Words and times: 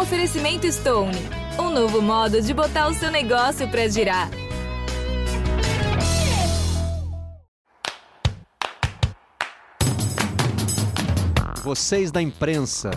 Oferecimento 0.00 0.70
Stone, 0.70 1.18
um 1.58 1.70
novo 1.70 2.00
modo 2.00 2.40
de 2.40 2.54
botar 2.54 2.86
o 2.86 2.94
seu 2.94 3.10
negócio 3.10 3.68
para 3.68 3.88
girar. 3.88 4.30
Vocês 11.64 12.12
da 12.12 12.22
imprensa. 12.22 12.90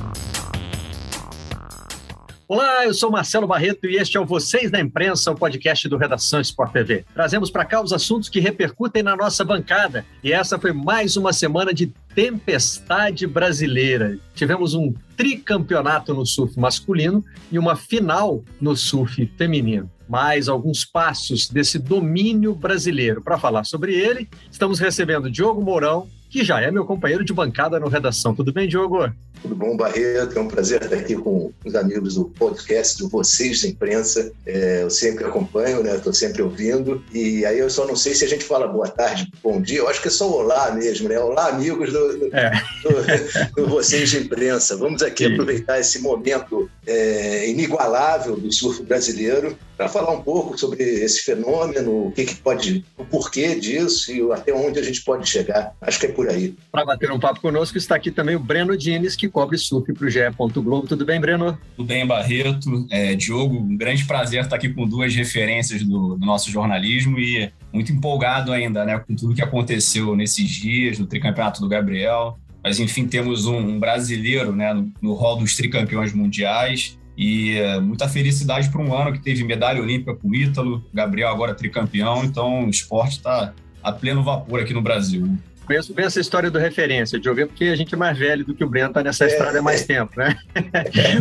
Olá, 2.54 2.86
eu 2.86 2.94
sou 2.94 3.10
Marcelo 3.10 3.48
Barreto 3.48 3.86
e 3.86 3.96
este 3.96 4.18
é 4.18 4.20
o 4.20 4.26
Vocês 4.26 4.70
da 4.70 4.78
Imprensa, 4.78 5.32
o 5.32 5.36
podcast 5.36 5.88
do 5.88 5.96
Redação 5.96 6.42
Sport 6.42 6.74
TV. 6.74 7.06
Trazemos 7.14 7.50
para 7.50 7.64
cá 7.64 7.82
os 7.82 7.94
assuntos 7.94 8.28
que 8.28 8.42
repercutem 8.42 9.02
na 9.02 9.16
nossa 9.16 9.46
bancada. 9.46 10.06
E 10.22 10.34
essa 10.34 10.60
foi 10.60 10.74
mais 10.74 11.16
uma 11.16 11.32
semana 11.32 11.74
de 11.74 11.88
tempestade 12.14 13.26
brasileira. 13.26 14.20
Tivemos 14.36 14.74
um 14.74 14.94
tricampeonato 15.16 16.14
no 16.14 16.26
surf 16.26 16.60
masculino 16.60 17.24
e 17.50 17.58
uma 17.58 17.78
final 17.78 18.44
no 18.60 18.76
surf 18.76 19.26
feminino. 19.38 19.90
Mais 20.10 20.50
alguns 20.50 20.84
passos 20.84 21.48
desse 21.48 21.80
domínio 21.80 22.54
brasileiro. 22.54 23.22
Para 23.22 23.40
falar 23.40 23.64
sobre 23.64 23.96
ele, 23.96 24.28
estamos 24.52 24.78
recebendo 24.78 25.32
Diogo 25.32 25.62
Mourão, 25.62 26.06
que 26.32 26.46
já 26.46 26.62
é 26.62 26.72
meu 26.72 26.86
companheiro 26.86 27.26
de 27.26 27.34
bancada 27.34 27.78
no 27.78 27.90
Redação. 27.90 28.34
Tudo 28.34 28.54
bem, 28.54 28.66
Diogo? 28.66 29.12
Tudo 29.42 29.54
bom, 29.54 29.76
Barreto? 29.76 30.38
É 30.38 30.42
um 30.42 30.48
prazer 30.48 30.82
estar 30.84 30.96
aqui 30.96 31.16
com 31.16 31.52
os 31.66 31.76
amigos 31.76 32.16
do 32.16 32.26
podcast 32.26 32.98
do 33.00 33.10
Vocês 33.10 33.62
da 33.62 33.68
Imprensa. 33.68 34.32
É, 34.46 34.84
eu 34.84 34.90
sempre 34.90 35.26
acompanho, 35.26 35.84
né? 35.84 35.96
Estou 35.96 36.14
sempre 36.14 36.42
ouvindo. 36.42 37.04
E 37.12 37.46
aí 37.46 37.60
eu 37.60 37.70
só 37.70 37.86
não 37.86 37.96
sei 37.98 38.14
se 38.14 38.24
a 38.24 38.30
gente 38.30 38.46
fala 38.46 38.68
boa 38.68 38.88
tarde, 38.88 39.30
bom 39.44 39.60
dia. 39.60 39.80
Eu 39.80 39.90
acho 39.90 40.02
que 40.02 40.08
é 40.08 40.12
só 40.12 40.30
olá 40.32 40.72
mesmo, 40.72 41.10
né? 41.10 41.20
Olá, 41.20 41.48
amigos 41.48 41.92
do, 41.92 42.18
do, 42.18 42.36
é. 42.36 42.52
do, 42.84 43.64
do 43.64 43.70
Vocês 43.70 44.14
da 44.14 44.20
Imprensa. 44.20 44.78
Vamos 44.78 45.02
aqui 45.02 45.26
Sim. 45.26 45.34
aproveitar 45.34 45.80
esse 45.80 46.00
momento 46.00 46.70
é, 46.88 47.50
inigualável 47.50 48.38
do 48.38 48.52
surf 48.54 48.84
brasileiro 48.84 49.58
para 49.76 49.90
falar 49.90 50.12
um 50.12 50.22
pouco 50.22 50.56
sobre 50.56 50.84
esse 50.84 51.24
fenômeno, 51.24 52.08
o 52.08 52.12
que, 52.12 52.26
que 52.26 52.36
pode, 52.36 52.86
o 52.96 53.04
porquê 53.04 53.56
disso 53.56 54.12
e 54.12 54.32
até 54.32 54.54
onde 54.54 54.78
a 54.78 54.84
gente 54.84 55.04
pode 55.04 55.28
chegar. 55.28 55.76
Acho 55.82 56.00
que 56.00 56.06
é 56.06 56.12
por 56.12 56.21
aí. 56.30 56.56
Para 56.72 56.86
bater 56.86 57.12
um 57.12 57.20
papo 57.20 57.42
conosco 57.42 57.78
está 57.78 57.96
aqui 57.96 58.12
também 58.12 58.36
o 58.36 58.40
Breno 58.40 58.78
Dines, 58.78 59.16
que 59.16 59.30
cobre 59.30 59.58
surf 59.58 59.92
para 59.94 60.06
o 60.06 60.10
GE. 60.10 60.20
Globo. 60.56 60.88
Tudo 60.88 61.06
bem, 61.06 61.20
Breno? 61.20 61.58
Tudo 61.76 61.88
bem, 61.88 62.06
Barreto. 62.06 62.88
É, 62.90 63.16
Diogo, 63.16 63.58
um 63.58 63.78
grande 63.78 64.06
prazer 64.06 64.44
estar 64.44 64.56
aqui 64.56 64.70
com 64.70 64.88
duas 64.88 65.14
referências 65.16 65.84
do, 65.84 66.16
do 66.16 66.26
nosso 66.26 66.52
jornalismo 66.52 67.20
e 67.20 67.52
muito 67.74 67.92
empolgado 67.92 68.52
ainda 68.52 68.84
né, 68.86 69.00
com 69.00 69.16
tudo 69.16 69.36
que 69.36 69.42
aconteceu 69.42 70.16
nesses 70.16 70.50
dias, 70.50 71.00
no 71.00 71.06
tricampeonato 71.06 71.62
do 71.62 71.68
Gabriel. 71.68 72.38
Mas, 72.64 72.80
enfim, 72.80 73.08
temos 73.08 73.46
um 73.46 73.80
brasileiro 73.80 74.52
né, 74.52 74.74
no, 74.74 74.92
no 75.02 75.14
hall 75.14 75.38
dos 75.38 75.56
tricampeões 75.56 76.14
mundiais 76.14 76.98
e 77.18 77.58
é, 77.58 77.80
muita 77.80 78.08
felicidade 78.08 78.70
para 78.70 78.82
um 78.82 78.96
ano 78.96 79.14
que 79.14 79.20
teve 79.20 79.44
medalha 79.44 79.82
olímpica 79.82 80.16
com 80.16 80.30
o 80.30 80.36
Ítalo, 80.36 80.84
Gabriel 80.94 81.30
agora 81.30 81.54
tricampeão, 81.54 82.24
então 82.24 82.66
o 82.66 82.70
esporte 82.70 83.18
está 83.18 83.54
a 83.84 83.92
pleno 83.92 84.24
vapor 84.24 84.62
aqui 84.62 84.74
no 84.74 84.82
Brasil. 84.82 85.38
Conheço 85.66 85.94
bem 85.94 86.06
essa 86.06 86.20
história 86.20 86.50
do 86.50 86.60
referência, 86.60 87.20
de 87.20 87.30
ouvir, 87.30 87.48
porque 87.48 87.66
a 87.66 87.76
gente 87.76 87.94
é 87.94 87.98
mais 87.98 88.18
velho 88.18 88.44
do 88.46 88.54
que 88.54 88.64
o 88.64 88.70
Breno, 88.70 88.90
está 88.90 89.04
nessa 89.04 89.26
é, 89.26 89.28
estrada 89.28 89.60
há 89.60 89.62
mais 89.62 89.86
tempo, 89.86 90.12
né? 90.18 90.38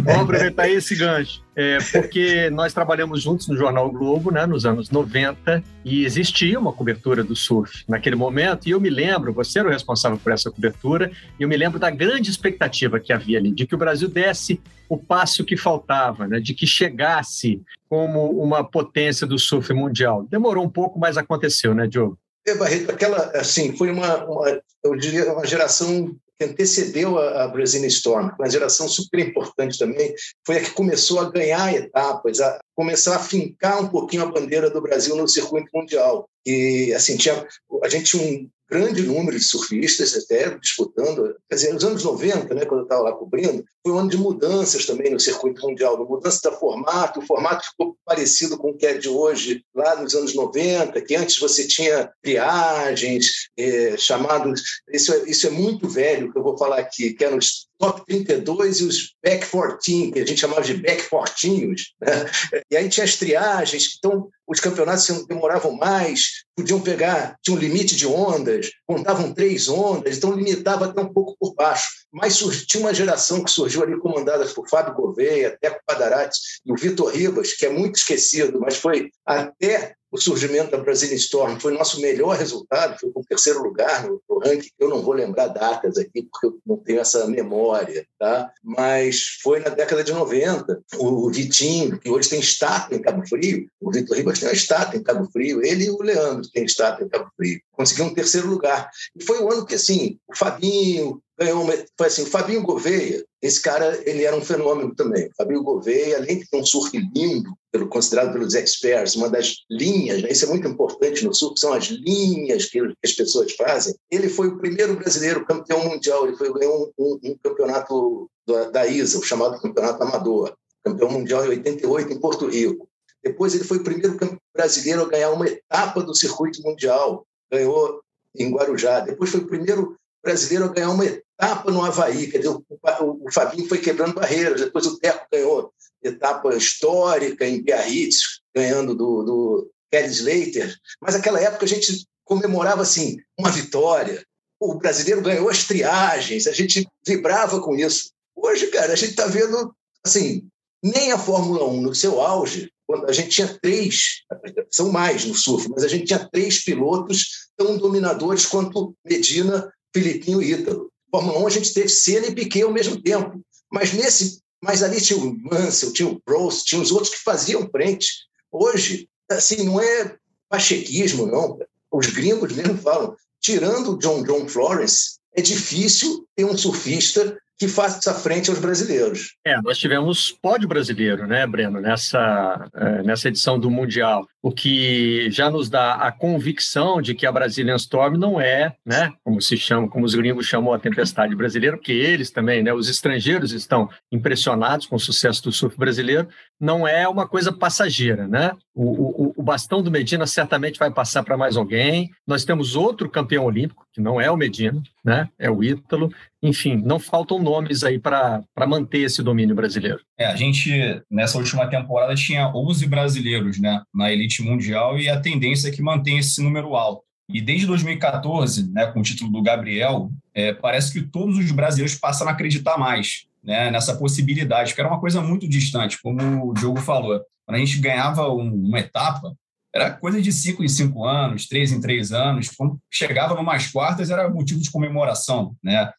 Vamos 0.03 0.23
aproveitar 0.23 0.69
esse 0.69 0.97
gancho. 0.97 1.43
É, 1.55 1.79
porque 1.93 2.49
nós 2.51 2.73
trabalhamos 2.73 3.23
juntos 3.23 3.47
no 3.49 3.57
Jornal 3.57 3.91
Globo, 3.91 4.31
né, 4.31 4.47
nos 4.47 4.65
anos 4.65 4.91
90, 4.91 5.63
e 5.85 6.05
existia 6.05 6.59
uma 6.59 6.73
cobertura 6.73 7.23
do 7.23 7.37
surf 7.37 7.85
naquele 7.87 8.17
momento, 8.17 8.67
e 8.67 8.71
eu 8.71 8.81
me 8.81 8.89
lembro, 8.89 9.33
você 9.33 9.59
era 9.59 9.69
o 9.69 9.71
responsável 9.71 10.17
por 10.17 10.33
essa 10.33 10.51
cobertura, 10.51 11.11
e 11.39 11.43
eu 11.43 11.49
me 11.49 11.57
lembro 11.57 11.79
da 11.79 11.91
grande 11.91 12.31
expectativa 12.31 12.99
que 12.99 13.13
havia 13.13 13.39
ali, 13.39 13.53
de 13.53 13.67
que 13.67 13.75
o 13.75 13.79
Brasil 13.79 14.09
desse 14.09 14.61
o 14.89 14.99
passo 14.99 15.45
que 15.45 15.57
faltava, 15.57 16.27
né, 16.27 16.41
de 16.41 16.53
que 16.53 16.67
chegasse 16.67 17.63
como 17.89 18.31
uma 18.43 18.65
potência 18.65 19.27
do 19.27 19.39
surf 19.39 19.73
mundial. 19.73 20.27
Demorou 20.29 20.65
um 20.65 20.69
pouco, 20.69 20.99
mas 20.99 21.17
aconteceu, 21.17 21.75
né, 21.75 21.87
Diogo? 21.87 22.19
É, 22.47 22.55
Barreto, 22.55 22.91
aquela, 22.91 23.31
assim, 23.37 23.77
foi 23.77 23.91
uma, 23.91 24.25
uma, 24.25 24.63
eu 24.83 24.97
diria, 24.97 25.33
uma 25.33 25.47
geração 25.47 26.15
que 26.39 26.45
antecedeu 26.45 27.19
a, 27.19 27.45
a 27.45 27.49
Brazilian 27.49 27.89
Storm, 27.89 28.31
uma 28.39 28.49
geração 28.49 28.89
super 28.89 29.21
importante 29.21 29.79
também, 29.79 30.15
foi 30.47 30.57
a 30.57 30.61
que 30.61 30.71
começou 30.71 31.21
a 31.21 31.31
ganhar 31.31 31.75
etapas, 31.75 32.41
a 32.41 32.59
começar 32.75 33.17
a 33.17 33.23
fincar 33.23 33.83
um 33.83 33.89
pouquinho 33.89 34.23
a 34.23 34.33
bandeira 34.33 34.71
do 34.71 34.81
Brasil 34.81 35.15
no 35.17 35.29
circuito 35.29 35.69
mundial. 35.75 36.29
E, 36.47 36.95
assim, 36.95 37.19
tinha, 37.19 37.47
a 37.85 37.89
gente 37.89 38.05
tinha 38.05 38.23
um 38.23 38.49
grande 38.71 39.03
número 39.03 39.37
de 39.37 39.45
surfistas 39.45 40.17
até 40.17 40.57
disputando. 40.59 41.35
Quer 41.49 41.57
dizer, 41.57 41.75
nos 41.75 41.85
anos 41.85 42.05
90, 42.05 42.55
né, 42.55 42.65
quando 42.65 42.81
eu 42.81 42.85
estava 42.85 43.03
lá 43.03 43.13
cobrindo, 43.13 43.65
foi 43.83 43.93
um 43.93 43.99
ano 43.99 44.09
de 44.09 44.17
mudanças 44.17 44.87
também 44.87 45.11
no 45.11 45.19
circuito 45.19 45.67
mundial, 45.67 45.97
de 45.97 46.09
mudança 46.09 46.49
do 46.49 46.57
formato. 46.57 47.19
O 47.19 47.27
formato 47.27 47.67
ficou 47.67 47.97
parecido 48.05 48.57
com 48.57 48.71
o 48.71 48.77
que 48.77 48.87
é 48.87 48.97
de 48.97 49.09
hoje, 49.09 49.65
lá 49.75 50.01
nos 50.01 50.15
anos 50.15 50.35
90, 50.35 51.01
que 51.03 51.17
antes 51.17 51.39
você 51.39 51.67
tinha 51.67 52.11
triagens, 52.23 53.49
é, 53.59 53.97
chamados. 53.97 54.63
Isso 54.93 55.13
é, 55.13 55.29
isso 55.29 55.47
é 55.49 55.51
muito 55.51 55.89
velho, 55.89 56.33
que 56.33 56.39
eu 56.39 56.43
vou 56.43 56.57
falar 56.57 56.79
aqui, 56.79 57.13
que 57.13 57.25
eram 57.25 57.39
os 57.39 57.69
top 57.81 58.05
32 58.07 58.81
e 58.81 58.85
os 58.85 59.15
back 59.25 59.47
14, 59.47 60.13
que 60.13 60.21
a 60.21 60.27
gente 60.27 60.41
chamava 60.41 60.61
de 60.61 60.75
back 60.75 61.03
fortinhos. 61.03 61.95
Né? 62.01 62.31
E 62.71 62.77
aí 62.77 62.89
tinha 62.89 63.05
as 63.05 63.17
triagens, 63.17 63.97
então 63.99 64.29
os 64.51 64.59
campeonatos 64.59 65.25
demoravam 65.29 65.77
mais, 65.77 66.43
podiam 66.57 66.81
pegar, 66.81 67.37
tinha 67.41 67.57
um 67.57 67.61
limite 67.61 67.95
de 67.95 68.05
ondas, 68.05 68.69
contavam 68.85 69.33
três 69.33 69.69
ondas, 69.69 70.17
então 70.17 70.33
limitava 70.33 70.87
até 70.87 71.01
um 71.01 71.13
pouco 71.13 71.37
por 71.39 71.55
baixo. 71.55 71.89
Mas 72.13 72.37
tinha 72.67 72.83
uma 72.83 72.93
geração 72.93 73.45
que 73.45 73.51
surgiu 73.51 73.85
ali 73.85 73.97
comandada 74.01 74.45
por 74.47 74.69
Fábio 74.69 74.95
Gouveia, 74.95 75.57
Teco 75.61 75.81
Padarati 75.87 76.37
e 76.67 76.73
o 76.73 76.77
Vitor 76.77 77.13
Ribas, 77.13 77.53
que 77.53 77.65
é 77.65 77.71
muito 77.71 77.95
esquecido, 77.97 78.59
mas 78.59 78.77
foi 78.77 79.11
até 79.25 79.95
o 80.11 80.19
surgimento 80.19 80.73
da 80.73 80.79
Brazilian 80.79 81.17
Storm 81.17 81.59
foi 81.59 81.73
nosso 81.73 82.01
melhor 82.01 82.37
resultado, 82.37 82.99
foi 82.99 83.11
com 83.11 83.21
o 83.21 83.25
terceiro 83.25 83.63
lugar 83.63 84.07
no, 84.07 84.21
no, 84.29 84.39
ranking. 84.39 84.71
Eu 84.79 84.89
não 84.89 85.03
vou 85.03 85.15
lembrar 85.15 85.49
datas 85.49 85.97
aqui, 85.97 86.23
porque 86.23 86.47
eu 86.47 86.59
não 86.67 86.77
tenho 86.77 87.01
essa 87.01 87.27
memória, 87.27 88.07
tá? 88.19 88.51
mas 88.63 89.39
foi 89.43 89.61
na 89.61 89.71
década 89.71 90.03
de 90.03 90.13
90. 90.13 90.83
O 90.99 91.31
Vitinho, 91.31 91.99
que 91.99 92.11
hoje 92.11 92.29
tem 92.29 92.41
estátua 92.41 92.97
em 92.97 93.03
Cabo 93.03 93.27
Frio, 93.27 93.69
o 93.81 93.91
Vitor 93.91 94.17
Ribas 94.17 94.39
tem 94.39 94.49
uma 94.49 94.55
estátua 94.55 94.99
em 94.99 95.03
Cabo 95.03 95.31
Frio, 95.31 95.65
ele 95.65 95.85
e 95.85 95.91
o 95.91 96.03
Leandro 96.03 96.51
têm 96.51 96.65
estátua 96.65 97.05
em 97.05 97.09
Cabo 97.09 97.31
Frio. 97.37 97.61
Conseguiu 97.81 98.05
um 98.05 98.15
terceiro 98.15 98.47
lugar. 98.47 98.91
E 99.17 99.25
foi 99.25 99.39
o 99.39 99.51
ano 99.51 99.65
que, 99.65 99.75
assim, 99.75 100.19
o 100.29 100.37
Fabinho, 100.37 101.19
ganhou 101.39 101.63
uma, 101.63 101.73
foi 101.97 102.09
assim, 102.09 102.25
o 102.25 102.27
Fabinho 102.27 102.63
Gouveia, 102.63 103.25
esse 103.41 103.59
cara, 103.59 103.99
ele 104.05 104.23
era 104.23 104.37
um 104.37 104.43
fenômeno 104.43 104.95
também. 104.95 105.29
O 105.29 105.35
Fabinho 105.35 105.63
Gouveia, 105.63 106.19
além 106.19 106.41
de 106.41 106.47
ter 106.47 106.59
um 106.59 106.67
surf 106.67 106.95
lindo, 107.15 107.57
pelo, 107.73 107.89
considerado 107.89 108.35
pelos 108.35 108.53
experts, 108.53 109.17
uma 109.17 109.31
das 109.31 109.65
linhas, 109.71 110.21
né, 110.21 110.31
isso 110.31 110.45
é 110.45 110.49
muito 110.49 110.69
importante 110.69 111.25
no 111.25 111.33
surf, 111.33 111.59
são 111.59 111.73
as 111.73 111.87
linhas 111.87 112.67
que, 112.67 112.81
as 113.03 113.13
pessoas 113.13 113.51
fazem. 113.55 113.95
Ele 114.11 114.29
foi 114.29 114.49
o 114.49 114.59
primeiro 114.59 114.95
brasileiro 114.97 115.47
campeão 115.47 115.83
mundial, 115.83 116.27
ele 116.27 116.37
foi, 116.37 116.53
ganhou 116.53 116.93
um, 116.99 117.03
um, 117.03 117.31
um 117.31 117.37
campeonato 117.43 118.31
da, 118.47 118.69
da 118.69 118.87
ISA, 118.87 119.21
o 119.21 119.23
chamado 119.23 119.59
Campeonato 119.59 120.03
Amador, 120.03 120.55
campeão 120.85 121.11
mundial 121.11 121.47
em 121.47 121.49
88 121.49 122.13
em 122.13 122.21
Porto 122.21 122.47
Rico. 122.47 122.87
Depois 123.25 123.55
ele 123.55 123.65
foi 123.65 123.79
o 123.79 123.85
primeiro 123.85 124.19
brasileiro 124.55 125.03
a 125.03 125.09
ganhar 125.09 125.31
uma 125.31 125.47
etapa 125.47 126.03
do 126.03 126.15
circuito 126.15 126.63
mundial, 126.63 127.27
ganhou 127.51 128.01
em 128.37 128.51
Guarujá. 128.51 129.01
Depois 129.01 129.31
foi 129.31 129.41
o 129.41 129.47
primeiro 129.47 129.97
brasileiro 130.23 130.67
a 130.67 130.69
ganhar 130.69 130.91
uma 130.91 131.05
etapa 131.05 131.71
no 131.71 131.85
Havaí. 131.85 132.31
Quer 132.31 132.39
dizer, 132.39 132.51
o, 132.51 133.33
Fabinho 133.33 133.69
foi 133.69 133.79
quebrando 133.79 134.15
barreiras. 134.15 134.61
Depois 134.61 134.87
o 134.87 134.99
Teco 134.99 135.27
ganhou 135.33 135.73
etapa 136.03 136.55
histórica 136.55 137.47
em 137.47 137.63
Biarritz, 137.63 138.41
ganhando 138.55 138.95
do, 138.95 139.23
do 139.23 139.71
Kelly 139.91 140.09
Slater. 140.09 140.75
Mas 141.01 141.15
naquela 141.15 141.41
época 141.41 141.65
a 141.65 141.69
gente 141.69 142.07
comemorava 142.25 142.83
assim 142.83 143.17
uma 143.39 143.51
vitória. 143.51 144.25
O 144.61 144.75
brasileiro 144.75 145.23
ganhou 145.23 145.49
as 145.49 145.65
triagens, 145.65 146.47
a 146.47 146.53
gente 146.53 146.87
vibrava 147.07 147.61
com 147.61 147.75
isso. 147.75 148.11
Hoje, 148.37 148.69
cara, 148.69 148.93
a 148.93 148.97
gente 148.97 149.11
está 149.11 149.27
vendo 149.27 149.75
assim, 150.05 150.47
nem 150.83 151.13
a 151.13 151.19
Fórmula 151.19 151.65
1 151.67 151.81
no 151.81 151.95
seu 151.95 152.21
auge, 152.21 152.71
a 153.07 153.13
gente 153.13 153.31
tinha 153.31 153.59
três, 153.61 154.23
são 154.71 154.91
mais 154.91 155.25
no 155.25 155.35
surf, 155.35 155.69
mas 155.69 155.85
a 155.85 155.89
gente 155.89 156.07
tinha 156.07 156.29
três 156.31 156.65
pilotos 156.65 157.49
tão 157.57 157.77
dominadores 157.77 158.47
quanto 158.47 158.95
Medina, 159.05 159.73
Filipinho 159.95 160.43
e 160.43 160.53
Ítalo. 160.53 160.91
Fórmula 161.11 161.41
1 161.41 161.47
a 161.47 161.51
gente 161.51 161.75
teve 161.75 161.89
Senna 161.89 162.27
e 162.29 162.35
Piquet 162.35 162.63
ao 162.63 162.73
mesmo 162.73 163.01
tempo. 163.01 163.41
Mas 163.71 163.93
nesse, 163.93 164.41
mas 164.63 164.83
ali 164.83 165.01
tinha 165.01 165.19
o 165.19 165.37
Mansell, 165.43 165.93
tinha 165.93 166.09
o 166.09 166.21
Prost, 166.21 166.65
tinha 166.65 166.81
os 166.81 166.91
outros 166.91 167.11
que 167.11 167.23
faziam 167.23 167.69
frente. 167.71 168.09
Hoje, 168.51 169.09
assim, 169.29 169.65
não 169.65 169.81
é 169.81 170.17
pachequismo, 170.49 171.27
não. 171.27 171.59
Os 171.91 172.07
gringos 172.07 172.53
mesmo 172.53 172.79
falam, 172.79 173.15
tirando 173.41 173.93
o 173.93 173.99
John 173.99 174.23
John 174.23 174.49
Florence, 174.49 175.19
é 175.35 175.43
difícil 175.43 176.27
ter 176.37 176.45
um 176.45 176.57
surfista 176.57 177.39
que 177.61 177.69
faça 177.69 178.15
frente 178.15 178.49
aos 178.49 178.59
brasileiros. 178.59 179.35
É, 179.45 179.61
nós 179.61 179.77
tivemos 179.77 180.33
pódio 180.33 180.67
brasileiro, 180.67 181.27
né, 181.27 181.47
Breno, 181.47 181.79
nessa, 181.79 182.71
é, 182.75 183.03
nessa 183.03 183.29
edição 183.29 183.61
do 183.61 183.71
Mundial. 183.71 184.27
O 184.43 184.51
que 184.51 185.31
já 185.31 185.51
nos 185.51 185.69
dá 185.69 185.95
a 185.95 186.11
convicção 186.11 187.03
de 187.03 187.15
que 187.15 187.27
a 187.27 187.33
Brazilian 187.33 187.77
Storm 187.77 188.17
não 188.17 188.41
é, 188.41 188.75
né, 188.85 189.13
como 189.23 189.41
se 189.41 189.57
chama, 189.57 189.89
como 189.89 190.05
os 190.05 190.15
gringos 190.15 190.47
chamam 190.47 190.73
a 190.73 190.79
tempestade 190.79 191.35
brasileira, 191.35 191.77
porque 191.77 191.93
eles 191.93 192.31
também, 192.31 192.63
né, 192.63 192.73
os 192.73 192.89
estrangeiros 192.89 193.53
estão 193.53 193.89
impressionados 194.11 194.87
com 194.87 194.97
o 194.97 195.01
sucesso 195.01 195.43
do 195.43 195.53
surf 195.53 195.77
brasileiro, 195.77 196.29
não 196.61 196.87
é 196.87 197.09
uma 197.09 197.27
coisa 197.27 197.51
passageira, 197.51 198.29
né? 198.29 198.53
O, 198.75 199.29
o, 199.29 199.35
o 199.37 199.43
bastão 199.43 199.83
do 199.83 199.91
Medina 199.91 200.27
certamente 200.27 200.79
vai 200.79 200.91
passar 200.91 201.23
para 201.23 201.37
mais 201.37 201.57
alguém. 201.57 202.11
Nós 202.27 202.45
temos 202.45 202.77
outro 202.77 203.09
campeão 203.09 203.45
olímpico, 203.45 203.87
que 203.93 204.01
não 204.01 204.21
é 204.21 204.31
o 204.31 204.37
Medina, 204.37 204.83
né? 205.03 205.29
É 205.39 205.51
o 205.51 205.65
Ítalo. 205.65 206.13
Enfim, 206.43 206.77
não 206.77 206.99
faltam 206.99 207.43
nomes 207.43 207.83
aí 207.83 207.99
para 207.99 208.43
manter 208.67 209.01
esse 209.01 209.23
domínio 209.23 209.55
brasileiro. 209.55 210.01
É, 210.19 210.27
a 210.27 210.37
gente, 210.37 211.03
nessa 211.11 211.39
última 211.39 211.67
temporada, 211.67 212.15
tinha 212.15 212.49
11 212.55 212.87
brasileiros 212.87 213.59
né, 213.59 213.83
na 213.95 214.13
elite 214.13 214.30
mundial 214.39 214.99
e 214.99 215.09
a 215.09 215.21
tendência 215.21 215.69
é 215.69 215.71
que 215.71 215.83
mantém 215.83 216.19
esse 216.19 216.43
número 216.43 216.75
alto. 216.75 217.03
E 217.29 217.41
desde 217.41 217.67
2014, 217.67 218.71
né, 218.73 218.87
com 218.87 219.01
o 219.01 219.03
título 219.03 219.31
do 219.31 219.43
Gabriel, 219.43 220.11
é, 220.35 220.53
parece 220.53 220.93
que 220.93 221.03
todos 221.03 221.39
os 221.39 221.51
brasileiros 221.53 221.97
passam 221.97 222.29
a 222.29 222.33
acreditar 222.33 222.77
mais 222.77 223.27
né, 223.43 223.71
nessa 223.71 223.97
possibilidade, 223.97 224.75
que 224.75 224.81
era 224.81 224.89
uma 224.89 225.01
coisa 225.01 225.21
muito 225.21 225.49
distante, 225.49 226.01
como 226.03 226.51
o 226.51 226.55
Diogo 226.55 226.81
falou. 226.81 227.21
Quando 227.47 227.57
a 227.57 227.59
gente 227.59 227.79
ganhava 227.79 228.29
um, 228.33 228.67
uma 228.67 228.81
etapa, 228.81 229.35
era 229.75 229.91
coisa 229.91 230.21
de 230.21 230.33
cinco 230.33 230.65
em 230.65 230.69
cinco 230.69 231.05
anos, 231.05 231.47
três 231.47 231.73
em 231.73 231.81
três 231.81 232.13
anos. 232.13 232.51
Quando 232.51 232.79
chegava 232.91 233.35
numas 233.35 233.69
quartas, 233.69 234.11
era 234.11 234.29
motivo 234.29 234.61
de 234.61 234.71
comemoração, 234.71 235.55
né? 235.63 235.91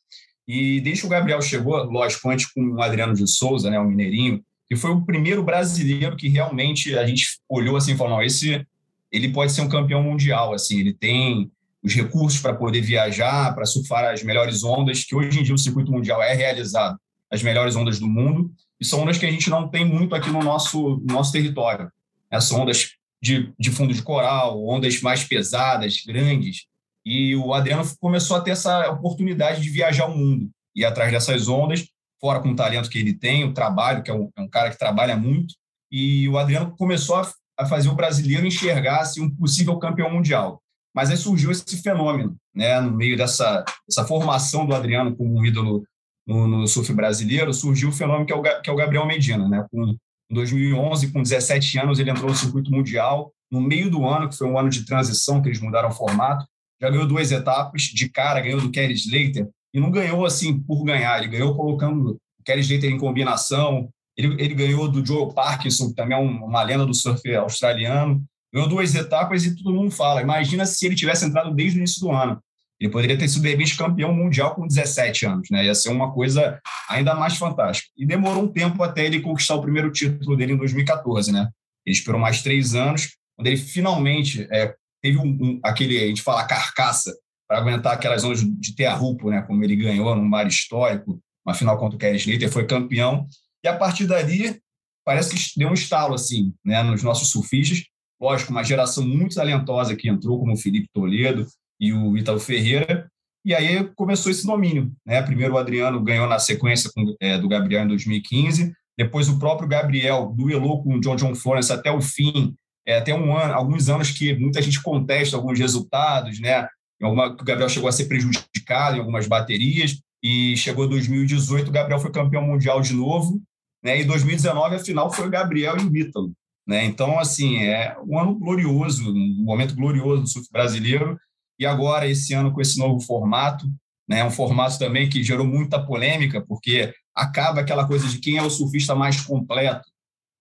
E 0.47 0.81
desde 0.81 1.01
que 1.01 1.07
o 1.07 1.09
Gabriel 1.09 1.41
chegou, 1.41 1.81
lógico, 1.83 2.29
antes 2.29 2.47
com 2.47 2.61
o 2.61 2.81
Adriano 2.81 3.13
de 3.13 3.25
Souza, 3.25 3.69
né, 3.69 3.79
o 3.79 3.85
mineirinho, 3.85 4.43
que 4.71 4.77
foi 4.77 4.89
o 4.89 5.01
primeiro 5.01 5.43
brasileiro 5.43 6.15
que 6.15 6.29
realmente 6.29 6.97
a 6.97 7.05
gente 7.05 7.41
olhou 7.49 7.75
assim 7.75 7.91
e 7.91 7.97
falou, 7.97 8.13
não, 8.13 8.23
esse 8.23 8.65
ele 9.11 9.27
pode 9.27 9.51
ser 9.51 9.59
um 9.59 9.67
campeão 9.67 10.01
mundial, 10.01 10.53
assim, 10.53 10.79
ele 10.79 10.93
tem 10.93 11.51
os 11.83 11.93
recursos 11.93 12.39
para 12.39 12.53
poder 12.53 12.79
viajar, 12.79 13.53
para 13.53 13.65
surfar 13.65 14.13
as 14.13 14.23
melhores 14.23 14.63
ondas, 14.63 15.03
que 15.03 15.13
hoje 15.13 15.37
em 15.37 15.43
dia 15.43 15.53
o 15.53 15.57
circuito 15.57 15.91
mundial 15.91 16.23
é 16.23 16.33
realizado 16.33 16.97
as 17.29 17.43
melhores 17.43 17.75
ondas 17.75 17.99
do 17.99 18.07
mundo, 18.07 18.49
e 18.79 18.85
são 18.85 19.01
ondas 19.01 19.17
que 19.17 19.25
a 19.25 19.29
gente 19.29 19.49
não 19.49 19.67
tem 19.67 19.83
muito 19.83 20.15
aqui 20.15 20.29
no 20.29 20.41
nosso, 20.41 21.01
no 21.05 21.15
nosso 21.15 21.33
território. 21.33 21.91
Né? 22.31 22.39
São 22.39 22.61
ondas 22.61 22.91
de, 23.21 23.51
de 23.59 23.71
fundo 23.71 23.93
de 23.93 24.01
coral, 24.01 24.65
ondas 24.65 25.01
mais 25.01 25.21
pesadas, 25.25 26.01
grandes, 26.07 26.67
e 27.05 27.35
o 27.35 27.53
Adriano 27.53 27.83
começou 27.99 28.37
a 28.37 28.41
ter 28.41 28.51
essa 28.51 28.89
oportunidade 28.89 29.61
de 29.61 29.69
viajar 29.69 30.05
o 30.05 30.17
mundo, 30.17 30.49
e 30.73 30.85
atrás 30.85 31.11
dessas 31.11 31.49
ondas, 31.49 31.89
fora 32.21 32.39
com 32.39 32.49
o 32.49 32.55
talento 32.55 32.89
que 32.89 32.99
ele 32.99 33.13
tem, 33.13 33.43
o 33.43 33.53
trabalho, 33.53 34.03
que 34.03 34.11
é 34.11 34.13
um, 34.13 34.29
é 34.37 34.41
um 34.41 34.47
cara 34.47 34.69
que 34.69 34.77
trabalha 34.77 35.17
muito, 35.17 35.55
e 35.91 36.29
o 36.29 36.37
Adriano 36.37 36.75
começou 36.77 37.15
a, 37.15 37.29
a 37.59 37.65
fazer 37.65 37.89
o 37.89 37.95
brasileiro 37.95 38.45
enxergar 38.45 39.01
assim, 39.01 39.21
um 39.21 39.29
possível 39.29 39.77
campeão 39.77 40.09
mundial. 40.11 40.61
Mas 40.95 41.09
aí 41.09 41.17
surgiu 41.17 41.51
esse 41.51 41.81
fenômeno, 41.81 42.35
né, 42.53 42.79
no 42.79 42.91
meio 42.91 43.17
dessa, 43.17 43.65
dessa 43.87 44.05
formação 44.05 44.65
do 44.65 44.75
Adriano 44.75 45.15
como 45.15 45.37
um 45.37 45.45
ídolo 45.45 45.83
no, 46.27 46.47
no 46.47 46.67
surf 46.67 46.93
brasileiro, 46.93 47.53
surgiu 47.53 47.89
o 47.89 47.93
fenômeno 47.93 48.25
que 48.25 48.33
é 48.33 48.35
o, 48.35 48.41
que 48.61 48.69
é 48.69 48.73
o 48.73 48.75
Gabriel 48.75 49.05
Medina. 49.05 49.47
Né? 49.47 49.65
Com, 49.71 49.95
em 50.29 50.33
2011, 50.33 51.11
com 51.11 51.21
17 51.21 51.79
anos, 51.79 51.99
ele 51.99 52.11
entrou 52.11 52.29
no 52.29 52.35
circuito 52.35 52.71
mundial. 52.71 53.33
No 53.51 53.59
meio 53.59 53.89
do 53.89 54.05
ano, 54.05 54.29
que 54.29 54.37
foi 54.37 54.47
um 54.47 54.57
ano 54.57 54.69
de 54.69 54.85
transição, 54.85 55.41
que 55.41 55.49
eles 55.49 55.59
mudaram 55.59 55.89
o 55.89 55.93
formato, 55.93 56.45
já 56.81 56.89
ganhou 56.89 57.05
duas 57.05 57.31
etapas. 57.31 57.83
De 57.83 58.09
cara, 58.09 58.39
ganhou 58.39 58.61
do 58.61 58.71
Kerry 58.71 58.93
Slater. 58.93 59.49
E 59.73 59.79
não 59.79 59.91
ganhou 59.91 60.25
assim 60.25 60.59
por 60.59 60.83
ganhar, 60.83 61.17
ele 61.17 61.29
ganhou 61.29 61.55
colocando 61.55 62.11
o 62.11 62.43
Kerry 62.43 62.61
Slater 62.61 62.91
em 62.91 62.97
combinação. 62.97 63.89
Ele, 64.17 64.35
ele 64.41 64.53
ganhou 64.53 64.89
do 64.89 65.05
Joe 65.05 65.33
Parkinson, 65.33 65.89
que 65.89 65.95
também 65.95 66.17
é 66.17 66.19
uma 66.19 66.63
lenda 66.63 66.85
do 66.85 66.93
surf 66.93 67.21
australiano. 67.35 68.23
Ganhou 68.53 68.67
duas 68.67 68.93
etapas 68.93 69.45
e 69.45 69.55
todo 69.55 69.73
mundo 69.73 69.91
fala. 69.91 70.21
Imagina 70.21 70.65
se 70.65 70.85
ele 70.85 70.95
tivesse 70.95 71.25
entrado 71.25 71.53
desde 71.53 71.77
o 71.77 71.79
início 71.79 72.01
do 72.01 72.11
ano. 72.11 72.41
Ele 72.81 72.91
poderia 72.91 73.17
ter 73.17 73.29
sido, 73.29 73.43
de 73.43 73.49
repente, 73.49 73.77
campeão 73.77 74.11
mundial 74.11 74.55
com 74.55 74.67
17 74.67 75.25
anos, 75.27 75.47
né? 75.51 75.65
Ia 75.65 75.75
ser 75.75 75.89
uma 75.89 76.11
coisa 76.11 76.59
ainda 76.89 77.13
mais 77.13 77.37
fantástica. 77.37 77.89
E 77.95 78.05
demorou 78.05 78.43
um 78.43 78.47
tempo 78.47 78.81
até 78.81 79.05
ele 79.05 79.21
conquistar 79.21 79.53
o 79.53 79.61
primeiro 79.61 79.91
título 79.91 80.35
dele 80.35 80.53
em 80.53 80.57
2014, 80.57 81.31
né? 81.31 81.47
Ele 81.85 81.95
esperou 81.95 82.19
mais 82.19 82.41
três 82.41 82.73
anos, 82.73 83.15
quando 83.35 83.47
ele 83.47 83.57
finalmente 83.57 84.47
é, 84.51 84.73
teve 85.01 85.17
um, 85.17 85.27
um, 85.27 85.59
aquele, 85.63 85.97
a 85.97 86.07
gente 86.07 86.23
fala, 86.23 86.43
carcaça, 86.43 87.15
para 87.51 87.59
aguentar 87.59 87.93
aquelas 87.93 88.23
ondas 88.23 88.39
de 88.39 88.73
terra-rupo, 88.73 89.29
né? 89.29 89.41
Como 89.41 89.61
ele 89.61 89.75
ganhou 89.75 90.15
num 90.15 90.23
mar 90.23 90.47
histórico, 90.47 91.21
uma 91.45 91.53
final 91.53 91.77
contra 91.77 91.97
o 91.97 91.99
Kerry 91.99 92.47
foi 92.47 92.65
campeão. 92.65 93.25
E 93.61 93.67
a 93.67 93.75
partir 93.75 94.07
dali, 94.07 94.57
parece 95.03 95.35
que 95.35 95.59
deu 95.59 95.67
um 95.67 95.73
estalo, 95.73 96.13
assim, 96.13 96.53
né? 96.63 96.81
Nos 96.81 97.03
nossos 97.03 97.29
surfistas. 97.29 97.83
Lógico, 98.21 98.53
uma 98.53 98.63
geração 98.63 99.05
muito 99.05 99.35
talentosa 99.35 99.97
que 99.97 100.07
entrou, 100.07 100.39
como 100.39 100.53
o 100.53 100.57
Felipe 100.57 100.87
Toledo, 100.93 101.45
e 101.77 101.91
o 101.91 102.17
Ítalo 102.17 102.39
Ferreira. 102.39 103.11
E 103.43 103.53
aí 103.53 103.83
começou 103.95 104.31
esse 104.31 104.47
domínio. 104.47 104.89
Né? 105.05 105.21
Primeiro 105.21 105.55
o 105.55 105.57
Adriano 105.57 106.01
ganhou 106.01 106.29
na 106.29 106.39
sequência 106.39 106.89
com, 106.95 107.13
é, 107.19 107.37
do 107.37 107.49
Gabriel 107.49 107.83
em 107.83 107.87
2015, 107.89 108.71
depois 108.97 109.27
o 109.27 109.37
próprio 109.37 109.67
Gabriel 109.67 110.33
duelou 110.33 110.81
com 110.81 110.95
o 110.95 111.01
John 111.01 111.17
John 111.17 111.35
Florence 111.35 111.73
até 111.73 111.91
o 111.91 111.99
fim, 111.99 112.55
é, 112.87 112.99
até 112.99 113.13
um 113.13 113.35
ano, 113.35 113.53
alguns 113.53 113.89
anos 113.89 114.09
que 114.09 114.33
muita 114.37 114.61
gente 114.61 114.81
contesta 114.81 115.35
alguns 115.35 115.59
resultados, 115.59 116.39
né? 116.39 116.65
Alguma, 117.01 117.27
o 117.27 117.43
Gabriel 117.43 117.69
chegou 117.69 117.89
a 117.89 117.91
ser 117.91 118.05
prejudicado 118.05 118.95
em 118.95 118.99
algumas 118.99 119.27
baterias, 119.27 119.99
e 120.23 120.55
chegou 120.55 120.87
2018, 120.87 121.69
o 121.69 121.71
Gabriel 121.71 121.99
foi 121.99 122.11
campeão 122.11 122.43
mundial 122.43 122.79
de 122.81 122.93
novo, 122.93 123.41
né? 123.83 123.99
E 123.99 124.03
2019 124.03 124.75
a 124.75 124.79
final 124.79 125.11
foi 125.11 125.27
o 125.27 125.31
Gabriel 125.31 125.77
e 125.77 125.83
o 125.83 125.97
Ítalo, 125.97 126.31
né? 126.67 126.85
Então 126.85 127.19
assim 127.19 127.57
é 127.57 127.97
um 128.07 128.19
ano 128.19 128.35
glorioso, 128.35 129.11
um 129.11 129.43
momento 129.43 129.75
glorioso 129.75 130.21
do 130.21 130.27
surf 130.27 130.47
brasileiro 130.51 131.17
e 131.59 131.65
agora, 131.65 132.07
esse 132.07 132.33
ano, 132.33 132.51
com 132.51 132.59
esse 132.59 132.79
novo 132.79 132.99
formato, 132.99 133.67
né, 134.09 134.23
um 134.23 134.31
formato 134.31 134.79
também 134.79 135.07
que 135.07 135.23
gerou 135.23 135.45
muita 135.45 135.79
polêmica, 135.85 136.41
porque 136.41 136.91
acaba 137.15 137.61
aquela 137.61 137.87
coisa 137.87 138.07
de 138.07 138.17
quem 138.17 138.37
é 138.37 138.41
o 138.41 138.49
surfista 138.49 138.95
mais 138.95 139.21
completo. 139.21 139.87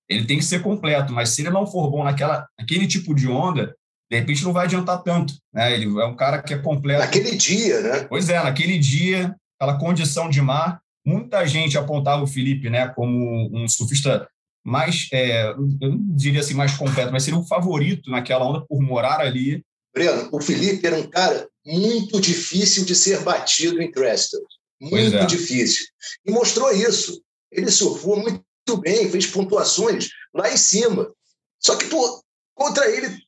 Ele 0.09 0.25
tem 0.25 0.39
que 0.39 0.45
ser 0.45 0.63
completo, 0.63 1.13
mas 1.13 1.29
se 1.31 1.43
ele 1.43 1.51
não 1.51 1.67
for 1.67 1.91
bom 1.91 2.03
naquela, 2.03 2.49
naquele 2.59 2.87
tipo 2.87 3.15
de 3.15 3.29
onda, 3.29 3.77
de 4.11 4.19
repente 4.19 4.43
não 4.43 4.53
vai 4.53 4.65
adiantar 4.65 5.03
tanto. 5.03 5.35
Né? 5.53 5.75
Ele 5.75 5.87
é 6.01 6.07
um 6.07 6.17
cara 6.17 6.43
que 6.43 6.55
é 6.55 6.59
completo. 6.59 7.01
Naquele 7.01 7.37
dia, 7.37 7.81
né? 7.81 8.05
Pois 8.09 8.29
é, 8.29 8.43
naquele 8.43 8.79
dia, 8.79 9.35
aquela 9.59 9.79
condição 9.79 10.29
de 10.29 10.43
mar, 10.43 10.81
muita 11.07 11.47
gente 11.47 11.79
apontava 11.79 12.23
o 12.23 12.27
Felipe 12.27 12.69
né, 12.69 12.89
como 12.89 13.51
um 13.57 13.69
surfista 13.69 14.29
mais, 14.65 15.09
é, 15.13 15.51
eu 15.51 15.91
não 15.91 15.99
diria 16.15 16.41
assim 16.41 16.55
mais 16.55 16.77
completo, 16.77 17.11
mas 17.11 17.23
seria 17.23 17.39
um 17.39 17.47
favorito 17.47 18.11
naquela 18.11 18.45
onda 18.45 18.61
por 18.67 18.83
morar 18.83 19.21
ali 19.21 19.65
Breno, 19.93 20.29
o 20.33 20.41
Felipe 20.41 20.87
era 20.87 20.97
um 20.97 21.09
cara 21.09 21.49
muito 21.67 22.21
difícil 22.21 22.85
de 22.85 22.95
ser 22.95 23.21
batido 23.23 23.83
em 23.83 23.91
Crestons. 23.91 24.61
Muito 24.81 25.17
é. 25.17 25.27
difícil. 25.27 25.87
E 26.25 26.31
mostrou 26.31 26.71
isso. 26.73 27.21
Ele 27.51 27.71
surfou 27.71 28.17
muito 28.17 28.77
bem, 28.81 29.11
fez 29.11 29.27
pontuações 29.27 30.09
lá 30.33 30.51
em 30.51 30.57
cima. 30.57 31.13
Só 31.59 31.77
que, 31.77 31.87
pô, 31.87 32.23
contra 32.55 32.89
ele 32.89 33.21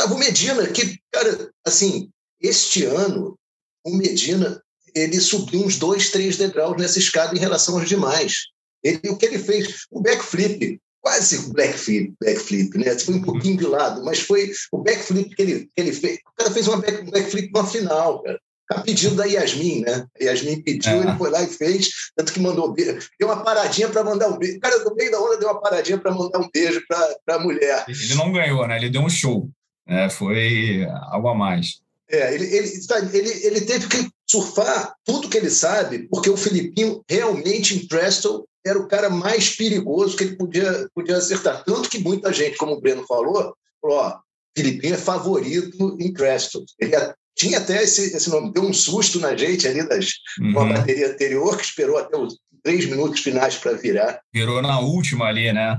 estava 0.00 0.14
o 0.14 0.18
Medina, 0.18 0.66
que, 0.66 0.98
cara, 1.12 1.50
assim, 1.66 2.08
este 2.40 2.84
ano, 2.84 3.38
o 3.84 3.94
Medina, 3.94 4.62
ele 4.94 5.20
subiu 5.20 5.60
uns 5.60 5.76
dois, 5.76 6.10
três 6.10 6.36
degraus 6.36 6.76
nessa 6.76 6.98
escada 6.98 7.36
em 7.36 7.40
relação 7.40 7.78
aos 7.78 7.88
demais. 7.88 8.46
Ele, 8.82 9.00
o 9.10 9.16
que 9.16 9.26
ele 9.26 9.38
fez? 9.38 9.84
O 9.90 10.00
backflip 10.00 10.80
quase 11.02 11.52
backflip, 11.52 12.14
backflip, 12.22 12.76
né? 12.76 12.98
Foi 12.98 13.14
um 13.14 13.22
pouquinho 13.22 13.56
de 13.56 13.64
lado, 13.64 14.04
mas 14.04 14.20
foi 14.20 14.52
o 14.70 14.78
backflip 14.78 15.34
que 15.34 15.42
ele, 15.42 15.60
que 15.74 15.80
ele 15.80 15.92
fez. 15.92 16.18
O 16.26 16.36
cara 16.36 16.50
fez 16.50 16.68
uma 16.68 16.76
back, 16.78 17.10
backflip 17.10 17.50
na 17.52 17.66
final, 17.66 18.22
cara. 18.22 18.38
A 18.70 18.82
pedido 18.82 19.16
da 19.16 19.24
Yasmin, 19.24 19.80
né? 19.80 20.06
A 20.20 20.24
Yasmin 20.24 20.62
pediu, 20.62 20.92
é. 20.92 20.98
ele 20.98 21.18
foi 21.18 21.30
lá 21.30 21.42
e 21.42 21.48
fez, 21.48 21.88
tanto 22.14 22.32
que 22.32 22.38
mandou 22.38 22.72
deu 22.72 23.00
uma 23.22 23.42
paradinha 23.42 23.88
para 23.88 24.04
mandar 24.04 24.28
um 24.28 24.38
beijo. 24.38 24.58
O 24.58 24.60
cara, 24.60 24.78
no 24.84 24.94
meio 24.94 25.10
da 25.10 25.20
onda, 25.20 25.38
deu 25.38 25.48
uma 25.48 25.60
paradinha 25.60 25.98
para 25.98 26.12
mandar 26.12 26.38
um 26.38 26.48
beijo 26.52 26.80
para 26.86 27.36
a 27.36 27.38
mulher. 27.40 27.84
Ele 27.88 28.14
não 28.14 28.30
ganhou, 28.30 28.68
né? 28.68 28.76
Ele 28.76 28.88
deu 28.88 29.00
um 29.00 29.10
show. 29.10 29.50
É, 29.86 30.08
foi 30.08 30.86
algo 31.10 31.28
a 31.28 31.34
mais. 31.34 31.80
É, 32.08 32.34
ele, 32.34 32.44
ele, 32.44 32.68
ele, 33.12 33.46
ele 33.46 33.60
teve 33.60 33.86
que 33.88 34.10
surfar 34.28 34.94
tudo 35.04 35.28
que 35.28 35.36
ele 35.36 35.50
sabe, 35.50 36.08
porque 36.08 36.28
o 36.28 36.36
Filipinho 36.36 37.02
realmente 37.08 37.76
em 37.76 37.86
Preston 37.86 38.44
era 38.64 38.78
o 38.78 38.88
cara 38.88 39.08
mais 39.08 39.56
perigoso 39.56 40.16
que 40.16 40.24
ele 40.24 40.36
podia, 40.36 40.88
podia 40.94 41.16
acertar. 41.16 41.64
Tanto 41.64 41.88
que 41.88 41.98
muita 41.98 42.32
gente, 42.32 42.56
como 42.56 42.72
o 42.72 42.80
Breno 42.80 43.04
falou, 43.06 43.54
falou: 43.80 43.98
ó, 43.98 44.18
Filipinho 44.56 44.94
é 44.94 44.98
favorito 44.98 45.96
em 46.00 46.12
Creston. 46.12 46.64
Ele 46.78 46.96
tinha 47.36 47.58
até 47.58 47.82
esse, 47.82 48.14
esse 48.16 48.28
nome, 48.28 48.52
deu 48.52 48.64
um 48.64 48.72
susto 48.72 49.18
na 49.18 49.36
gente 49.36 49.66
ali 49.66 49.88
das 49.88 50.10
uhum. 50.40 50.50
uma 50.50 50.66
bateria 50.66 51.10
anterior, 51.10 51.56
que 51.56 51.64
esperou 51.64 51.96
até 51.96 52.16
os 52.16 52.36
três 52.62 52.84
minutos 52.86 53.20
finais 53.20 53.56
para 53.56 53.72
virar. 53.72 54.20
Virou 54.32 54.60
na 54.60 54.78
última 54.80 55.26
ali, 55.26 55.52
né? 55.52 55.78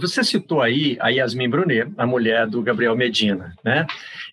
Você 0.00 0.22
citou 0.22 0.60
aí 0.60 0.98
a 1.00 1.08
Yasmin 1.08 1.48
Brunet, 1.48 1.90
a 1.96 2.06
mulher 2.06 2.46
do 2.46 2.60
Gabriel 2.60 2.94
Medina, 2.94 3.54
né? 3.64 3.86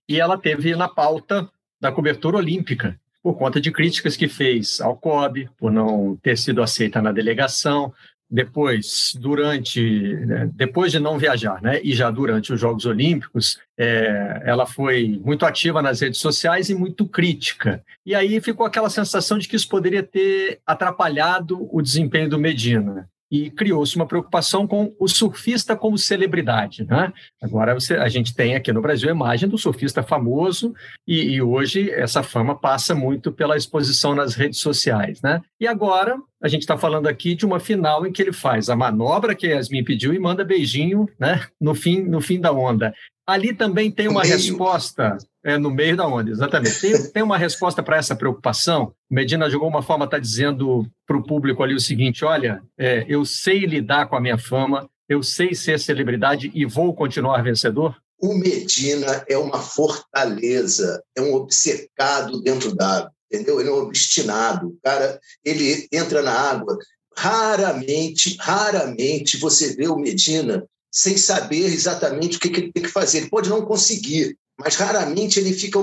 E 0.07 0.19
ela 0.19 0.37
teve 0.37 0.75
na 0.75 0.89
pauta 0.89 1.49
da 1.79 1.89
cobertura 1.89 2.35
olímpica 2.35 2.99
por 3.23 3.37
conta 3.37 3.61
de 3.61 3.71
críticas 3.71 4.17
que 4.17 4.27
fez 4.27 4.81
ao 4.81 4.97
COB, 4.97 5.49
por 5.57 5.71
não 5.71 6.17
ter 6.21 6.37
sido 6.37 6.61
aceita 6.61 7.01
na 7.01 7.11
delegação, 7.13 7.93
depois, 8.29 9.11
durante, 9.19 10.15
né, 10.25 10.49
depois 10.53 10.91
de 10.91 10.99
não 10.99 11.19
viajar, 11.19 11.61
né, 11.61 11.81
e 11.83 11.93
já 11.93 12.09
durante 12.09 12.51
os 12.53 12.59
Jogos 12.59 12.85
Olímpicos, 12.85 13.59
é, 13.77 14.41
ela 14.45 14.65
foi 14.65 15.21
muito 15.23 15.45
ativa 15.45 15.81
nas 15.81 15.99
redes 15.99 16.19
sociais 16.19 16.69
e 16.69 16.75
muito 16.75 17.05
crítica. 17.05 17.83
E 18.05 18.15
aí 18.15 18.39
ficou 18.41 18.65
aquela 18.65 18.89
sensação 18.89 19.37
de 19.37 19.47
que 19.47 19.55
isso 19.55 19.67
poderia 19.67 20.01
ter 20.01 20.59
atrapalhado 20.65 21.67
o 21.71 21.81
desempenho 21.81 22.29
do 22.29 22.39
Medina 22.39 23.07
e 23.31 23.49
criou-se 23.49 23.95
uma 23.95 24.05
preocupação 24.05 24.67
com 24.67 24.93
o 24.99 25.07
surfista 25.07 25.73
como 25.73 25.97
celebridade. 25.97 26.85
Né? 26.85 27.13
Agora 27.41 27.73
você, 27.73 27.93
a 27.95 28.09
gente 28.09 28.35
tem 28.35 28.55
aqui 28.55 28.73
no 28.73 28.81
Brasil 28.81 29.07
a 29.07 29.13
imagem 29.13 29.47
do 29.47 29.57
surfista 29.57 30.03
famoso 30.03 30.73
e, 31.07 31.35
e, 31.35 31.41
hoje 31.41 31.89
essa 31.89 32.21
fama 32.21 32.53
passa 32.53 32.93
muito 32.93 33.31
pela 33.31 33.55
exposição 33.55 34.13
nas 34.13 34.35
redes 34.35 34.59
sociais. 34.59 35.21
Né? 35.21 35.41
E 35.59 35.65
agora 35.65 36.17
a 36.43 36.47
gente 36.49 36.63
está 36.63 36.77
falando 36.77 37.07
aqui 37.07 37.33
de 37.33 37.45
uma 37.45 37.59
final 37.59 38.05
em 38.05 38.11
que 38.11 38.21
ele 38.21 38.33
faz 38.33 38.69
a 38.69 38.75
manobra 38.75 39.33
que 39.33 39.47
a 39.47 39.55
Yasmin 39.55 39.85
pediu 39.85 40.13
e 40.13 40.19
manda 40.19 40.43
beijinho 40.43 41.07
né? 41.17 41.45
no, 41.59 41.73
fim, 41.73 42.01
no 42.01 42.19
fim 42.19 42.41
da 42.41 42.51
onda. 42.51 42.93
Ali 43.25 43.53
também 43.53 43.89
tem 43.89 44.09
uma 44.09 44.23
resposta 44.23 45.17
é, 45.43 45.57
no 45.57 45.71
meio 45.71 45.97
da 45.97 46.07
onda, 46.07 46.29
exatamente. 46.29 46.79
Tem, 46.79 47.11
tem 47.11 47.23
uma 47.23 47.37
resposta 47.37 47.81
para 47.81 47.97
essa 47.97 48.15
preocupação. 48.15 48.93
Medina, 49.09 49.49
de 49.49 49.55
alguma 49.55 49.81
forma, 49.81 50.05
está 50.05 50.19
dizendo 50.19 50.87
para 51.05 51.17
o 51.17 51.23
público 51.23 51.63
ali 51.63 51.73
o 51.73 51.79
seguinte: 51.79 52.23
olha, 52.23 52.61
é, 52.77 53.05
eu 53.07 53.25
sei 53.25 53.65
lidar 53.65 54.07
com 54.07 54.15
a 54.15 54.21
minha 54.21 54.37
fama, 54.37 54.89
eu 55.09 55.23
sei 55.23 55.53
ser 55.55 55.79
celebridade 55.79 56.51
e 56.53 56.65
vou 56.65 56.93
continuar 56.93 57.43
vencedor? 57.43 57.95
O 58.21 58.35
Medina 58.35 59.25
é 59.27 59.35
uma 59.35 59.59
fortaleza, 59.59 61.03
é 61.17 61.21
um 61.21 61.33
obcecado 61.33 62.39
dentro 62.43 62.75
d'água, 62.75 63.11
entendeu? 63.31 63.59
Ele 63.59 63.69
é 63.69 63.73
um 63.73 63.79
obstinado. 63.79 64.67
O 64.67 64.77
cara, 64.83 65.19
ele 65.43 65.87
entra 65.91 66.21
na 66.21 66.31
água. 66.31 66.77
Raramente, 67.17 68.37
raramente 68.39 69.37
você 69.37 69.75
vê 69.75 69.87
o 69.87 69.97
Medina 69.97 70.63
sem 70.91 71.17
saber 71.17 71.65
exatamente 71.65 72.37
o 72.37 72.39
que, 72.39 72.47
ele 72.49 72.71
tem 72.71 72.83
que 72.83 72.89
fazer. 72.89 73.19
Ele 73.19 73.29
pode 73.29 73.49
não 73.49 73.65
conseguir, 73.65 74.37
mas 74.59 74.75
raramente 74.75 75.39
ele 75.39 75.53
fica. 75.53 75.79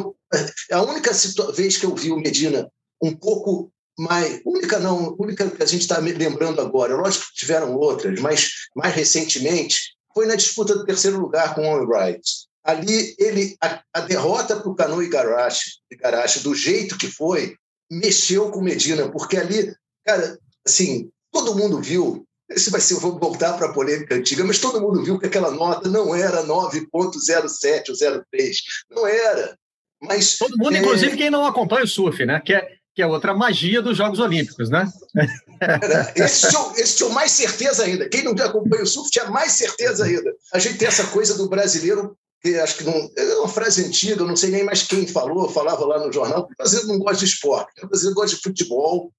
É 0.70 0.74
a 0.74 0.82
única 0.82 1.12
vez 1.54 1.76
que 1.76 1.86
eu 1.86 1.94
vi 1.94 2.12
o 2.12 2.18
Medina 2.18 2.70
um 3.02 3.14
pouco 3.14 3.72
mais. 3.98 4.40
Única 4.44 4.78
não, 4.78 5.16
única 5.18 5.48
que 5.50 5.62
a 5.62 5.66
gente 5.66 5.82
está 5.82 5.98
lembrando 5.98 6.60
agora, 6.60 6.96
lógico 6.96 7.26
que 7.26 7.40
tiveram 7.40 7.74
outras, 7.76 8.20
mas 8.20 8.50
mais 8.74 8.94
recentemente, 8.94 9.96
foi 10.14 10.26
na 10.26 10.34
disputa 10.34 10.74
do 10.74 10.84
terceiro 10.84 11.18
lugar 11.18 11.54
com 11.54 11.62
o 11.62 11.64
Owen 11.64 11.86
Wright. 11.86 12.48
Ali, 12.64 13.14
ele, 13.18 13.56
a, 13.62 13.82
a 13.94 14.00
derrota 14.00 14.56
para 14.56 14.70
o 14.70 14.74
Cano 14.74 15.02
Igarashi, 15.02 15.78
Igarashi, 15.90 16.40
do 16.40 16.54
jeito 16.54 16.98
que 16.98 17.08
foi, 17.08 17.56
mexeu 17.90 18.50
com 18.50 18.60
Medina, 18.60 19.10
porque 19.10 19.38
ali, 19.38 19.74
cara, 20.04 20.38
assim, 20.66 21.10
todo 21.32 21.54
mundo 21.54 21.80
viu 21.80 22.27
esse 22.50 22.70
vai 22.70 22.80
ser, 22.80 22.94
eu 22.94 23.00
vou 23.00 23.18
voltar 23.18 23.54
para 23.54 23.66
a 23.68 23.72
polêmica 23.72 24.14
antiga, 24.14 24.44
mas 24.44 24.58
todo 24.58 24.80
mundo 24.80 25.04
viu 25.04 25.18
que 25.18 25.26
aquela 25.26 25.50
nota 25.50 25.88
não 25.88 26.14
era 26.14 26.44
9.07 26.44 27.90
ou 27.90 28.24
03, 28.30 28.56
não 28.90 29.06
era. 29.06 29.56
Mas 30.00 30.38
todo 30.38 30.56
mundo, 30.56 30.74
é... 30.74 30.78
inclusive 30.78 31.16
quem 31.16 31.30
não 31.30 31.44
acompanha 31.44 31.84
o 31.84 31.88
surf, 31.88 32.24
né? 32.24 32.40
Que 32.40 32.54
é, 32.54 32.68
que 32.94 33.02
é 33.02 33.06
outra 33.06 33.34
magia 33.34 33.82
dos 33.82 33.96
Jogos 33.96 34.18
Olímpicos, 34.18 34.70
né? 34.70 34.88
esse, 36.16 36.48
tinha, 36.48 36.72
esse 36.76 36.96
tinha 36.96 37.08
mais 37.10 37.32
certeza 37.32 37.84
ainda. 37.84 38.08
Quem 38.08 38.24
não 38.24 38.32
acompanha 38.32 38.84
o 38.84 38.86
surf 38.86 39.10
tinha 39.10 39.26
mais 39.26 39.52
certeza 39.52 40.04
ainda. 40.04 40.32
A 40.52 40.58
gente 40.58 40.78
tem 40.78 40.88
essa 40.88 41.06
coisa 41.08 41.36
do 41.36 41.48
brasileiro 41.48 42.16
que 42.40 42.54
acho 42.56 42.78
que 42.78 42.84
não 42.84 43.10
é 43.16 43.34
uma 43.34 43.48
frase 43.48 43.84
antiga, 43.84 44.22
eu 44.22 44.26
não 44.26 44.36
sei 44.36 44.50
nem 44.50 44.64
mais 44.64 44.82
quem 44.84 45.06
falou, 45.06 45.48
falava 45.48 45.84
lá 45.84 46.04
no 46.04 46.12
jornal. 46.12 46.48
O 46.50 46.56
brasileiro 46.56 46.88
não 46.88 46.98
gosta 46.98 47.18
de 47.18 47.24
esporte, 47.24 47.84
o 47.84 47.88
brasileiro 47.88 48.14
gosta 48.14 48.36
de 48.36 48.42
futebol, 48.42 49.12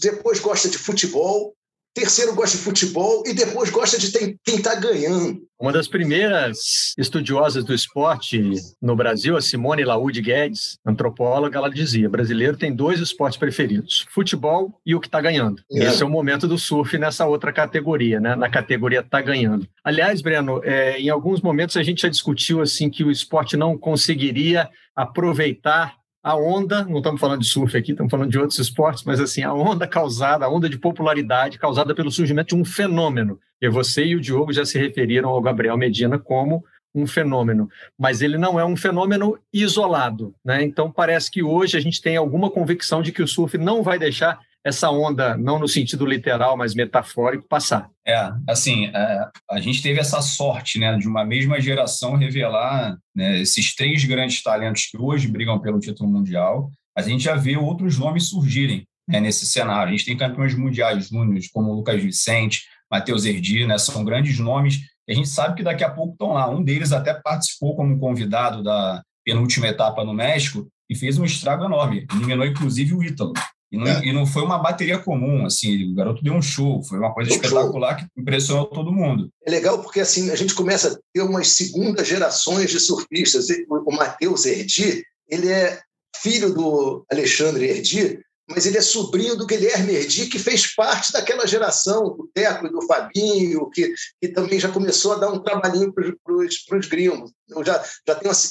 depois 0.00 0.38
gosta 0.38 0.68
de 0.68 0.78
futebol 0.78 1.54
terceiro 1.94 2.34
gosta 2.34 2.56
de 2.56 2.62
futebol 2.62 3.22
e 3.26 3.32
depois 3.32 3.70
gosta 3.70 3.98
de 3.98 4.10
quem 4.44 4.56
está 4.56 4.74
ganhando. 4.74 5.48
Uma 5.60 5.72
das 5.72 5.88
primeiras 5.88 6.94
estudiosas 6.96 7.64
do 7.64 7.74
esporte 7.74 8.52
no 8.80 8.94
Brasil, 8.94 9.36
a 9.36 9.40
Simone 9.40 9.84
Laúde 9.84 10.22
Guedes, 10.22 10.78
antropóloga, 10.86 11.58
ela 11.58 11.68
dizia: 11.68 12.08
brasileiro 12.08 12.56
tem 12.56 12.72
dois 12.72 13.00
esportes 13.00 13.36
preferidos, 13.36 14.06
futebol 14.10 14.80
e 14.86 14.94
o 14.94 15.00
que 15.00 15.08
está 15.08 15.20
ganhando. 15.20 15.60
É. 15.72 15.84
Esse 15.84 16.02
é 16.04 16.06
o 16.06 16.10
momento 16.10 16.46
do 16.46 16.56
surf 16.56 16.96
nessa 16.96 17.26
outra 17.26 17.52
categoria, 17.52 18.20
né? 18.20 18.36
na 18.36 18.48
categoria 18.48 19.00
está 19.00 19.20
ganhando. 19.20 19.66
Aliás, 19.82 20.22
Breno, 20.22 20.60
é, 20.62 21.00
em 21.00 21.08
alguns 21.08 21.40
momentos 21.40 21.76
a 21.76 21.82
gente 21.82 22.02
já 22.02 22.08
discutiu 22.08 22.60
assim 22.60 22.88
que 22.88 23.02
o 23.02 23.10
esporte 23.10 23.56
não 23.56 23.76
conseguiria 23.76 24.68
aproveitar 24.94 25.97
a 26.22 26.36
onda, 26.36 26.84
não 26.84 26.98
estamos 26.98 27.20
falando 27.20 27.40
de 27.40 27.46
surf 27.46 27.76
aqui, 27.76 27.92
estamos 27.92 28.10
falando 28.10 28.30
de 28.30 28.38
outros 28.38 28.58
esportes, 28.58 29.04
mas 29.04 29.20
assim, 29.20 29.42
a 29.42 29.52
onda 29.54 29.86
causada, 29.86 30.44
a 30.44 30.48
onda 30.48 30.68
de 30.68 30.78
popularidade 30.78 31.58
causada 31.58 31.94
pelo 31.94 32.10
surgimento 32.10 32.54
de 32.54 32.60
um 32.60 32.64
fenômeno. 32.64 33.38
E 33.60 33.68
você 33.68 34.04
e 34.04 34.16
o 34.16 34.20
Diogo 34.20 34.52
já 34.52 34.64
se 34.64 34.78
referiram 34.78 35.28
ao 35.28 35.40
Gabriel 35.40 35.76
Medina 35.76 36.18
como 36.18 36.64
um 36.94 37.06
fenômeno, 37.06 37.68
mas 37.98 38.22
ele 38.22 38.38
não 38.38 38.58
é 38.58 38.64
um 38.64 38.76
fenômeno 38.76 39.38
isolado, 39.52 40.34
né? 40.44 40.62
Então 40.62 40.90
parece 40.90 41.30
que 41.30 41.42
hoje 41.42 41.76
a 41.76 41.80
gente 41.80 42.00
tem 42.00 42.16
alguma 42.16 42.50
convicção 42.50 43.02
de 43.02 43.12
que 43.12 43.22
o 43.22 43.28
surf 43.28 43.56
não 43.58 43.82
vai 43.82 43.98
deixar 43.98 44.40
essa 44.64 44.90
onda, 44.90 45.36
não 45.36 45.58
no 45.58 45.68
sentido 45.68 46.04
literal, 46.04 46.56
mas 46.56 46.74
metafórico, 46.74 47.46
passar. 47.48 47.88
É, 48.06 48.30
assim, 48.48 48.86
é, 48.86 49.28
a 49.50 49.60
gente 49.60 49.82
teve 49.82 50.00
essa 50.00 50.20
sorte, 50.20 50.78
né, 50.78 50.96
de 50.96 51.06
uma 51.06 51.24
mesma 51.24 51.60
geração 51.60 52.16
revelar 52.16 52.98
né, 53.14 53.40
esses 53.40 53.74
três 53.74 54.04
grandes 54.04 54.42
talentos 54.42 54.86
que 54.86 54.98
hoje 54.98 55.28
brigam 55.28 55.58
pelo 55.58 55.80
título 55.80 56.10
mundial. 56.10 56.70
A 56.96 57.02
gente 57.02 57.24
já 57.24 57.34
vê 57.34 57.56
outros 57.56 57.98
nomes 57.98 58.28
surgirem 58.28 58.84
né, 59.08 59.20
nesse 59.20 59.46
cenário. 59.46 59.88
A 59.88 59.96
gente 59.96 60.06
tem 60.06 60.16
campeões 60.16 60.54
mundiais 60.54 61.08
júniores 61.08 61.50
como 61.50 61.72
Lucas 61.72 62.02
Vicente, 62.02 62.64
Matheus 62.90 63.24
Erdi, 63.24 63.66
né, 63.66 63.78
são 63.78 64.04
grandes 64.04 64.38
nomes 64.38 64.80
a 65.08 65.14
gente 65.14 65.28
sabe 65.28 65.56
que 65.56 65.62
daqui 65.62 65.82
a 65.82 65.90
pouco 65.90 66.12
estão 66.12 66.32
lá. 66.34 66.48
Um 66.50 66.62
deles 66.62 66.92
até 66.92 67.14
participou 67.14 67.74
como 67.74 67.98
convidado 67.98 68.62
da 68.62 69.02
penúltima 69.24 69.66
etapa 69.66 70.04
no 70.04 70.12
México 70.12 70.68
e 70.88 70.94
fez 70.94 71.18
um 71.18 71.24
estrago 71.24 71.64
enorme. 71.64 72.06
Eliminou, 72.12 72.46
inclusive, 72.46 72.94
o 72.94 73.02
Ítalo. 73.02 73.32
E 73.70 73.76
não, 73.76 73.86
é. 73.86 74.04
e 74.04 74.12
não, 74.12 74.26
foi 74.26 74.42
uma 74.42 74.58
bateria 74.58 74.98
comum, 74.98 75.44
assim, 75.44 75.92
o 75.92 75.94
garoto 75.94 76.24
deu 76.24 76.32
um 76.32 76.40
show, 76.40 76.82
foi 76.82 76.98
uma 76.98 77.12
coisa 77.12 77.30
espetacular 77.30 77.98
show. 77.98 78.08
que 78.14 78.20
impressionou 78.20 78.66
todo 78.66 78.92
mundo. 78.92 79.30
É 79.46 79.50
legal 79.50 79.82
porque 79.82 80.00
assim 80.00 80.30
a 80.30 80.36
gente 80.36 80.54
começa 80.54 80.94
a 80.94 80.98
ter 81.12 81.22
umas 81.22 81.48
segundas 81.48 82.08
gerações 82.08 82.70
de 82.70 82.80
surfistas. 82.80 83.46
O 83.68 83.92
Matheus 83.94 84.46
Erdi, 84.46 85.04
ele 85.28 85.48
é 85.48 85.80
filho 86.16 86.54
do 86.54 87.04
Alexandre 87.10 87.66
Erdi, 87.68 88.20
mas 88.48 88.64
ele 88.64 88.78
é 88.78 88.80
sobrinho 88.80 89.36
do 89.36 89.46
Guilherme 89.46 89.94
Erdi, 89.94 90.26
que 90.26 90.38
fez 90.38 90.74
parte 90.74 91.12
daquela 91.12 91.46
geração, 91.46 92.04
do 92.16 92.30
Teco 92.32 92.66
e 92.66 92.70
do 92.70 92.80
Fabinho, 92.86 93.68
que, 93.70 93.92
que 94.20 94.28
também 94.28 94.58
já 94.58 94.70
começou 94.70 95.12
a 95.12 95.16
dar 95.16 95.30
um 95.30 95.42
trabalhinho 95.42 95.92
para 95.92 96.78
os 96.78 96.86
gringos. 96.86 97.30
Eu 97.48 97.62
já, 97.62 97.84
já 98.06 98.14
tenho 98.14 98.30
assim, 98.30 98.48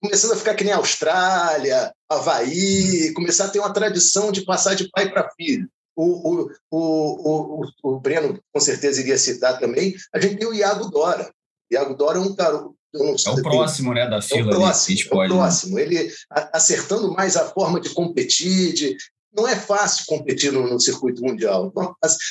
começando 0.00 0.32
a 0.32 0.36
ficar 0.36 0.54
que 0.54 0.62
nem 0.62 0.72
Austrália, 0.72 1.92
Havaí, 2.08 3.12
começar 3.14 3.46
a 3.46 3.48
ter 3.48 3.58
uma 3.58 3.72
tradição 3.72 4.30
de 4.30 4.44
passar 4.44 4.74
de 4.74 4.88
pai 4.90 5.10
para 5.10 5.30
filho. 5.36 5.68
O, 5.96 6.04
o, 6.04 6.50
o, 6.70 7.62
o, 7.62 7.66
o 7.82 8.00
Breno, 8.00 8.40
com 8.52 8.60
certeza, 8.60 9.00
iria 9.00 9.18
citar 9.18 9.58
também. 9.58 9.94
A 10.14 10.20
gente 10.20 10.36
tem 10.36 10.46
o 10.46 10.54
Iago 10.54 10.88
Dora. 10.88 11.30
Iago 11.70 11.94
Dora 11.94 12.18
é 12.18 12.20
um 12.20 12.34
garoto 12.34 12.76
é 12.94 13.30
o 13.30 13.42
próximo, 13.42 13.94
né, 13.94 14.06
da 14.06 14.20
fila. 14.20 14.52
É 14.52 14.54
o 14.54 14.58
próximo, 14.58 15.20
ali, 15.20 15.32
é 15.32 15.34
o 15.34 15.38
próximo. 15.38 15.78
Ele 15.78 16.12
acertando 16.52 17.10
mais 17.12 17.36
a 17.36 17.48
forma 17.48 17.80
de 17.80 17.88
competir, 17.90 18.74
de, 18.74 18.96
não 19.34 19.48
é 19.48 19.56
fácil 19.56 20.04
competir 20.06 20.52
no, 20.52 20.68
no 20.68 20.80
circuito 20.80 21.22
mundial. 21.22 21.72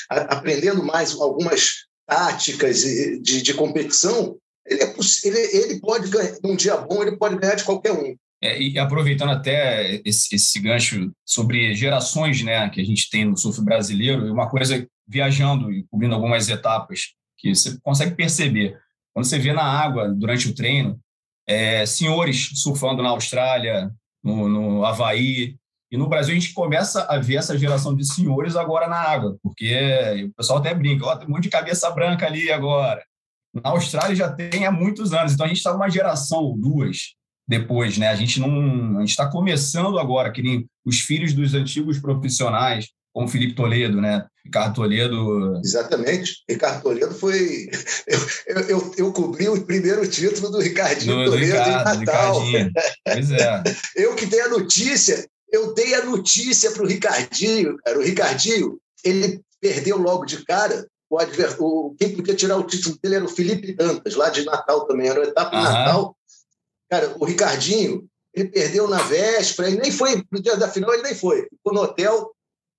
A, 0.10 0.16
aprendendo 0.36 0.84
mais 0.84 1.14
algumas 1.14 1.86
táticas 2.08 2.82
de, 2.82 3.42
de 3.42 3.54
competição, 3.54 4.38
ele, 4.66 4.84
é, 4.84 4.96
ele, 5.24 5.40
ele 5.40 5.80
pode 5.80 6.10
ganhar, 6.10 6.38
num 6.44 6.56
dia 6.56 6.78
bom, 6.78 7.02
ele 7.02 7.18
pode 7.18 7.38
ganhar 7.38 7.56
de 7.56 7.64
qualquer 7.64 7.92
um. 7.92 8.16
É, 8.44 8.60
e 8.60 8.80
aproveitando 8.80 9.32
até 9.32 10.02
esse, 10.04 10.36
esse, 10.36 10.60
gancho 10.60 11.12
sobre 11.24 11.76
gerações 11.76 12.42
né, 12.42 12.68
que 12.70 12.82
a 12.82 12.84
gente 12.84 13.08
tem 13.10 13.24
no 13.24 13.38
surf 13.38 13.62
brasileiro, 13.62 14.34
uma 14.34 14.50
coisa 14.50 14.88
viajando 15.08 15.72
e 15.72 15.84
cobrindo 15.84 16.16
algumas 16.16 16.50
etapas 16.50 17.14
que 17.38 17.54
você 17.54 17.78
consegue 17.84 18.16
perceber. 18.16 18.80
Quando 19.14 19.26
você 19.26 19.38
vê 19.38 19.54
na 19.54 19.64
ága 19.64 20.10
durante 20.10 20.48
o 20.48 20.56
treino, 20.56 21.00
é, 21.48 21.86
senhores 21.86 22.50
surfando 22.56 23.04
na 23.04 23.10
Austrália, 23.10 23.92
no, 24.24 24.48
no 24.48 24.86
Havaí, 24.86 25.56
e 25.92 25.98
no 25.98 26.08
Brasil 26.08 26.34
a 26.34 26.40
gente 26.40 26.54
começa 26.54 27.04
a 27.04 27.20
ver 27.20 27.36
essa 27.36 27.58
geração 27.58 27.94
de 27.94 28.06
senhores 28.06 28.56
agora 28.56 28.88
na 28.88 28.96
água, 28.96 29.38
porque 29.44 30.26
o 30.30 30.34
pessoal 30.36 30.60
até 30.60 30.74
brinca, 30.74 31.06
ó, 31.06 31.16
tem 31.18 31.28
um 31.28 31.32
monte 31.32 31.44
de 31.44 31.50
cabeça 31.50 31.90
branca 31.92 32.26
ali 32.26 32.50
agora. 32.50 33.04
Na 33.54 33.72
Austrália 33.72 34.16
já 34.16 34.32
tem 34.32 34.66
há 34.66 34.72
muitos 34.72 35.12
anos, 35.14 35.34
então 35.34 35.46
a 35.46 35.50
gente 35.50 35.58
está 35.58 35.76
uma 35.76 35.90
geração 35.90 36.40
ou 36.40 36.58
duas 36.58 37.14
depois, 37.46 37.98
né? 37.98 38.08
A 38.08 38.16
gente 38.16 38.40
não, 38.40 38.98
a 38.98 39.02
gente 39.02 39.10
está 39.10 39.30
começando 39.30 40.00
agora, 40.00 40.32
que 40.32 40.42
nem 40.42 40.66
os 40.86 41.02
filhos 41.02 41.34
dos 41.34 41.54
antigos 41.54 42.00
profissionais, 42.00 42.88
como 43.14 43.28
Felipe 43.28 43.56
Toledo, 43.56 44.00
né? 44.00 44.26
Ricardo 44.46 44.76
Toledo. 44.76 45.60
Exatamente. 45.64 46.44
Ricardo 46.50 46.82
Toledo 46.82 47.14
foi. 47.14 47.70
Eu, 48.48 48.60
eu, 48.62 48.96
eu 48.98 49.12
cobri 49.12 49.50
o 49.50 49.62
primeiro 49.66 50.08
título 50.10 50.50
do 50.50 50.60
Ricardinho 50.60 51.26
do, 51.26 51.32
Toledo 51.32 51.52
do 51.52 51.60
Ricardo, 51.60 52.02
em 52.02 52.06
Natal. 52.06 52.42
Pois 53.06 53.32
é. 53.32 53.64
Eu 53.98 54.16
que 54.16 54.26
dei 54.26 54.42
a 54.42 54.50
notícia 54.50 55.28
eu 55.52 55.74
dei 55.74 55.94
a 55.96 56.06
notícia 56.06 56.72
para 56.72 56.84
o 56.84 56.88
Ricardinho, 56.88 57.78
cara. 57.78 58.00
O 58.00 58.04
Ricardinho, 58.04 58.80
ele 59.04 59.42
perdeu 59.60 59.98
logo 59.98 60.26
de 60.26 60.44
cara 60.46 60.88
o, 61.12 61.20
adver, 61.20 61.62
o, 61.62 61.94
quem 62.00 62.16
podia 62.16 62.34
tirar 62.34 62.56
o 62.56 62.64
título 62.64 62.98
dele 63.04 63.16
era 63.16 63.26
o 63.26 63.28
Felipe 63.30 63.74
Dantas, 63.74 64.16
lá 64.16 64.30
de 64.30 64.46
Natal 64.46 64.88
também, 64.88 65.10
era 65.10 65.20
o 65.20 65.24
etapa 65.24 65.58
uhum. 65.58 65.64
Natal. 65.64 66.18
Cara, 66.90 67.14
o 67.20 67.26
Ricardinho, 67.26 68.08
ele 68.34 68.48
perdeu 68.48 68.88
na 68.88 69.04
véspera, 69.04 69.68
ele 69.68 69.82
nem 69.82 69.92
foi, 69.92 70.24
no 70.32 70.42
dia 70.42 70.56
da 70.56 70.70
final 70.70 70.94
ele 70.94 71.04
nem 71.04 71.14
foi. 71.14 71.42
Ficou 71.50 71.74
no 71.74 71.82
hotel 71.82 72.32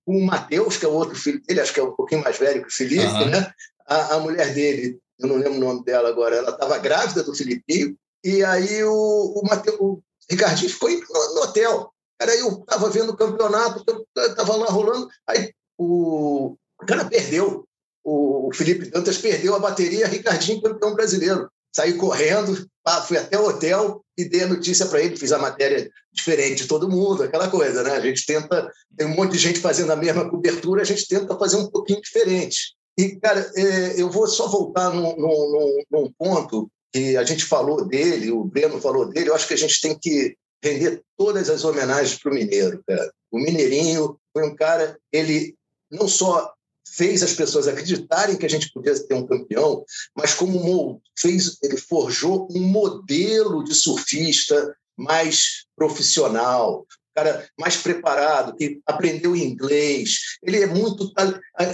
com 0.03 0.17
o 0.17 0.25
Matheus, 0.25 0.77
que 0.77 0.85
é 0.85 0.87
o 0.89 0.93
outro 0.93 1.15
filho 1.15 1.39
dele, 1.43 1.61
acho 1.61 1.71
que 1.71 1.79
é 1.79 1.83
um 1.83 1.95
pouquinho 1.95 2.23
mais 2.23 2.35
velho 2.39 2.63
que 2.63 2.69
o 2.69 2.75
Felipe, 2.75 3.05
uhum. 3.05 3.29
né? 3.29 3.53
A, 3.85 4.15
a, 4.15 4.19
mulher 4.19 4.51
dele, 4.51 4.97
eu 5.19 5.27
não 5.27 5.35
lembro 5.35 5.57
o 5.57 5.59
nome 5.59 5.83
dela 5.83 6.09
agora, 6.09 6.35
ela 6.35 6.49
estava 6.49 6.79
grávida 6.79 7.21
do 7.21 7.35
Filipinho, 7.35 7.95
e 8.23 8.43
aí 8.43 8.83
o, 8.83 8.91
o, 9.35 9.47
Mateus, 9.47 9.77
o 9.79 10.01
Ricardinho 10.27 10.71
ficou 10.71 10.89
no, 10.89 11.35
no 11.35 11.41
hotel. 11.43 11.92
Cara, 12.23 12.37
eu 12.37 12.53
estava 12.53 12.89
vendo 12.89 13.09
o 13.09 13.17
campeonato, 13.17 13.83
estava 14.15 14.55
lá 14.55 14.67
rolando, 14.67 15.09
aí 15.27 15.51
o, 15.77 16.55
o 16.81 16.85
cara 16.87 17.03
perdeu. 17.03 17.65
O, 18.01 18.47
o 18.47 18.53
Felipe 18.53 18.89
Dantas 18.89 19.17
perdeu 19.17 19.53
a 19.53 19.59
bateria, 19.59 20.07
Ricardinho 20.07 20.61
campeão 20.61 20.95
brasileiro. 20.95 21.49
Saí 21.75 21.95
correndo, 21.95 22.65
fui 23.05 23.17
até 23.17 23.37
o 23.37 23.45
hotel 23.45 24.01
e 24.17 24.23
dei 24.23 24.43
a 24.43 24.47
notícia 24.47 24.85
para 24.85 25.01
ele, 25.01 25.17
fiz 25.17 25.33
a 25.33 25.37
matéria 25.37 25.91
diferente 26.13 26.61
de 26.61 26.67
todo 26.69 26.89
mundo, 26.89 27.23
aquela 27.23 27.49
coisa, 27.49 27.83
né? 27.83 27.91
A 27.91 27.99
gente 27.99 28.25
tenta, 28.25 28.71
tem 28.95 29.05
um 29.05 29.15
monte 29.15 29.33
de 29.33 29.39
gente 29.39 29.59
fazendo 29.59 29.91
a 29.91 29.97
mesma 29.97 30.29
cobertura, 30.29 30.81
a 30.81 30.85
gente 30.85 31.05
tenta 31.05 31.37
fazer 31.37 31.57
um 31.57 31.69
pouquinho 31.69 32.01
diferente. 32.01 32.73
E, 32.97 33.17
cara, 33.17 33.51
é, 33.53 34.01
eu 34.01 34.09
vou 34.09 34.27
só 34.27 34.47
voltar 34.47 34.91
num, 34.91 35.13
num, 35.17 35.83
num 35.91 36.13
ponto 36.17 36.71
que 36.93 37.17
a 37.17 37.25
gente 37.25 37.43
falou 37.43 37.85
dele, 37.85 38.31
o 38.31 38.45
Breno 38.45 38.79
falou 38.79 39.09
dele, 39.09 39.29
eu 39.29 39.35
acho 39.35 39.47
que 39.47 39.55
a 39.55 39.57
gente 39.57 39.81
tem 39.81 39.99
que 39.99 40.37
render 40.63 41.03
todas 41.17 41.49
as 41.49 41.63
homenagens 41.65 42.17
para 42.17 42.31
o 42.31 42.35
Mineiro, 42.35 42.81
cara. 42.87 43.13
O 43.29 43.37
Mineirinho 43.37 44.17
foi 44.31 44.47
um 44.47 44.55
cara, 44.55 44.97
ele 45.11 45.55
não 45.91 46.07
só 46.07 46.53
fez 46.87 47.21
as 47.23 47.33
pessoas 47.33 47.67
acreditarem 47.67 48.37
que 48.37 48.45
a 48.45 48.49
gente 48.49 48.71
podia 48.71 48.97
ter 48.97 49.13
um 49.13 49.27
campeão, 49.27 49.83
mas 50.15 50.33
como 50.33 51.01
fez, 51.17 51.57
ele 51.61 51.77
forjou 51.77 52.47
um 52.51 52.59
modelo 52.59 53.63
de 53.63 53.73
surfista 53.73 54.75
mais 54.95 55.65
profissional, 55.75 56.85
cara 57.15 57.47
mais 57.59 57.77
preparado, 57.77 58.55
que 58.55 58.79
aprendeu 58.85 59.35
inglês. 59.35 60.37
Ele 60.41 60.61
é 60.61 60.65
muito. 60.65 61.11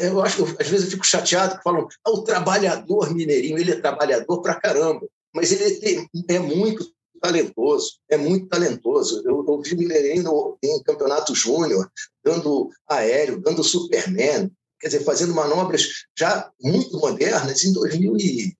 Eu 0.01 0.21
acho 0.21 0.43
às 0.59 0.67
vezes 0.67 0.85
eu 0.85 0.91
fico 0.91 1.05
chateado 1.05 1.57
que 1.57 1.63
falam, 1.63 1.87
ah, 2.05 2.11
o 2.11 2.23
trabalhador 2.23 3.13
mineirinho, 3.13 3.57
ele 3.57 3.71
é 3.71 3.79
trabalhador 3.79 4.41
pra 4.41 4.59
caramba, 4.59 5.07
mas 5.33 5.51
ele 5.51 6.07
é 6.27 6.39
muito 6.39 6.85
talentoso, 7.19 7.99
é 8.09 8.17
muito 8.17 8.47
talentoso. 8.47 9.21
Eu, 9.25 9.45
eu 9.47 9.61
vi 9.61 9.75
Mineirinho 9.75 10.57
em 10.63 10.83
campeonato 10.83 11.35
júnior, 11.35 11.89
dando 12.23 12.69
aéreo, 12.87 13.41
dando 13.41 13.63
Superman, 13.63 14.51
quer 14.79 14.87
dizer, 14.87 15.03
fazendo 15.03 15.33
manobras 15.33 15.87
já 16.17 16.51
muito 16.61 16.97
modernas 16.97 17.63
em 17.63 17.73
2000 17.73 18.17
e 18.17 18.57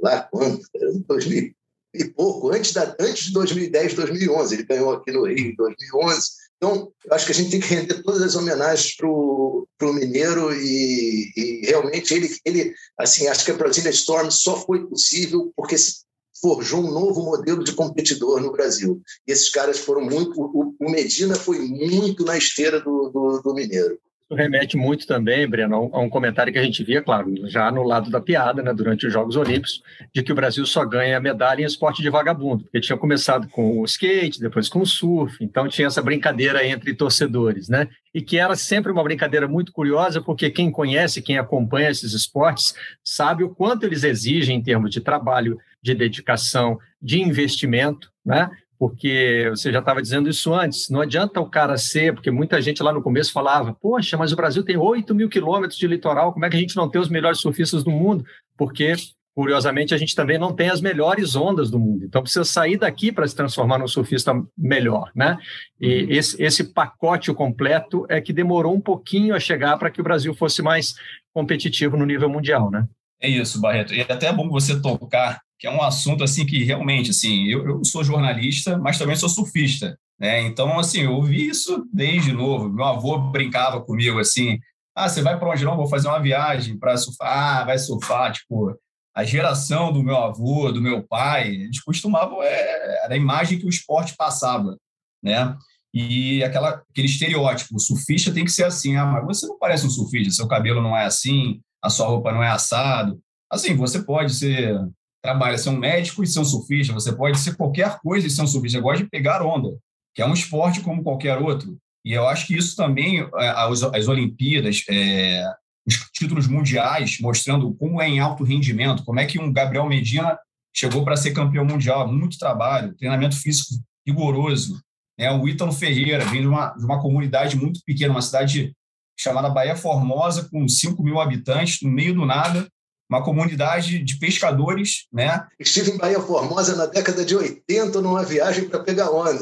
lá 0.00 0.22
quando, 0.22 0.60
2000 1.06 1.52
e 1.94 2.04
pouco, 2.04 2.54
antes, 2.54 2.72
da, 2.72 2.94
antes 3.00 3.26
de 3.26 3.32
2010, 3.32 3.94
2011. 3.94 4.54
Ele 4.54 4.62
ganhou 4.64 4.92
aqui 4.92 5.10
no 5.10 5.26
Rio 5.26 5.38
em 5.38 5.56
2011. 5.56 6.28
Então, 6.56 6.92
eu 7.04 7.14
acho 7.14 7.24
que 7.24 7.32
a 7.32 7.34
gente 7.34 7.50
tem 7.50 7.60
que 7.60 7.68
render 7.68 8.02
todas 8.02 8.20
as 8.20 8.34
homenagens 8.34 8.96
para 8.96 9.08
o 9.08 9.66
Mineiro 9.92 10.52
e, 10.52 11.32
e, 11.36 11.66
realmente 11.66 12.12
ele, 12.12 12.28
ele, 12.44 12.74
assim, 12.98 13.28
acho 13.28 13.44
que 13.44 13.52
a 13.52 13.56
Brasília 13.56 13.90
Storm 13.90 14.30
só 14.30 14.56
foi 14.56 14.84
possível 14.86 15.52
porque 15.56 15.78
se 15.78 16.04
forjou 16.40 16.80
um 16.80 16.90
novo 16.90 17.22
modelo 17.22 17.64
de 17.64 17.72
competidor 17.72 18.40
no 18.40 18.52
Brasil. 18.52 19.00
E 19.26 19.32
esses 19.32 19.50
caras 19.50 19.78
foram 19.78 20.02
muito. 20.02 20.40
O, 20.40 20.90
Medina 20.90 21.34
foi 21.34 21.58
muito 21.58 22.24
na 22.24 22.36
esteira 22.36 22.80
do, 22.80 23.10
do, 23.10 23.42
do 23.42 23.54
Mineiro 23.54 23.98
remete 24.30 24.76
muito 24.76 25.06
também, 25.06 25.48
Breno, 25.48 25.90
a 25.92 26.00
um 26.00 26.08
comentário 26.08 26.52
que 26.52 26.58
a 26.58 26.62
gente 26.62 26.84
via, 26.84 27.00
claro, 27.00 27.32
já 27.48 27.70
no 27.70 27.82
lado 27.82 28.10
da 28.10 28.20
piada, 28.20 28.62
né, 28.62 28.74
durante 28.74 29.06
os 29.06 29.12
Jogos 29.12 29.36
Olímpicos, 29.36 29.82
de 30.14 30.22
que 30.22 30.32
o 30.32 30.34
Brasil 30.34 30.66
só 30.66 30.84
ganha 30.84 31.18
medalha 31.18 31.62
em 31.62 31.64
esporte 31.64 32.02
de 32.02 32.10
vagabundo, 32.10 32.64
porque 32.64 32.80
tinha 32.80 32.98
começado 32.98 33.48
com 33.48 33.80
o 33.80 33.84
skate, 33.84 34.40
depois 34.40 34.68
com 34.68 34.80
o 34.80 34.86
surf, 34.86 35.42
então 35.42 35.68
tinha 35.68 35.86
essa 35.86 36.02
brincadeira 36.02 36.66
entre 36.66 36.94
torcedores, 36.94 37.68
né? 37.68 37.88
E 38.12 38.20
que 38.20 38.38
era 38.38 38.54
sempre 38.54 38.92
uma 38.92 39.02
brincadeira 39.02 39.48
muito 39.48 39.72
curiosa, 39.72 40.20
porque 40.20 40.50
quem 40.50 40.70
conhece, 40.70 41.22
quem 41.22 41.38
acompanha 41.38 41.90
esses 41.90 42.12
esportes, 42.12 42.74
sabe 43.02 43.44
o 43.44 43.50
quanto 43.50 43.84
eles 43.84 44.04
exigem 44.04 44.56
em 44.56 44.62
termos 44.62 44.90
de 44.90 45.00
trabalho, 45.00 45.58
de 45.82 45.94
dedicação, 45.94 46.78
de 47.00 47.22
investimento, 47.22 48.10
né? 48.24 48.50
Porque 48.78 49.48
você 49.50 49.72
já 49.72 49.80
estava 49.80 50.00
dizendo 50.00 50.28
isso 50.28 50.54
antes, 50.54 50.88
não 50.88 51.00
adianta 51.00 51.40
o 51.40 51.50
cara 51.50 51.76
ser, 51.76 52.14
porque 52.14 52.30
muita 52.30 52.62
gente 52.62 52.82
lá 52.82 52.92
no 52.92 53.02
começo 53.02 53.32
falava, 53.32 53.74
poxa, 53.74 54.16
mas 54.16 54.32
o 54.32 54.36
Brasil 54.36 54.62
tem 54.62 54.76
8 54.76 55.14
mil 55.14 55.28
quilômetros 55.28 55.78
de 55.78 55.86
litoral, 55.86 56.32
como 56.32 56.44
é 56.44 56.50
que 56.50 56.56
a 56.56 56.60
gente 56.60 56.76
não 56.76 56.88
tem 56.88 57.00
os 57.00 57.08
melhores 57.08 57.40
surfistas 57.40 57.82
do 57.82 57.90
mundo? 57.90 58.24
Porque, 58.56 58.94
curiosamente, 59.34 59.94
a 59.94 59.98
gente 59.98 60.14
também 60.14 60.38
não 60.38 60.52
tem 60.52 60.70
as 60.70 60.80
melhores 60.80 61.34
ondas 61.34 61.70
do 61.70 61.78
mundo, 61.78 62.04
então 62.04 62.22
precisa 62.22 62.44
sair 62.44 62.78
daqui 62.78 63.10
para 63.10 63.26
se 63.26 63.34
transformar 63.34 63.78
num 63.78 63.88
surfista 63.88 64.32
melhor, 64.56 65.10
né? 65.12 65.36
E 65.80 66.04
uhum. 66.04 66.10
esse, 66.10 66.42
esse 66.42 66.72
pacote 66.72 67.32
completo 67.34 68.06
é 68.08 68.20
que 68.20 68.32
demorou 68.32 68.74
um 68.74 68.80
pouquinho 68.80 69.34
a 69.34 69.40
chegar 69.40 69.76
para 69.76 69.90
que 69.90 70.00
o 70.00 70.04
Brasil 70.04 70.32
fosse 70.34 70.62
mais 70.62 70.94
competitivo 71.34 71.96
no 71.96 72.06
nível 72.06 72.28
mundial, 72.28 72.70
né? 72.70 72.86
É 73.20 73.28
isso, 73.28 73.60
Barreto. 73.60 73.92
E 73.92 74.00
é 74.00 74.12
até 74.12 74.32
bom 74.32 74.48
você 74.48 74.80
tocar 74.80 75.40
que 75.58 75.66
é 75.66 75.70
um 75.70 75.82
assunto 75.82 76.22
assim 76.22 76.46
que 76.46 76.62
realmente 76.64 77.10
assim 77.10 77.46
eu, 77.46 77.66
eu 77.66 77.84
sou 77.84 78.04
jornalista 78.04 78.78
mas 78.78 78.98
também 78.98 79.16
sou 79.16 79.28
surfista 79.28 79.98
né? 80.18 80.40
Então 80.42 80.78
assim 80.78 81.02
eu 81.02 81.12
ouvi 81.12 81.48
isso 81.48 81.86
desde 81.92 82.32
novo. 82.32 82.68
Meu 82.68 82.84
avô 82.84 83.18
brincava 83.18 83.80
comigo 83.80 84.18
assim 84.18 84.58
ah 84.94 85.08
você 85.08 85.22
vai 85.22 85.38
para 85.38 85.50
onde 85.50 85.64
não? 85.64 85.76
Vou 85.76 85.88
fazer 85.88 86.08
uma 86.08 86.18
viagem 86.20 86.76
para 86.76 86.96
surfar. 86.96 87.60
Ah, 87.60 87.64
vai 87.64 87.78
surfar. 87.78 88.32
Tipo 88.32 88.76
a 89.14 89.24
geração 89.24 89.92
do 89.92 90.02
meu 90.02 90.16
avô 90.16 90.72
do 90.72 90.82
meu 90.82 91.06
pai 91.06 91.48
eles 91.48 91.80
costumavam 91.82 92.42
é, 92.42 93.04
era 93.04 93.14
a 93.14 93.16
imagem 93.16 93.58
que 93.58 93.66
o 93.66 93.70
esporte 93.70 94.14
passava 94.16 94.76
né? 95.22 95.56
E 95.94 96.44
aquela 96.44 96.82
aquele 96.90 97.08
estereótipo 97.08 97.76
o 97.76 97.80
surfista 97.80 98.32
tem 98.32 98.44
que 98.44 98.52
ser 98.52 98.64
assim 98.64 98.96
ah 98.96 99.06
mas 99.06 99.24
você 99.24 99.46
não 99.46 99.58
parece 99.58 99.86
um 99.86 99.90
surfista 99.90 100.32
seu 100.32 100.48
cabelo 100.48 100.82
não 100.82 100.96
é 100.96 101.04
assim 101.04 101.60
a 101.82 101.90
sua 101.90 102.06
roupa 102.06 102.32
não 102.32 102.42
é 102.42 102.48
assado. 102.48 103.20
Assim 103.50 103.74
você 103.74 104.02
pode 104.02 104.34
ser 104.34 104.78
trabalha 105.22 105.58
ser 105.58 105.70
um 105.70 105.76
médico 105.76 106.22
e 106.22 106.26
ser 106.26 106.40
um 106.40 106.44
surfista, 106.44 106.92
você 106.92 107.12
pode 107.12 107.38
ser 107.38 107.56
qualquer 107.56 107.98
coisa 108.00 108.26
e 108.26 108.30
ser 108.30 108.42
um 108.42 108.46
surfista. 108.46 108.78
Você 108.78 108.82
gosta 108.82 109.04
de 109.04 109.10
pegar 109.10 109.42
onda, 109.42 109.76
que 110.14 110.22
é 110.22 110.26
um 110.26 110.32
esporte 110.32 110.80
como 110.80 111.02
qualquer 111.02 111.38
outro. 111.38 111.76
E 112.04 112.12
eu 112.12 112.26
acho 112.28 112.46
que 112.46 112.56
isso 112.56 112.76
também, 112.76 113.20
é, 113.20 113.48
as, 113.50 113.82
as 113.82 114.08
Olimpíadas, 114.08 114.84
é, 114.88 115.44
os 115.86 115.96
títulos 116.12 116.46
mundiais, 116.46 117.18
mostrando 117.20 117.74
como 117.74 118.00
é 118.00 118.08
em 118.08 118.20
alto 118.20 118.44
rendimento, 118.44 119.04
como 119.04 119.20
é 119.20 119.26
que 119.26 119.40
um 119.40 119.52
Gabriel 119.52 119.86
Medina 119.86 120.38
chegou 120.74 121.04
para 121.04 121.16
ser 121.16 121.32
campeão 121.32 121.64
mundial, 121.64 122.10
muito 122.10 122.38
trabalho, 122.38 122.94
treinamento 122.94 123.36
físico 123.36 123.74
rigoroso. 124.06 124.80
Né? 125.18 125.30
O 125.30 125.48
Ítalo 125.48 125.72
Ferreira 125.72 126.24
vem 126.26 126.42
de 126.42 126.46
uma, 126.46 126.68
de 126.70 126.84
uma 126.84 127.00
comunidade 127.00 127.56
muito 127.56 127.80
pequena, 127.84 128.14
uma 128.14 128.22
cidade 128.22 128.72
chamada 129.18 129.50
Bahia 129.50 129.74
Formosa, 129.74 130.48
com 130.48 130.68
5 130.68 131.02
mil 131.02 131.20
habitantes, 131.20 131.82
no 131.82 131.90
meio 131.90 132.14
do 132.14 132.24
nada, 132.24 132.68
uma 133.08 133.24
comunidade 133.24 134.02
de 134.02 134.18
pescadores, 134.18 135.06
né? 135.12 135.46
Estive 135.58 135.92
em 135.92 135.96
Bahia 135.96 136.20
Formosa 136.20 136.76
na 136.76 136.86
década 136.86 137.24
de 137.24 137.34
80 137.34 138.00
numa 138.00 138.24
viagem 138.24 138.68
para 138.68 138.80
pegar 138.80 139.10
onda. 139.10 139.38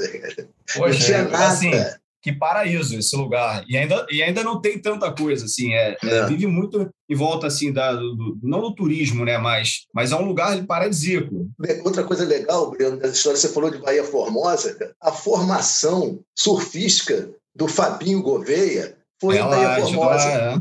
Poxa, 0.74 0.88
não 0.88 0.98
tinha 0.98 1.18
é, 1.18 1.22
nada. 1.22 1.46
Assim, 1.48 1.70
que 2.26 2.32
paraíso 2.32 2.98
esse 2.98 3.14
lugar. 3.14 3.64
E 3.68 3.76
ainda, 3.76 4.04
e 4.10 4.20
ainda 4.20 4.42
não 4.42 4.60
tem 4.60 4.80
tanta 4.80 5.12
coisa, 5.12 5.44
assim, 5.44 5.72
é, 5.72 5.96
é. 6.02 6.26
vive 6.26 6.48
muito 6.48 6.90
em 7.08 7.14
volta, 7.14 7.46
assim, 7.46 7.72
da, 7.72 7.92
do, 7.92 8.36
não 8.42 8.60
do 8.60 8.74
turismo, 8.74 9.24
né, 9.24 9.38
mas, 9.38 9.86
mas 9.94 10.10
é 10.10 10.16
um 10.16 10.26
lugar 10.26 10.60
paradisíaco. 10.66 11.48
Outra 11.84 12.02
coisa 12.02 12.24
legal, 12.24 12.68
Breno, 12.70 12.96
dessa 12.96 13.14
história, 13.14 13.38
você 13.38 13.48
falou 13.48 13.70
de 13.70 13.78
Bahia 13.78 14.02
Formosa, 14.02 14.76
a 15.00 15.12
formação 15.12 16.18
surfística 16.36 17.30
do 17.54 17.68
Fabinho 17.68 18.20
Gouveia 18.22 18.96
foi 19.20 19.38
é 19.38 19.40
em 19.40 19.44
Bahia 19.44 19.82
Formosa. 19.84 20.28
É. 20.28 20.56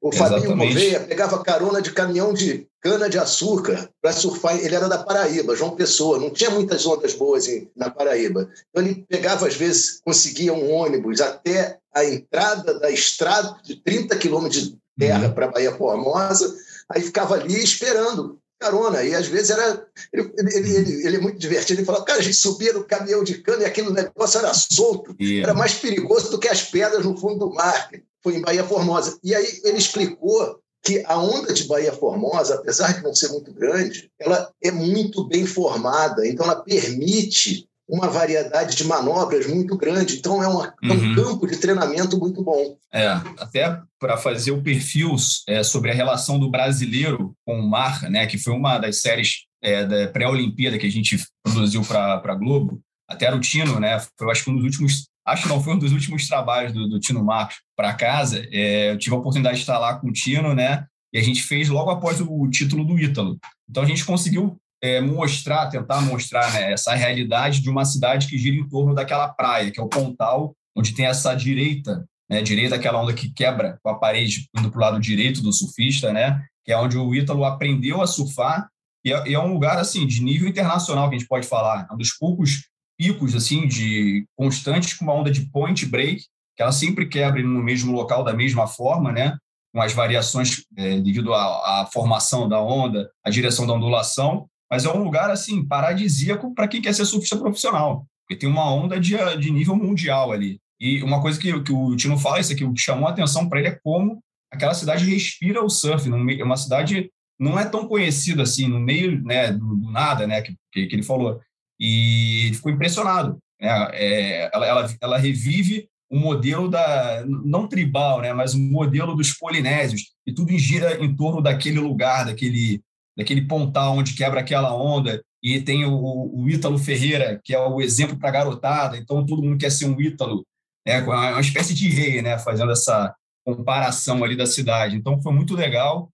O 0.00 0.12
Fabinho 0.12 0.56
Gouveia 0.56 1.00
pegava 1.00 1.42
carona 1.42 1.82
de 1.82 1.92
caminhão 1.92 2.32
de 2.32 2.68
cana-de-açúcar 2.80 3.90
para 4.00 4.12
surfar. 4.12 4.56
Ele 4.56 4.74
era 4.74 4.88
da 4.88 4.98
Paraíba, 4.98 5.56
João 5.56 5.74
Pessoa, 5.74 6.18
não 6.18 6.30
tinha 6.30 6.50
muitas 6.50 6.86
ondas 6.86 7.14
boas 7.14 7.48
em, 7.48 7.68
na 7.74 7.90
Paraíba. 7.90 8.48
Então 8.70 8.84
ele 8.84 9.04
pegava, 9.08 9.48
às 9.48 9.56
vezes, 9.56 10.00
conseguia 10.04 10.52
um 10.52 10.70
ônibus 10.72 11.20
até 11.20 11.78
a 11.92 12.04
entrada 12.04 12.78
da 12.78 12.90
estrada 12.90 13.56
de 13.64 13.76
30 13.82 14.16
quilômetros 14.16 14.68
de 14.68 14.78
terra 14.96 15.26
uhum. 15.28 15.34
para 15.34 15.48
Bahia 15.48 15.74
Formosa, 15.74 16.54
aí 16.88 17.02
ficava 17.02 17.34
ali 17.34 17.60
esperando 17.60 18.38
carona. 18.60 19.02
E 19.02 19.16
às 19.16 19.26
vezes 19.26 19.50
era. 19.50 19.84
Ele, 20.12 20.32
ele, 20.38 20.76
ele, 20.76 21.06
ele 21.06 21.16
é 21.16 21.20
muito 21.20 21.38
divertido. 21.38 21.80
Ele 21.80 21.86
falava, 21.86 22.04
cara, 22.04 22.20
a 22.20 22.22
gente 22.22 22.36
subia 22.36 22.72
no 22.72 22.84
caminhão 22.84 23.24
de 23.24 23.38
cana 23.38 23.62
e 23.62 23.66
aquele 23.66 23.90
negócio 23.90 24.38
era 24.38 24.54
solto. 24.54 25.16
Yeah. 25.20 25.50
Era 25.50 25.58
mais 25.58 25.74
perigoso 25.74 26.30
do 26.30 26.38
que 26.38 26.48
as 26.48 26.62
pedras 26.62 27.04
no 27.04 27.16
fundo 27.16 27.48
do 27.48 27.54
mar 27.54 27.90
foi 28.22 28.36
em 28.36 28.42
Bahia 28.42 28.64
Formosa. 28.64 29.18
E 29.22 29.34
aí 29.34 29.60
ele 29.64 29.78
explicou 29.78 30.60
que 30.82 31.02
a 31.06 31.18
onda 31.18 31.52
de 31.52 31.64
Bahia 31.64 31.92
Formosa, 31.92 32.54
apesar 32.54 32.92
de 32.92 33.02
não 33.02 33.14
ser 33.14 33.28
muito 33.28 33.52
grande, 33.52 34.10
ela 34.18 34.50
é 34.62 34.70
muito 34.70 35.26
bem 35.26 35.44
formada, 35.44 36.26
então 36.26 36.46
ela 36.46 36.62
permite 36.62 37.68
uma 37.88 38.08
variedade 38.08 38.76
de 38.76 38.84
manobras 38.84 39.46
muito 39.46 39.76
grande. 39.76 40.18
Então, 40.18 40.42
é, 40.42 40.46
uma, 40.46 40.74
uhum. 40.82 40.90
é 40.90 40.92
um 40.92 41.08
uhum. 41.08 41.14
campo 41.14 41.46
de 41.46 41.56
treinamento 41.56 42.18
muito 42.18 42.42
bom. 42.42 42.76
É, 42.92 43.08
até 43.38 43.80
para 43.98 44.18
fazer 44.18 44.52
o 44.52 44.62
perfil 44.62 45.16
é, 45.48 45.62
sobre 45.62 45.90
a 45.90 45.94
relação 45.94 46.38
do 46.38 46.50
brasileiro 46.50 47.34
com 47.46 47.58
o 47.58 47.68
mar, 47.68 48.02
né, 48.10 48.26
que 48.26 48.36
foi 48.36 48.52
uma 48.52 48.78
das 48.78 49.00
séries 49.00 49.46
é, 49.62 49.86
da 49.86 50.08
pré-Olimpíada 50.08 50.78
que 50.78 50.86
a 50.86 50.90
gente 50.90 51.18
produziu 51.42 51.82
para 51.82 52.22
a 52.22 52.34
Globo, 52.34 52.78
até 53.08 53.24
era 53.24 53.36
o 53.36 53.40
Tino, 53.40 53.80
né? 53.80 53.98
Foi, 54.18 54.30
acho 54.30 54.44
que 54.44 54.50
um 54.50 54.56
dos 54.56 54.64
últimos, 54.64 55.08
acho 55.28 55.42
que 55.44 55.48
não 55.48 55.62
foi 55.62 55.74
um 55.74 55.78
dos 55.78 55.92
últimos 55.92 56.26
trabalhos 56.26 56.72
do, 56.72 56.88
do 56.88 57.00
Tino 57.00 57.24
Marcos 57.24 57.56
para 57.76 57.94
casa. 57.94 58.46
É, 58.50 58.90
eu 58.90 58.98
tive 58.98 59.14
a 59.14 59.18
oportunidade 59.18 59.56
de 59.56 59.62
estar 59.62 59.78
lá 59.78 59.94
com 59.94 60.08
o 60.08 60.12
Tino, 60.12 60.54
né? 60.54 60.86
E 61.12 61.18
a 61.18 61.22
gente 61.22 61.42
fez 61.42 61.68
logo 61.68 61.90
após 61.90 62.20
o 62.20 62.48
título 62.50 62.84
do 62.84 62.98
Ítalo. 62.98 63.38
Então 63.68 63.82
a 63.82 63.86
gente 63.86 64.04
conseguiu 64.04 64.58
é, 64.82 65.00
mostrar, 65.00 65.68
tentar 65.68 66.00
mostrar 66.00 66.52
né, 66.52 66.72
essa 66.72 66.94
realidade 66.94 67.60
de 67.60 67.70
uma 67.70 67.84
cidade 67.84 68.26
que 68.26 68.38
gira 68.38 68.56
em 68.56 68.68
torno 68.68 68.94
daquela 68.94 69.28
praia, 69.28 69.70
que 69.70 69.80
é 69.80 69.82
o 69.82 69.88
Pontal, 69.88 70.54
onde 70.76 70.92
tem 70.92 71.06
essa 71.06 71.34
direita, 71.34 72.04
né, 72.30 72.42
direita 72.42 72.76
aquela 72.76 73.02
onda 73.02 73.12
que 73.12 73.32
quebra 73.32 73.78
com 73.82 73.90
a 73.90 73.98
parede 73.98 74.48
indo 74.56 74.70
para 74.70 74.78
o 74.78 74.80
lado 74.80 75.00
direito 75.00 75.42
do 75.42 75.52
surfista, 75.52 76.12
né, 76.12 76.44
que 76.64 76.72
é 76.72 76.78
onde 76.78 76.96
o 76.96 77.14
Ítalo 77.14 77.44
aprendeu 77.44 78.00
a 78.00 78.06
surfar 78.06 78.68
e 79.04 79.12
é, 79.12 79.32
é, 79.32 79.38
um 79.38 79.52
lugar 79.52 79.78
assim 79.78 80.06
de 80.06 80.22
nível 80.22 80.48
internacional 80.48 81.08
que 81.08 81.16
a 81.16 81.18
gente 81.18 81.28
pode 81.28 81.46
falar, 81.46 81.86
é 81.90 81.94
um 81.94 81.96
dos 81.96 82.12
poucos 82.12 82.68
picos 82.98 83.34
assim 83.34 83.66
de 83.66 84.26
constantes 84.36 84.94
com 84.94 85.04
uma 85.04 85.14
onda 85.14 85.30
de 85.30 85.48
point 85.50 85.86
break, 85.86 86.24
que 86.56 86.62
ela 86.62 86.72
sempre 86.72 87.06
quebra 87.06 87.40
no 87.40 87.62
mesmo 87.62 87.92
local 87.92 88.24
da 88.24 88.34
mesma 88.34 88.66
forma, 88.66 89.12
né, 89.12 89.36
com 89.72 89.80
as 89.80 89.92
variações 89.92 90.64
é, 90.76 90.98
devido 91.00 91.32
à, 91.32 91.82
à 91.82 91.86
formação 91.86 92.48
da 92.48 92.60
onda, 92.60 93.08
a 93.24 93.30
direção 93.30 93.66
da 93.66 93.74
ondulação, 93.74 94.48
mas 94.70 94.84
é 94.84 94.92
um 94.92 95.02
lugar 95.02 95.30
assim 95.30 95.64
paradisíaco 95.64 96.52
para 96.54 96.66
quem 96.66 96.82
quer 96.82 96.92
ser 96.92 97.04
surfista 97.04 97.36
profissional, 97.36 98.04
porque 98.26 98.38
tem 98.38 98.48
uma 98.48 98.70
onda 98.74 98.98
de, 98.98 99.16
de 99.38 99.50
nível 99.50 99.76
mundial 99.76 100.32
ali. 100.32 100.60
E 100.80 101.02
uma 101.02 101.20
coisa 101.20 101.38
que, 101.38 101.60
que 101.62 101.72
o 101.72 101.96
Tino 101.96 102.18
fala, 102.18 102.40
isso 102.40 102.52
aqui, 102.52 102.64
o 102.64 102.72
que 102.72 102.80
chamou 102.80 103.08
a 103.08 103.10
atenção 103.10 103.48
para 103.48 103.58
ele 103.58 103.68
é 103.68 103.78
como 103.82 104.20
aquela 104.52 104.74
cidade 104.74 105.04
respira 105.04 105.64
o 105.64 105.68
surf. 105.68 106.08
É 106.08 106.44
uma 106.44 106.56
cidade 106.56 107.10
não 107.38 107.58
é 107.58 107.64
tão 107.64 107.86
conhecida 107.86 108.42
assim, 108.42 108.66
no 108.66 108.80
meio 108.80 109.22
né, 109.22 109.52
do, 109.52 109.76
do 109.76 109.90
nada, 109.90 110.26
né, 110.26 110.42
que, 110.42 110.56
que, 110.72 110.80
ele 110.80 111.02
falou. 111.02 111.40
E 111.80 112.50
ficou 112.54 112.72
impressionado. 112.72 113.38
Né? 113.60 113.68
É, 113.92 114.50
ela, 114.52 114.66
ela, 114.66 114.94
ela 115.00 115.18
revive 115.18 115.88
o 116.10 116.18
modelo 116.18 116.68
da 116.68 117.24
não 117.26 117.68
tribal, 117.68 118.22
né, 118.22 118.32
mas 118.32 118.54
o 118.54 118.58
modelo 118.58 119.14
dos 119.14 119.34
polinésios 119.34 120.14
e 120.26 120.32
tudo 120.32 120.56
gira 120.56 121.04
em 121.04 121.14
torno 121.14 121.42
daquele 121.42 121.78
lugar, 121.78 122.24
daquele 122.24 122.82
daquele 123.16 123.42
pontal 123.42 123.96
onde 123.96 124.14
quebra 124.14 124.40
aquela 124.40 124.72
onda, 124.72 125.20
e 125.42 125.60
tem 125.60 125.84
o, 125.84 126.30
o 126.32 126.48
Ítalo 126.48 126.78
Ferreira, 126.78 127.40
que 127.44 127.52
é 127.52 127.58
o 127.58 127.80
exemplo 127.80 128.16
para 128.16 128.30
garotada, 128.30 128.96
então 128.96 129.26
todo 129.26 129.42
mundo 129.42 129.58
quer 129.58 129.70
ser 129.70 129.86
um 129.86 130.00
Ítalo, 130.00 130.46
né, 130.86 131.02
uma 131.02 131.40
espécie 131.40 131.74
de 131.74 131.88
rei, 131.88 132.22
né, 132.22 132.38
fazendo 132.38 132.70
essa 132.70 133.12
comparação 133.44 134.22
ali 134.22 134.36
da 134.36 134.46
cidade. 134.46 134.96
Então 134.96 135.20
foi 135.20 135.32
muito 135.32 135.54
legal 135.54 136.08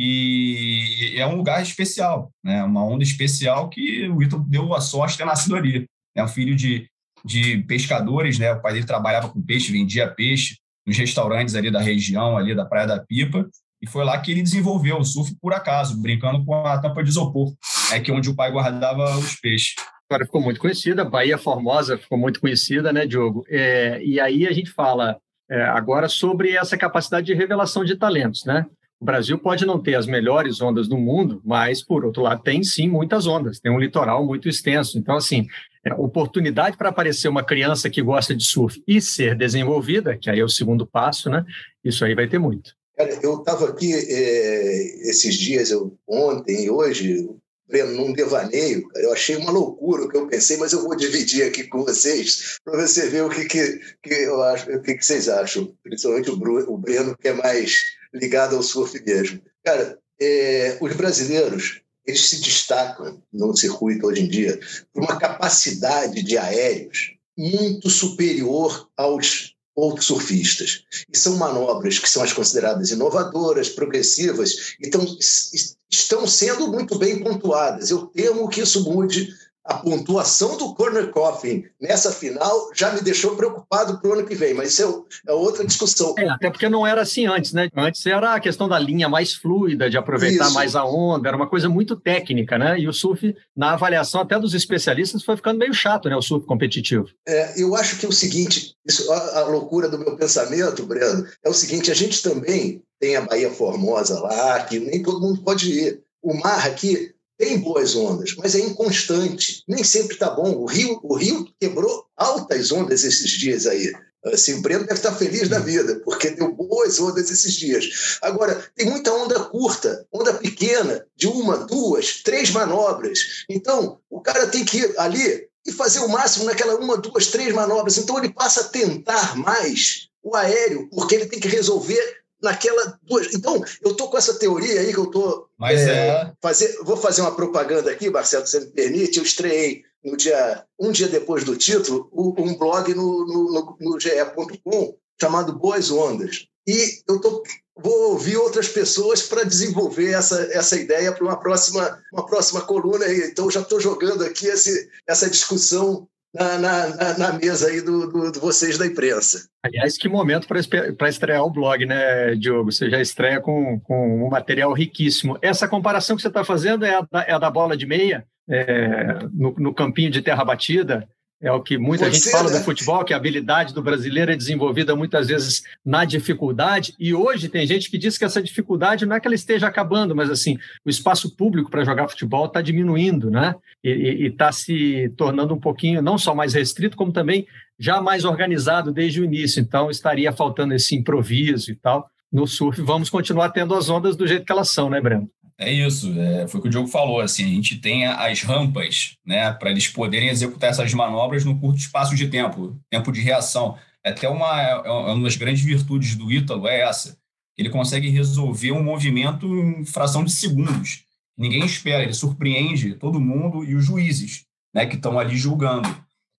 e 0.00 1.14
é 1.16 1.26
um 1.26 1.34
lugar 1.34 1.60
especial, 1.60 2.30
né, 2.44 2.62
uma 2.62 2.84
onda 2.84 3.02
especial 3.02 3.68
que 3.68 4.08
o 4.08 4.22
Ítalo 4.22 4.44
deu 4.48 4.72
a 4.72 4.80
sorte 4.80 5.12
de 5.12 5.18
ter 5.18 5.24
nascido 5.24 5.56
ali. 5.56 5.86
É 6.16 6.22
um 6.22 6.28
filho 6.28 6.54
de, 6.54 6.88
de 7.24 7.58
pescadores, 7.64 8.38
né, 8.38 8.52
o 8.52 8.62
pai 8.62 8.74
dele 8.74 8.86
trabalhava 8.86 9.28
com 9.28 9.42
peixe, 9.42 9.72
vendia 9.72 10.06
peixe 10.06 10.56
nos 10.86 10.96
restaurantes 10.96 11.56
ali 11.56 11.68
da 11.68 11.80
região, 11.80 12.36
ali 12.36 12.54
da 12.54 12.64
Praia 12.64 12.86
da 12.86 13.00
Pipa, 13.00 13.48
e 13.82 13.88
foi 13.88 14.04
lá 14.04 14.16
que 14.20 14.30
ele 14.30 14.42
desenvolveu 14.42 14.98
o 14.98 15.04
surf 15.04 15.34
por 15.40 15.52
acaso, 15.52 16.00
brincando 16.00 16.44
com 16.44 16.54
a 16.64 16.78
tampa 16.78 17.02
de 17.02 17.10
isopor, 17.10 17.52
é 17.92 17.98
que 17.98 18.12
é 18.12 18.14
onde 18.14 18.30
o 18.30 18.36
pai 18.36 18.52
guardava 18.52 19.18
os 19.18 19.34
peixes. 19.40 19.74
Agora 20.08 20.24
ficou 20.24 20.40
muito 20.40 20.60
conhecida, 20.60 21.04
Bahia 21.04 21.36
Formosa 21.36 21.98
ficou 21.98 22.16
muito 22.16 22.40
conhecida, 22.40 22.92
né, 22.92 23.04
Diogo? 23.04 23.44
É, 23.48 24.00
e 24.02 24.20
aí 24.20 24.46
a 24.46 24.52
gente 24.52 24.70
fala 24.70 25.18
é, 25.50 25.62
agora 25.64 26.08
sobre 26.08 26.52
essa 26.52 26.78
capacidade 26.78 27.26
de 27.26 27.34
revelação 27.34 27.84
de 27.84 27.96
talentos, 27.96 28.44
né? 28.44 28.64
O 29.00 29.04
Brasil 29.04 29.38
pode 29.38 29.64
não 29.64 29.80
ter 29.80 29.94
as 29.94 30.06
melhores 30.06 30.60
ondas 30.60 30.88
do 30.88 30.98
mundo, 30.98 31.40
mas, 31.44 31.84
por 31.84 32.04
outro 32.04 32.22
lado, 32.22 32.42
tem 32.42 32.64
sim 32.64 32.88
muitas 32.88 33.26
ondas, 33.26 33.60
tem 33.60 33.70
um 33.70 33.78
litoral 33.78 34.26
muito 34.26 34.48
extenso. 34.48 34.98
Então, 34.98 35.16
assim, 35.16 35.46
é, 35.84 35.94
oportunidade 35.94 36.76
para 36.76 36.88
aparecer 36.88 37.28
uma 37.28 37.44
criança 37.44 37.88
que 37.88 38.02
gosta 38.02 38.34
de 38.34 38.44
surf 38.44 38.82
e 38.86 39.00
ser 39.00 39.36
desenvolvida, 39.36 40.16
que 40.16 40.28
aí 40.28 40.40
é 40.40 40.44
o 40.44 40.48
segundo 40.48 40.84
passo, 40.84 41.30
né? 41.30 41.44
Isso 41.84 42.04
aí 42.04 42.14
vai 42.14 42.26
ter 42.26 42.38
muito. 42.38 42.76
Cara, 42.96 43.16
eu 43.22 43.38
estava 43.38 43.68
aqui 43.68 43.94
é, 43.94 45.08
esses 45.08 45.36
dias, 45.36 45.70
eu, 45.70 45.96
ontem 46.06 46.64
e 46.64 46.70
hoje, 46.70 47.30
num 47.68 48.12
devaneio, 48.12 48.88
eu 48.96 49.12
achei 49.12 49.36
uma 49.36 49.50
loucura 49.50 50.04
o 50.04 50.08
que 50.08 50.16
eu 50.16 50.26
pensei, 50.26 50.56
mas 50.56 50.72
eu 50.72 50.82
vou 50.82 50.96
dividir 50.96 51.44
aqui 51.44 51.64
com 51.64 51.84
vocês 51.84 52.58
para 52.64 52.80
você 52.86 53.08
ver 53.08 53.24
o 53.24 53.28
que, 53.28 53.44
que, 53.44 53.80
que 54.02 54.14
eu 54.14 54.42
acho, 54.42 54.70
o 54.70 54.82
que, 54.82 54.94
que 54.94 55.04
vocês 55.04 55.28
acham, 55.28 55.74
principalmente 55.82 56.30
o, 56.30 56.36
Bruno, 56.36 56.70
o 56.72 56.78
Breno, 56.78 57.16
que 57.16 57.28
é 57.28 57.32
mais 57.32 57.82
ligado 58.14 58.56
ao 58.56 58.62
surf 58.62 58.98
mesmo. 59.04 59.40
Cara, 59.64 59.98
é, 60.20 60.78
os 60.80 60.94
brasileiros 60.96 61.82
eles 62.06 62.26
se 62.26 62.40
destacam 62.40 63.22
no 63.30 63.54
circuito 63.54 64.06
hoje 64.06 64.22
em 64.22 64.28
dia 64.28 64.58
por 64.94 65.02
uma 65.02 65.18
capacidade 65.18 66.22
de 66.22 66.38
aéreos 66.38 67.12
muito 67.36 67.90
superior 67.90 68.88
aos 68.96 69.54
outros 69.76 70.06
surfistas. 70.06 70.84
E 71.12 71.16
são 71.16 71.36
manobras 71.36 71.98
que 71.98 72.10
são 72.10 72.22
as 72.22 72.32
consideradas 72.32 72.90
inovadoras, 72.90 73.68
progressivas, 73.68 74.74
então 74.82 75.04
estão 75.20 75.77
sendo 76.26 76.68
muito 76.68 76.98
bem 76.98 77.22
pontuadas. 77.22 77.90
Eu 77.90 78.06
temo 78.06 78.48
que 78.48 78.60
isso 78.60 78.84
mude 78.84 79.34
a 79.68 79.74
pontuação 79.74 80.56
do 80.56 80.74
Corner 80.74 81.10
Coffin 81.10 81.64
nessa 81.78 82.10
final 82.10 82.70
já 82.74 82.90
me 82.90 83.02
deixou 83.02 83.36
preocupado 83.36 84.00
para 84.00 84.10
o 84.10 84.12
ano 84.14 84.26
que 84.26 84.34
vem, 84.34 84.54
mas 84.54 84.70
isso 84.70 85.06
é, 85.26 85.30
é, 85.30 85.34
outra 85.34 85.64
discussão. 85.64 86.14
É, 86.16 86.26
até 86.26 86.50
porque 86.50 86.70
não 86.70 86.86
era 86.86 87.02
assim 87.02 87.26
antes, 87.26 87.52
né? 87.52 87.68
Antes 87.76 88.04
era 88.06 88.34
a 88.34 88.40
questão 88.40 88.66
da 88.66 88.78
linha 88.78 89.10
mais 89.10 89.34
fluida, 89.34 89.90
de 89.90 89.98
aproveitar 89.98 90.46
isso. 90.46 90.54
mais 90.54 90.74
a 90.74 90.86
onda, 90.86 91.28
era 91.28 91.36
uma 91.36 91.46
coisa 91.46 91.68
muito 91.68 91.96
técnica, 91.96 92.56
né? 92.56 92.80
E 92.80 92.88
o 92.88 92.94
surf, 92.94 93.36
na 93.54 93.74
avaliação 93.74 94.22
até 94.22 94.38
dos 94.38 94.54
especialistas, 94.54 95.22
foi 95.22 95.36
ficando 95.36 95.58
meio 95.58 95.74
chato, 95.74 96.08
né? 96.08 96.16
O 96.16 96.22
surf 96.22 96.46
competitivo. 96.46 97.06
É, 97.26 97.60
eu 97.62 97.76
acho 97.76 97.98
que 97.98 98.06
é 98.06 98.08
o 98.08 98.12
seguinte, 98.12 98.74
isso, 98.86 99.12
a, 99.12 99.40
a 99.40 99.44
loucura 99.44 99.86
do 99.86 99.98
meu 99.98 100.16
pensamento, 100.16 100.86
Breno, 100.86 101.26
é 101.44 101.50
o 101.50 101.54
seguinte: 101.54 101.90
a 101.90 101.94
gente 101.94 102.22
também 102.22 102.82
tem 102.98 103.16
a 103.16 103.20
Bahia 103.20 103.50
Formosa 103.50 104.18
lá, 104.18 104.60
que 104.60 104.78
nem 104.78 105.02
todo 105.02 105.20
mundo 105.20 105.42
pode 105.42 105.70
ir. 105.70 106.02
O 106.22 106.34
mar 106.34 106.66
aqui 106.66 107.14
tem 107.38 107.58
boas 107.58 107.94
ondas, 107.94 108.34
mas 108.36 108.56
é 108.56 108.58
inconstante. 108.58 109.62
Nem 109.66 109.84
sempre 109.84 110.14
está 110.14 110.28
bom. 110.28 110.56
O 110.56 110.66
Rio, 110.66 110.98
o 111.04 111.14
Rio 111.14 111.46
quebrou 111.60 112.04
altas 112.16 112.72
ondas 112.72 113.04
esses 113.04 113.30
dias 113.30 113.64
aí. 113.64 113.92
Assim, 114.26 114.54
o 114.54 114.62
Breno 114.62 114.84
deve 114.84 114.94
estar 114.94 115.14
feliz 115.14 115.48
da 115.48 115.60
vida, 115.60 116.00
porque 116.04 116.30
deu 116.30 116.52
boas 116.52 116.98
ondas 116.98 117.30
esses 117.30 117.52
dias. 117.54 118.18
Agora, 118.20 118.68
tem 118.74 118.90
muita 118.90 119.12
onda 119.12 119.38
curta, 119.44 120.04
onda 120.12 120.34
pequena, 120.34 121.06
de 121.16 121.28
uma, 121.28 121.58
duas, 121.58 122.20
três 122.24 122.50
manobras. 122.50 123.44
Então, 123.48 124.00
o 124.10 124.20
cara 124.20 124.48
tem 124.48 124.64
que 124.64 124.78
ir 124.78 124.94
ali 124.98 125.48
e 125.64 125.72
fazer 125.72 126.00
o 126.00 126.08
máximo 126.08 126.46
naquela 126.46 126.74
uma, 126.74 126.96
duas, 126.96 127.28
três 127.28 127.54
manobras. 127.54 127.96
Então, 127.96 128.18
ele 128.18 128.32
passa 128.32 128.62
a 128.62 128.68
tentar 128.68 129.36
mais 129.36 130.08
o 130.22 130.34
aéreo, 130.34 130.88
porque 130.90 131.14
ele 131.14 131.26
tem 131.26 131.38
que 131.38 131.48
resolver 131.48 132.17
naquela 132.42 132.98
duas. 133.02 133.32
Então, 133.34 133.62
eu 133.82 133.94
tô 133.94 134.08
com 134.08 134.16
essa 134.16 134.38
teoria 134.38 134.80
aí 134.80 134.92
que 134.92 134.98
eu 134.98 135.06
tô. 135.06 135.48
Mas 135.58 135.80
é, 135.80 136.08
é... 136.08 136.32
Fazer, 136.40 136.78
vou 136.82 136.96
fazer 136.96 137.20
uma 137.22 137.34
propaganda 137.34 137.90
aqui, 137.90 138.10
Marcelo, 138.10 138.46
se 138.46 138.52
você 138.52 138.60
me 138.60 138.72
permite. 138.72 139.18
Eu 139.18 139.24
estreiei 139.24 139.82
no 140.04 140.16
dia, 140.16 140.64
um 140.78 140.92
dia 140.92 141.08
depois 141.08 141.44
do 141.44 141.56
título, 141.56 142.08
um 142.12 142.56
blog 142.56 142.94
no, 142.94 143.26
no, 143.26 143.52
no, 143.52 143.76
no 143.80 144.00
ge.com 144.00 144.96
chamado 145.20 145.58
Boas 145.58 145.90
Ondas. 145.90 146.46
E 146.66 147.00
eu 147.08 147.20
tô, 147.20 147.42
vou 147.76 148.10
ouvir 148.10 148.36
outras 148.36 148.68
pessoas 148.68 149.22
para 149.22 149.42
desenvolver 149.42 150.12
essa, 150.12 150.40
essa 150.52 150.76
ideia 150.76 151.12
para 151.12 151.24
uma 151.24 151.38
próxima, 151.38 152.00
uma 152.12 152.26
próxima 152.26 152.60
coluna. 152.60 153.06
Então, 153.12 153.50
já 153.50 153.60
estou 153.60 153.80
jogando 153.80 154.24
aqui 154.24 154.46
esse, 154.46 154.88
essa 155.06 155.28
discussão 155.28 156.06
na, 156.34 156.58
na, 156.58 157.18
na, 157.18 157.32
mesa 157.32 157.68
aí 157.68 157.80
do, 157.80 158.06
do, 158.10 158.32
do, 158.32 158.40
vocês 158.40 158.76
da 158.76 158.86
imprensa. 158.86 159.48
Aliás, 159.62 159.96
que 159.96 160.08
momento 160.08 160.46
para 160.46 161.08
estrear 161.08 161.44
o 161.44 161.50
blog, 161.50 161.84
né, 161.86 162.34
Diogo? 162.34 162.70
Você 162.70 162.90
já 162.90 163.00
estreia 163.00 163.40
com, 163.40 163.80
com 163.80 164.26
um 164.26 164.28
material 164.28 164.72
riquíssimo. 164.72 165.38
Essa 165.40 165.66
comparação 165.66 166.16
que 166.16 166.22
você 166.22 166.28
está 166.28 166.44
fazendo 166.44 166.84
é 166.84 166.94
a, 166.96 167.06
da, 167.10 167.22
é 167.22 167.32
a 167.32 167.38
da 167.38 167.50
bola 167.50 167.76
de 167.76 167.86
meia, 167.86 168.26
é, 168.48 169.18
no, 169.32 169.54
no 169.58 169.74
campinho 169.74 170.10
de 170.10 170.22
terra 170.22 170.44
batida, 170.44 171.08
é 171.40 171.52
o 171.52 171.62
que 171.62 171.78
muita 171.78 172.10
gente 172.10 172.30
fala 172.30 172.50
né? 172.50 172.58
do 172.58 172.64
futebol, 172.64 173.04
que 173.04 173.14
a 173.14 173.16
habilidade 173.16 173.72
do 173.72 173.80
brasileiro 173.80 174.32
é 174.32 174.36
desenvolvida 174.36 174.96
muitas 174.96 175.28
vezes 175.28 175.62
na 175.84 176.04
dificuldade. 176.04 176.94
E 176.98 177.14
hoje 177.14 177.48
tem 177.48 177.64
gente 177.64 177.88
que 177.88 177.96
diz 177.96 178.18
que 178.18 178.24
essa 178.24 178.42
dificuldade 178.42 179.06
não 179.06 179.14
é 179.14 179.20
que 179.20 179.28
ela 179.28 179.34
esteja 179.34 179.68
acabando, 179.68 180.16
mas 180.16 180.30
assim, 180.30 180.58
o 180.84 180.90
espaço 180.90 181.36
público 181.36 181.70
para 181.70 181.84
jogar 181.84 182.08
futebol 182.08 182.46
está 182.46 182.60
diminuindo, 182.60 183.30
né? 183.30 183.54
E 183.84 184.26
está 184.26 184.50
se 184.50 185.12
tornando 185.16 185.54
um 185.54 185.60
pouquinho, 185.60 186.02
não 186.02 186.18
só 186.18 186.34
mais 186.34 186.54
restrito, 186.54 186.96
como 186.96 187.12
também 187.12 187.46
já 187.78 188.00
mais 188.00 188.24
organizado 188.24 188.92
desde 188.92 189.20
o 189.20 189.24
início. 189.24 189.60
Então, 189.60 189.90
estaria 189.90 190.32
faltando 190.32 190.74
esse 190.74 190.96
improviso 190.96 191.70
e 191.70 191.76
tal. 191.76 192.10
No 192.30 192.46
surf, 192.46 192.82
vamos 192.82 193.08
continuar 193.08 193.50
tendo 193.50 193.74
as 193.74 193.88
ondas 193.88 194.16
do 194.16 194.26
jeito 194.26 194.44
que 194.44 194.52
elas 194.52 194.70
são, 194.70 194.90
né, 194.90 195.00
Breno? 195.00 195.30
É 195.60 195.72
isso, 195.72 196.12
é, 196.20 196.46
foi 196.46 196.60
o 196.60 196.62
que 196.62 196.68
o 196.68 196.70
Diogo 196.70 196.86
falou, 196.86 197.20
assim, 197.20 197.44
a 197.44 197.48
gente 197.48 197.76
tem 197.78 198.06
as 198.06 198.42
rampas, 198.42 199.16
né, 199.26 199.52
para 199.52 199.70
eles 199.70 199.88
poderem 199.88 200.28
executar 200.28 200.70
essas 200.70 200.94
manobras 200.94 201.44
no 201.44 201.58
curto 201.58 201.78
espaço 201.78 202.14
de 202.14 202.28
tempo, 202.28 202.80
tempo 202.88 203.10
de 203.10 203.20
reação. 203.20 203.76
É 204.04 204.10
até 204.10 204.28
uma, 204.28 204.62
é, 204.62 204.70
é 204.70 204.90
uma 204.90 205.24
das 205.24 205.34
grandes 205.34 205.64
virtudes 205.64 206.14
do 206.14 206.30
Ítalo 206.30 206.68
é 206.68 206.82
essa, 206.82 207.18
ele 207.56 207.70
consegue 207.70 208.08
resolver 208.08 208.70
um 208.70 208.84
movimento 208.84 209.46
em 209.58 209.84
fração 209.84 210.22
de 210.22 210.30
segundos. 210.30 211.02
Ninguém 211.36 211.64
espera, 211.64 212.04
ele 212.04 212.14
surpreende 212.14 212.94
todo 212.94 213.20
mundo 213.20 213.64
e 213.64 213.74
os 213.74 213.84
juízes, 213.84 214.44
né, 214.72 214.86
que 214.86 214.94
estão 214.94 215.18
ali 215.18 215.36
julgando. 215.36 215.88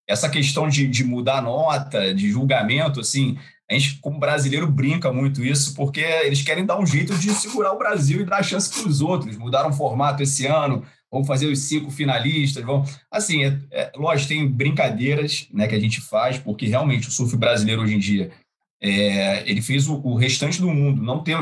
Essa 0.08 0.30
questão 0.30 0.70
de, 0.70 0.88
de 0.88 1.04
mudar 1.04 1.42
nota, 1.42 2.14
de 2.14 2.32
julgamento, 2.32 3.02
assim, 3.02 3.38
a 3.70 3.74
gente, 3.74 4.00
como 4.00 4.20
brasileiro, 4.20 4.66
brinca 4.66 5.14
muito 5.14 5.46
isso, 5.46 5.76
porque 5.76 6.00
eles 6.00 6.42
querem 6.42 6.66
dar 6.66 6.80
um 6.80 6.86
jeito 6.86 7.16
de 7.16 7.30
segurar 7.32 7.72
o 7.74 7.78
Brasil 7.78 8.22
e 8.22 8.26
dar 8.26 8.42
chance 8.42 8.70
para 8.72 8.90
os 8.90 9.00
outros. 9.00 9.38
Mudaram 9.38 9.70
o 9.70 9.74
formato 9.74 10.24
esse 10.24 10.48
ano, 10.48 10.84
vão 11.12 11.24
fazer 11.24 11.46
os 11.46 11.60
cinco 11.60 11.92
finalistas, 11.92 12.64
vão. 12.64 12.84
Assim, 13.12 13.46
é, 13.46 13.60
é, 13.72 13.92
lógico, 13.96 14.30
tem 14.30 14.48
brincadeiras 14.48 15.48
né, 15.54 15.68
que 15.68 15.76
a 15.76 15.80
gente 15.80 16.02
faz, 16.02 16.40
porque 16.40 16.66
realmente 16.66 17.08
o 17.08 17.12
surf 17.12 17.38
brasileiro 17.38 17.84
hoje 17.84 17.94
em 17.94 18.00
dia 18.00 18.32
é, 18.82 19.50
ele 19.50 19.62
fez 19.62 19.88
o, 19.88 20.02
o, 20.04 20.16
restante 20.16 20.60
do 20.60 20.70
mundo, 20.70 21.04
não 21.04 21.24
tem. 21.24 21.36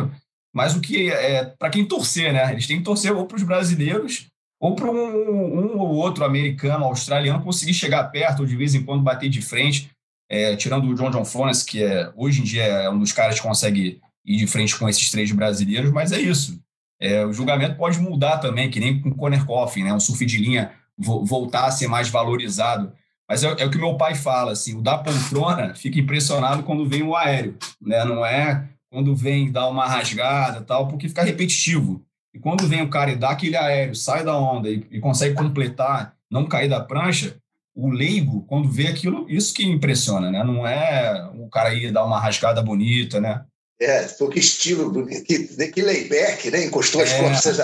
Mas 0.53 0.75
o 0.75 0.81
que 0.81 1.09
é 1.09 1.45
para 1.45 1.69
quem 1.69 1.85
torcer, 1.85 2.33
né? 2.33 2.51
Eles 2.51 2.67
têm 2.67 2.79
que 2.79 2.83
torcer 2.83 3.13
ou 3.13 3.25
para 3.25 3.37
os 3.37 3.43
brasileiros 3.43 4.27
ou 4.59 4.75
para 4.75 4.89
um, 4.89 5.75
um 5.75 5.77
ou 5.77 5.95
outro 5.95 6.25
americano, 6.25 6.85
australiano 6.85 7.43
conseguir 7.43 7.75
chegar 7.75 8.03
perto 8.05 8.39
ou 8.39 8.45
de 8.45 8.55
vez 8.55 8.73
em 8.73 8.83
quando 8.83 9.03
bater 9.03 9.29
de 9.29 9.41
frente 9.41 9.89
é, 10.29 10.55
tirando 10.55 10.87
o 10.87 10.95
John 10.95 11.09
John 11.09 11.25
Florence, 11.25 11.65
que 11.65 11.83
é, 11.83 12.11
hoje 12.15 12.41
em 12.41 12.43
dia 12.43 12.63
é 12.63 12.89
um 12.89 12.99
dos 12.99 13.11
caras 13.11 13.35
que 13.35 13.47
consegue 13.47 14.01
ir 14.25 14.37
de 14.37 14.47
frente 14.47 14.77
com 14.77 14.87
esses 14.89 15.09
três 15.09 15.31
brasileiros, 15.31 15.91
mas 15.91 16.11
é 16.11 16.19
isso. 16.19 16.59
É, 16.99 17.25
o 17.25 17.31
julgamento 17.31 17.77
pode 17.77 17.99
mudar 17.99 18.37
também, 18.37 18.69
que 18.69 18.79
nem 18.79 18.99
com 18.99 19.09
o 19.09 19.15
Conner 19.15 19.45
Coffin, 19.45 19.83
né? 19.83 19.93
um 19.93 19.99
surf 19.99 20.25
de 20.25 20.37
linha 20.37 20.71
voltar 20.97 21.65
a 21.65 21.71
ser 21.71 21.87
mais 21.87 22.09
valorizado. 22.09 22.91
Mas 23.29 23.43
é, 23.43 23.47
é, 23.59 23.65
o 23.65 23.69
que 23.69 23.77
meu 23.77 23.95
pai 23.95 24.15
fala, 24.15 24.51
assim, 24.51 24.75
o 24.75 24.81
da 24.81 24.97
poltrona 24.97 25.75
fica 25.75 25.99
impressionado 25.99 26.63
quando 26.63 26.87
vem 26.87 27.03
o 27.03 27.15
aéreo, 27.15 27.55
né? 27.81 28.03
não 28.03 28.25
é 28.25 28.67
quando 28.89 29.15
vem 29.15 29.51
dar 29.51 29.67
uma 29.67 29.85
rasgada 29.85 30.61
tal, 30.61 30.87
porque 30.87 31.07
fica 31.07 31.23
repetitivo. 31.23 32.01
E 32.33 32.39
quando 32.39 32.67
vem 32.67 32.81
o 32.81 32.89
cara 32.89 33.11
e 33.11 33.15
dá 33.15 33.29
aquele 33.29 33.55
aéreo, 33.55 33.95
sai 33.95 34.23
da 34.23 34.37
onda 34.37 34.69
e, 34.69 34.85
e 34.91 34.99
consegue 34.99 35.35
completar, 35.35 36.15
não 36.29 36.45
cair 36.45 36.69
da 36.69 36.79
prancha, 36.79 37.37
o 37.77 37.91
leigo, 37.91 38.43
quando 38.47 38.71
vê 38.71 38.87
aquilo, 38.87 39.29
isso 39.29 39.53
que 39.53 39.63
impressiona, 39.63 40.31
né? 40.31 40.43
Não 40.43 40.65
é 40.65 41.29
o 41.37 41.47
cara 41.47 41.75
ir 41.75 41.91
dar 41.91 42.03
uma 42.03 42.19
rasgada 42.19 42.59
bonita, 42.59 43.21
né? 43.21 43.43
É, 43.79 44.07
foi 44.07 44.29
que 44.29 44.39
estilo, 44.39 45.05
que, 45.05 45.43
que 45.67 45.81
layback, 45.83 46.49
né? 46.49 46.65
Encostou 46.65 46.99
as 46.99 47.11
é. 47.11 47.21
costas. 47.21 47.59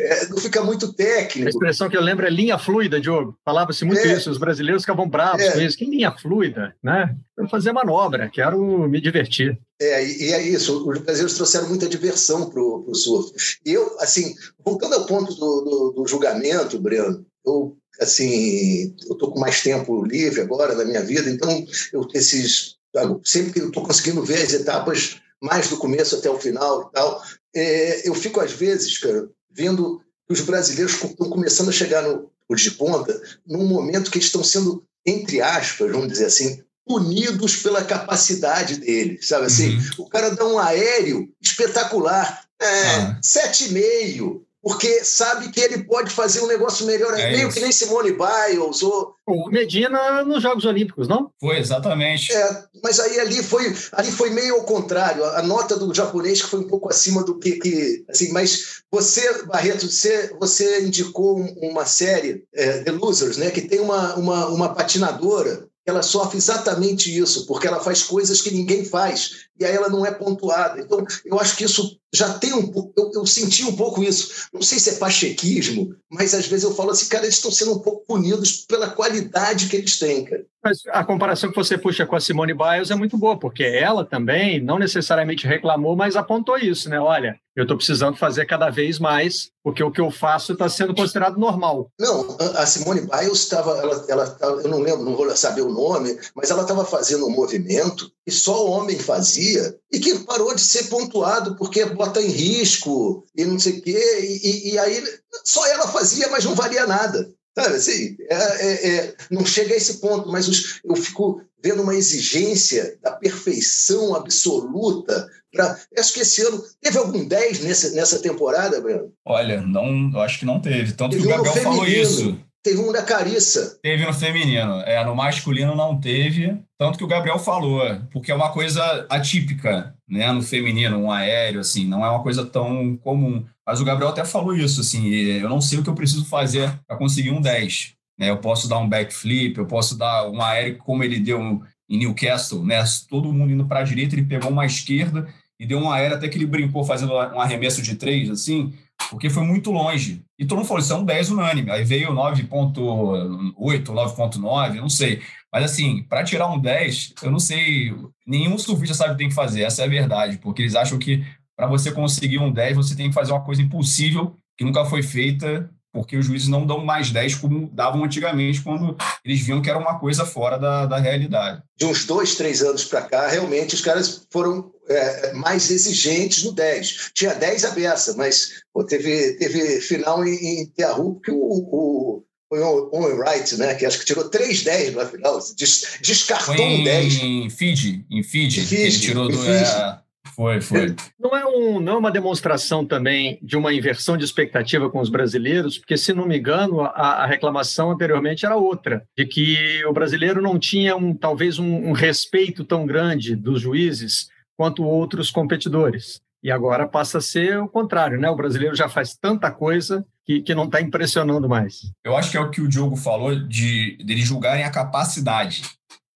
É, 0.00 0.26
não 0.28 0.38
fica 0.38 0.64
muito 0.64 0.92
técnico. 0.92 1.46
A 1.46 1.50
expressão 1.50 1.88
que 1.88 1.96
eu 1.96 2.00
lembro 2.00 2.26
é 2.26 2.30
linha 2.30 2.58
fluida, 2.58 3.00
Diogo. 3.00 3.38
Falava-se 3.44 3.84
muito 3.84 4.00
é. 4.00 4.14
isso, 4.14 4.28
os 4.28 4.38
brasileiros 4.38 4.82
ficavam 4.82 5.08
bravos 5.08 5.42
é. 5.42 5.52
com 5.52 5.60
isso. 5.60 5.78
Que 5.78 5.84
linha 5.84 6.10
fluida, 6.10 6.74
né? 6.82 7.14
Eu 7.38 7.48
fazer 7.48 7.70
manobra, 7.70 8.28
quero 8.28 8.88
me 8.88 9.00
divertir. 9.00 9.56
É, 9.80 10.04
e 10.04 10.32
é 10.32 10.42
isso, 10.42 10.84
os 10.90 10.98
brasileiros 10.98 11.34
trouxeram 11.34 11.68
muita 11.68 11.88
diversão 11.88 12.50
para 12.50 12.60
o 12.60 12.92
surf. 12.92 13.30
E 13.64 13.72
eu, 13.72 13.96
assim, 14.00 14.34
voltando 14.64 14.94
ao 14.96 15.06
ponto 15.06 15.32
do, 15.34 15.60
do, 15.60 15.92
do 15.96 16.06
julgamento, 16.08 16.80
Breno, 16.80 17.24
eu 17.46 17.76
assim, 18.00 18.94
eu 19.06 19.12
estou 19.12 19.32
com 19.32 19.40
mais 19.40 19.62
tempo 19.62 20.04
livre 20.04 20.40
agora 20.40 20.74
na 20.74 20.84
minha 20.84 21.02
vida, 21.02 21.30
então 21.30 21.66
eu 21.92 22.06
esses 22.14 22.76
sempre 23.24 23.52
que 23.52 23.60
eu 23.60 23.68
estou 23.68 23.84
conseguindo 23.84 24.24
ver 24.24 24.42
as 24.42 24.54
etapas 24.54 25.20
mais 25.42 25.68
do 25.68 25.76
começo 25.76 26.16
até 26.16 26.30
o 26.30 26.40
final 26.40 26.88
e 26.88 26.92
tal, 26.94 27.22
é, 27.54 28.08
eu 28.08 28.14
fico 28.14 28.40
às 28.40 28.52
vezes, 28.52 28.96
cara, 28.98 29.28
vendo 29.50 30.00
que 30.26 30.32
os 30.32 30.40
brasileiros 30.40 30.94
estão 30.94 31.28
começando 31.28 31.68
a 31.68 31.72
chegar 31.72 32.02
no 32.02 32.30
de 32.54 32.70
ponta 32.70 33.20
num 33.44 33.66
momento 33.66 34.10
que 34.10 34.18
eles 34.18 34.26
estão 34.26 34.44
sendo 34.44 34.86
entre 35.04 35.40
aspas, 35.40 35.90
vamos 35.90 36.08
dizer 36.08 36.26
assim, 36.26 36.62
punidos 36.86 37.56
pela 37.56 37.84
capacidade 37.84 38.76
deles, 38.76 39.26
sabe 39.26 39.46
assim? 39.46 39.76
Uhum. 39.76 39.90
O 39.98 40.08
cara 40.08 40.30
dá 40.30 40.46
um 40.46 40.58
aéreo 40.58 41.28
espetacular, 41.40 42.44
é, 42.60 42.86
ah. 42.86 43.18
sete 43.22 43.66
e 43.66 43.72
meio, 43.72 44.45
porque 44.66 45.04
sabe 45.04 45.48
que 45.52 45.60
ele 45.60 45.84
pode 45.84 46.10
fazer 46.10 46.40
um 46.40 46.48
negócio 46.48 46.84
melhor, 46.86 47.16
é 47.16 47.30
meio 47.30 47.46
isso. 47.46 47.56
que 47.56 47.62
nem 47.62 47.70
Simone 47.70 48.10
Biles 48.10 48.82
ou... 48.82 49.14
O 49.24 49.48
Medina 49.48 50.24
nos 50.24 50.42
Jogos 50.42 50.64
Olímpicos, 50.64 51.06
não? 51.06 51.30
Foi, 51.40 51.56
exatamente. 51.56 52.32
É, 52.32 52.64
mas 52.82 52.98
aí 52.98 53.20
ali 53.20 53.44
foi, 53.44 53.72
ali 53.92 54.10
foi 54.10 54.30
meio 54.30 54.56
ao 54.56 54.64
contrário, 54.64 55.24
a 55.24 55.42
nota 55.42 55.76
do 55.76 55.94
japonês 55.94 56.42
que 56.42 56.48
foi 56.48 56.58
um 56.58 56.66
pouco 56.66 56.88
acima 56.88 57.22
do 57.22 57.38
que... 57.38 57.52
que 57.60 58.04
assim, 58.08 58.32
mas 58.32 58.82
você, 58.90 59.44
Barreto, 59.44 59.88
você, 59.88 60.34
você 60.40 60.82
indicou 60.84 61.38
uma 61.62 61.86
série, 61.86 62.42
é, 62.52 62.82
The 62.82 62.90
Losers, 62.90 63.36
né, 63.36 63.52
que 63.52 63.60
tem 63.60 63.78
uma, 63.78 64.16
uma, 64.16 64.48
uma 64.48 64.74
patinadora 64.74 65.68
ela 65.86 66.02
sofre 66.02 66.36
exatamente 66.36 67.16
isso, 67.16 67.46
porque 67.46 67.68
ela 67.68 67.78
faz 67.78 68.02
coisas 68.02 68.42
que 68.42 68.50
ninguém 68.50 68.84
faz 68.84 69.45
e 69.58 69.64
aí 69.64 69.74
ela 69.74 69.88
não 69.88 70.04
é 70.04 70.10
pontuada. 70.10 70.80
Então, 70.80 71.04
eu 71.24 71.40
acho 71.40 71.56
que 71.56 71.64
isso 71.64 71.98
já 72.14 72.34
tem 72.34 72.52
um 72.52 72.66
pouco. 72.68 72.92
Eu, 72.96 73.10
eu, 73.14 73.26
senti 73.26 73.64
um 73.64 73.74
pouco 73.74 74.02
isso. 74.02 74.48
Não 74.52 74.62
sei 74.62 74.78
se 74.78 74.90
é 74.90 74.94
pachequismo, 74.94 75.94
mas 76.10 76.34
às 76.34 76.46
vezes 76.46 76.64
eu 76.64 76.74
falo 76.74 76.90
assim, 76.90 77.08
cara, 77.08 77.24
eles 77.24 77.36
estão 77.36 77.50
sendo 77.50 77.72
um 77.72 77.78
pouco 77.78 78.04
punidos 78.06 78.64
pela 78.66 78.90
qualidade 78.90 79.68
que 79.68 79.76
eles 79.76 79.98
têm, 79.98 80.24
cara. 80.24 80.44
Mas 80.62 80.82
a 80.88 81.04
comparação 81.04 81.50
que 81.50 81.56
você 81.56 81.78
puxa 81.78 82.04
com 82.04 82.16
a 82.16 82.20
Simone 82.20 82.52
Biles 82.52 82.90
é 82.90 82.96
muito 82.96 83.16
boa, 83.16 83.38
porque 83.38 83.62
ela 83.62 84.04
também 84.04 84.60
não 84.60 84.80
necessariamente 84.80 85.46
reclamou, 85.46 85.94
mas 85.94 86.16
apontou 86.16 86.58
isso, 86.58 86.88
né? 86.88 86.98
Olha, 86.98 87.38
eu 87.54 87.62
estou 87.62 87.76
precisando 87.76 88.16
fazer 88.16 88.46
cada 88.46 88.68
vez 88.68 88.98
mais, 88.98 89.50
porque 89.62 89.82
o 89.82 89.92
que 89.92 90.00
eu 90.00 90.10
faço 90.10 90.54
está 90.54 90.68
sendo 90.68 90.92
considerado 90.92 91.38
normal. 91.38 91.88
Não, 92.00 92.36
a 92.56 92.66
Simone 92.66 93.02
Biles 93.02 93.38
estava, 93.38 93.78
ela, 93.78 94.04
ela, 94.08 94.38
eu 94.64 94.68
não 94.68 94.80
lembro, 94.80 95.04
não 95.04 95.14
vou 95.14 95.30
saber 95.36 95.62
o 95.62 95.72
nome, 95.72 96.18
mas 96.34 96.50
ela 96.50 96.62
estava 96.62 96.84
fazendo 96.84 97.26
um 97.26 97.30
movimento 97.30 98.10
que 98.26 98.32
só 98.32 98.66
o 98.66 98.70
homem 98.72 98.98
fazia 98.98 99.76
e 99.92 100.00
que 100.00 100.18
parou 100.20 100.52
de 100.52 100.60
ser 100.60 100.88
pontuado 100.88 101.54
porque 101.56 101.84
bota 101.84 102.20
em 102.20 102.28
risco 102.28 103.24
e 103.36 103.44
não 103.44 103.56
sei 103.56 103.78
o 103.78 103.82
quê, 103.82 104.40
e, 104.42 104.72
e 104.72 104.78
aí 104.78 105.00
só 105.44 105.64
ela 105.68 105.86
fazia, 105.86 106.28
mas 106.28 106.44
não 106.44 106.54
valia 106.54 106.86
nada. 106.88 107.30
Sabe 107.56 107.76
assim, 107.76 108.16
é, 108.28 108.34
é, 108.34 108.88
é, 108.88 109.14
não 109.30 109.46
chega 109.46 109.72
a 109.72 109.76
esse 109.76 109.94
ponto, 109.98 110.30
mas 110.30 110.46
os, 110.48 110.80
eu 110.84 110.96
fico 110.96 111.40
vendo 111.62 111.82
uma 111.82 111.94
exigência 111.94 112.98
da 113.00 113.12
perfeição 113.12 114.14
absoluta. 114.14 115.26
Pra, 115.50 115.78
acho 115.96 116.12
que 116.12 116.20
esse 116.20 116.42
ano. 116.42 116.62
Teve 116.82 116.98
algum 116.98 117.24
10 117.24 117.60
nessa, 117.60 117.90
nessa 117.92 118.18
temporada, 118.18 118.78
Breno? 118.80 119.10
Olha, 119.24 119.62
não, 119.62 120.10
eu 120.12 120.20
acho 120.20 120.38
que 120.38 120.44
não 120.44 120.60
teve. 120.60 120.92
Tanto 120.92 121.12
teve 121.12 121.22
que 121.22 121.28
o 121.28 121.34
Gabriel 121.34 121.64
falou 121.64 121.86
isso. 121.86 122.38
Teve 122.62 122.80
um 122.80 122.92
da 122.92 123.02
Carissa. 123.02 123.78
Teve 123.80 124.04
no 124.04 124.12
feminino. 124.12 124.80
É, 124.80 125.02
no 125.04 125.14
masculino 125.14 125.74
não 125.74 125.98
teve. 125.98 126.60
Tanto 126.78 126.98
que 126.98 127.04
o 127.04 127.08
Gabriel 127.08 127.38
falou, 127.38 127.80
porque 128.12 128.30
é 128.30 128.34
uma 128.34 128.50
coisa 128.50 129.06
atípica, 129.08 129.94
né? 130.06 130.30
No 130.30 130.42
feminino, 130.42 130.98
um 130.98 131.10
aéreo, 131.10 131.60
assim, 131.60 131.86
não 131.86 132.04
é 132.04 132.10
uma 132.10 132.22
coisa 132.22 132.44
tão 132.44 132.96
comum. 132.98 133.44
Mas 133.66 133.80
o 133.80 133.84
Gabriel 133.84 134.10
até 134.10 134.24
falou 134.24 134.54
isso, 134.54 134.80
assim, 134.82 135.08
eu 135.08 135.48
não 135.48 135.60
sei 135.60 135.78
o 135.78 135.82
que 135.82 135.88
eu 135.88 135.94
preciso 135.94 136.26
fazer 136.26 136.70
para 136.86 136.98
conseguir 136.98 137.30
um 137.30 137.40
10. 137.40 137.94
Né? 138.18 138.30
Eu 138.30 138.36
posso 138.38 138.68
dar 138.68 138.78
um 138.78 138.88
backflip, 138.88 139.56
eu 139.56 139.66
posso 139.66 139.96
dar 139.96 140.28
um 140.28 140.40
aéreo 140.42 140.76
como 140.78 141.02
ele 141.02 141.18
deu 141.18 141.62
em 141.88 141.98
Newcastle, 141.98 142.64
né? 142.64 142.82
Todo 143.08 143.32
mundo 143.32 143.52
indo 143.52 143.66
para 143.66 143.80
a 143.80 143.84
direita, 143.84 144.14
ele 144.14 144.26
pegou 144.26 144.50
uma 144.50 144.66
esquerda 144.66 145.26
e 145.58 145.66
deu 145.66 145.78
um 145.78 145.90
aéreo 145.90 146.16
até 146.16 146.28
que 146.28 146.36
ele 146.36 146.46
brincou 146.46 146.84
fazendo 146.84 147.14
um 147.14 147.40
arremesso 147.40 147.80
de 147.80 147.94
três, 147.94 148.28
assim, 148.28 148.74
porque 149.10 149.30
foi 149.30 149.44
muito 149.44 149.70
longe. 149.70 150.22
E 150.38 150.44
todo 150.44 150.58
mundo 150.58 150.66
falou, 150.66 150.82
isso 150.82 150.92
é 150.92 150.96
um 150.96 151.04
10 151.04 151.30
unânime. 151.30 151.70
Aí 151.70 151.84
veio 151.84 152.12
9.8, 152.12 153.54
9.9, 153.56 154.74
não 154.74 154.88
sei. 154.88 155.22
Mas 155.56 155.72
assim, 155.72 156.02
para 156.02 156.22
tirar 156.22 156.52
um 156.52 156.60
10, 156.60 157.14
eu 157.22 157.30
não 157.30 157.40
sei, 157.40 157.90
nenhum 158.26 158.58
surfista 158.58 158.94
sabe 158.94 159.08
o 159.08 159.12
que 159.14 159.20
tem 159.20 159.30
que 159.30 159.34
fazer, 159.34 159.62
essa 159.62 159.80
é 159.80 159.86
a 159.86 159.88
verdade, 159.88 160.36
porque 160.36 160.60
eles 160.60 160.74
acham 160.74 160.98
que 160.98 161.24
para 161.56 161.66
você 161.66 161.90
conseguir 161.90 162.38
um 162.38 162.52
10, 162.52 162.76
você 162.76 162.94
tem 162.94 163.08
que 163.08 163.14
fazer 163.14 163.32
uma 163.32 163.42
coisa 163.42 163.62
impossível, 163.62 164.36
que 164.54 164.66
nunca 164.66 164.84
foi 164.84 165.02
feita, 165.02 165.70
porque 165.90 166.14
os 166.14 166.26
juízes 166.26 166.48
não 166.48 166.66
dão 166.66 166.84
mais 166.84 167.10
10 167.10 167.36
como 167.36 167.70
davam 167.72 168.04
antigamente, 168.04 168.60
quando 168.60 168.98
eles 169.24 169.40
viam 169.40 169.62
que 169.62 169.70
era 169.70 169.78
uma 169.78 169.98
coisa 169.98 170.26
fora 170.26 170.58
da, 170.58 170.84
da 170.84 170.98
realidade. 170.98 171.62
De 171.74 171.86
uns 171.86 172.04
dois, 172.04 172.34
três 172.34 172.60
anos 172.60 172.84
para 172.84 173.00
cá, 173.00 173.26
realmente 173.26 173.74
os 173.74 173.80
caras 173.80 174.26
foram 174.30 174.70
é, 174.86 175.32
mais 175.32 175.70
exigentes 175.70 176.44
no 176.44 176.52
10. 176.52 177.12
Tinha 177.14 177.34
10 177.34 177.64
a 177.64 177.70
beça, 177.70 178.14
mas 178.14 178.62
pô, 178.74 178.84
teve, 178.84 179.38
teve 179.38 179.80
final 179.80 180.22
em, 180.22 180.34
em 180.34 180.66
Teahu 180.66 181.18
que 181.18 181.30
o, 181.30 181.38
o 181.38 182.25
foi 182.48 182.60
o 182.60 182.90
Owen 182.92 183.18
Wright, 183.18 183.56
né? 183.56 183.74
Que 183.74 183.86
acho 183.86 183.98
que 183.98 184.04
tirou 184.04 184.28
3 184.28 184.62
10 184.62 184.94
na 184.94 185.06
final, 185.06 185.38
des, 185.56 185.98
descartou 186.00 186.54
foi 186.54 186.64
um 186.64 186.84
10. 186.84 187.14
Em 187.22 187.50
Fiji, 187.50 188.04
em 188.10 188.22
Fiji, 188.22 188.60
Fiji 188.60 188.82
ele 188.82 188.98
tirou 188.98 189.28
do. 189.28 189.50
É, 189.50 190.00
foi, 190.34 190.60
foi. 190.60 190.94
Não 191.18 191.36
é, 191.36 191.46
um, 191.46 191.80
não 191.80 191.94
é 191.94 191.96
uma 191.96 192.10
demonstração 192.10 192.84
também 192.84 193.38
de 193.42 193.56
uma 193.56 193.72
inversão 193.72 194.16
de 194.16 194.24
expectativa 194.24 194.90
com 194.90 195.00
os 195.00 195.08
brasileiros, 195.08 195.78
porque, 195.78 195.96
se 195.96 196.12
não 196.12 196.26
me 196.26 196.38
engano, 196.38 196.82
a, 196.82 197.24
a 197.24 197.26
reclamação 197.26 197.90
anteriormente 197.90 198.44
era 198.44 198.56
outra, 198.56 199.06
de 199.16 199.24
que 199.24 199.84
o 199.86 199.92
brasileiro 199.92 200.42
não 200.42 200.58
tinha 200.58 200.94
um, 200.94 201.14
talvez 201.14 201.58
um, 201.58 201.88
um 201.88 201.92
respeito 201.92 202.64
tão 202.64 202.86
grande 202.86 203.34
dos 203.34 203.62
juízes 203.62 204.28
quanto 204.56 204.84
outros 204.84 205.30
competidores. 205.30 206.20
E 206.42 206.50
agora 206.50 206.86
passa 206.86 207.18
a 207.18 207.22
ser 207.22 207.58
o 207.58 207.68
contrário, 207.68 208.20
né? 208.20 208.28
O 208.30 208.36
brasileiro 208.36 208.76
já 208.76 208.88
faz 208.88 209.16
tanta 209.16 209.50
coisa 209.50 210.06
que, 210.26 210.42
que 210.42 210.54
não 210.54 210.64
está 210.64 210.80
impressionando 210.80 211.48
mais. 211.48 211.92
Eu 212.04 212.16
acho 212.16 212.30
que 212.30 212.36
é 212.36 212.40
o 212.40 212.50
que 212.50 212.60
o 212.60 212.68
Diogo 212.68 212.96
falou 212.96 213.34
de 213.38 213.96
dele 214.04 214.22
julgarem 214.22 214.64
a 214.64 214.70
capacidade, 214.70 215.62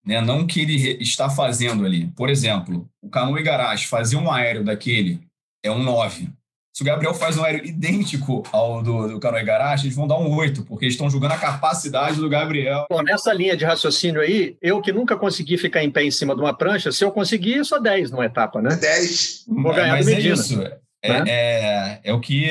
né? 0.04 0.20
não 0.20 0.40
o 0.40 0.46
que 0.46 0.60
ele 0.60 1.00
está 1.00 1.30
fazendo 1.30 1.86
ali. 1.86 2.08
Por 2.16 2.28
exemplo, 2.28 2.88
o 3.00 3.08
Cano 3.08 3.38
Igarashi 3.38 3.86
fazer 3.86 4.16
um 4.16 4.30
aéreo 4.30 4.64
daquele 4.64 5.20
é 5.64 5.70
um 5.70 5.82
9. 5.82 6.28
Se 6.74 6.82
o 6.82 6.86
Gabriel 6.86 7.12
faz 7.12 7.36
um 7.36 7.44
aéreo 7.44 7.64
idêntico 7.64 8.42
ao 8.52 8.82
do, 8.82 9.08
do 9.08 9.20
Cano 9.20 9.38
Igarashi, 9.38 9.86
eles 9.86 9.96
vão 9.96 10.08
dar 10.08 10.18
um 10.18 10.34
8, 10.34 10.64
porque 10.64 10.86
eles 10.86 10.94
estão 10.94 11.10
julgando 11.10 11.34
a 11.34 11.38
capacidade 11.38 12.16
do 12.16 12.28
Gabriel. 12.28 12.86
Bom, 12.90 13.02
nessa 13.02 13.32
linha 13.32 13.56
de 13.56 13.64
raciocínio 13.64 14.20
aí, 14.20 14.56
eu 14.62 14.80
que 14.80 14.92
nunca 14.92 15.16
consegui 15.16 15.58
ficar 15.58 15.84
em 15.84 15.90
pé 15.90 16.04
em 16.04 16.10
cima 16.10 16.34
de 16.34 16.40
uma 16.40 16.56
prancha, 16.56 16.90
se 16.90 17.04
eu 17.04 17.12
conseguir, 17.12 17.56
eu 17.56 17.64
sou 17.64 17.80
10 17.80 18.10
numa 18.10 18.24
etapa, 18.24 18.62
né? 18.62 18.74
10. 18.76 19.44
Vou 19.48 19.74
ganhar 19.74 19.96
Mas 19.96 20.06
do 20.06 20.12
é 20.12 20.20
isso. 20.20 20.58
né? 20.58 20.76
É, 21.02 21.10
é, 21.26 22.00
é 22.04 22.12
o 22.12 22.20
que 22.20 22.50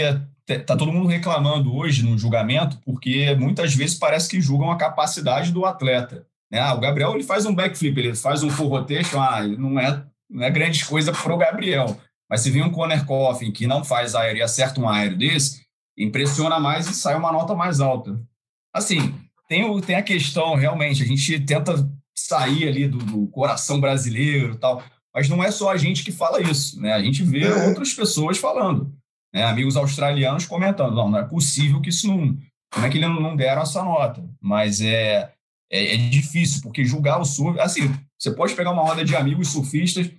tá 0.57 0.75
todo 0.75 0.91
mundo 0.91 1.07
reclamando 1.07 1.75
hoje 1.75 2.03
no 2.03 2.17
julgamento, 2.17 2.79
porque 2.83 3.35
muitas 3.35 3.75
vezes 3.75 3.97
parece 3.97 4.27
que 4.27 4.41
julgam 4.41 4.71
a 4.71 4.77
capacidade 4.77 5.51
do 5.51 5.65
atleta. 5.65 6.25
Né? 6.51 6.59
Ah, 6.59 6.73
o 6.73 6.79
Gabriel 6.79 7.13
ele 7.13 7.23
faz 7.23 7.45
um 7.45 7.53
backflip, 7.53 7.99
ele 7.99 8.15
faz 8.15 8.41
um 8.41 8.49
full 8.49 8.69
rotation, 8.69 9.21
ah, 9.21 9.45
não 9.45 9.79
é, 9.79 10.03
não 10.29 10.43
é 10.43 10.49
grande 10.49 10.83
coisa 10.85 11.11
para 11.11 11.33
o 11.33 11.37
Gabriel. 11.37 11.99
Mas 12.29 12.41
se 12.41 12.49
vem 12.51 12.63
um 12.63 12.71
Conor 12.71 13.05
Coffin 13.05 13.51
que 13.51 13.67
não 13.67 13.83
faz 13.83 14.15
aéreo 14.15 14.39
e 14.39 14.41
acerta 14.41 14.79
um 14.79 14.87
aéreo 14.87 15.17
desse, 15.17 15.61
impressiona 15.97 16.59
mais 16.59 16.87
e 16.87 16.93
sai 16.93 17.15
uma 17.15 17.31
nota 17.31 17.53
mais 17.53 17.79
alta. 17.79 18.19
Assim, 18.73 19.13
tem, 19.47 19.63
o, 19.63 19.81
tem 19.81 19.95
a 19.95 20.03
questão, 20.03 20.55
realmente, 20.55 21.03
a 21.03 21.05
gente 21.05 21.39
tenta 21.39 21.89
sair 22.15 22.67
ali 22.67 22.87
do, 22.87 22.97
do 22.97 23.27
coração 23.27 23.79
brasileiro 23.79 24.55
tal, 24.55 24.83
mas 25.13 25.27
não 25.27 25.43
é 25.43 25.49
só 25.51 25.71
a 25.71 25.77
gente 25.77 26.03
que 26.03 26.11
fala 26.11 26.41
isso, 26.41 26.79
né? 26.79 26.93
A 26.93 27.01
gente 27.01 27.23
vê 27.23 27.45
É. 27.45 27.67
outras 27.67 27.93
pessoas 27.93 28.37
falando, 28.37 28.93
né? 29.33 29.43
Amigos 29.43 29.75
australianos 29.77 30.45
comentando, 30.45 30.95
não, 30.95 31.09
não 31.09 31.19
é 31.19 31.23
possível 31.23 31.81
que 31.81 31.89
isso 31.89 32.07
não... 32.07 32.37
Como 32.71 32.85
é 32.85 32.89
que 32.89 32.97
eles 32.97 33.09
não 33.09 33.35
deram 33.35 33.63
essa 33.63 33.83
nota? 33.83 34.23
Mas 34.39 34.79
é, 34.81 35.31
é, 35.71 35.93
é 35.95 35.97
difícil, 35.97 36.61
porque 36.61 36.85
julgar 36.85 37.19
o 37.19 37.25
surf... 37.25 37.59
Assim, 37.59 37.91
você 38.19 38.31
pode 38.31 38.53
pegar 38.53 38.71
uma 38.71 38.83
roda 38.83 39.03
de 39.03 39.15
amigos 39.15 39.47
surfistas, 39.49 40.09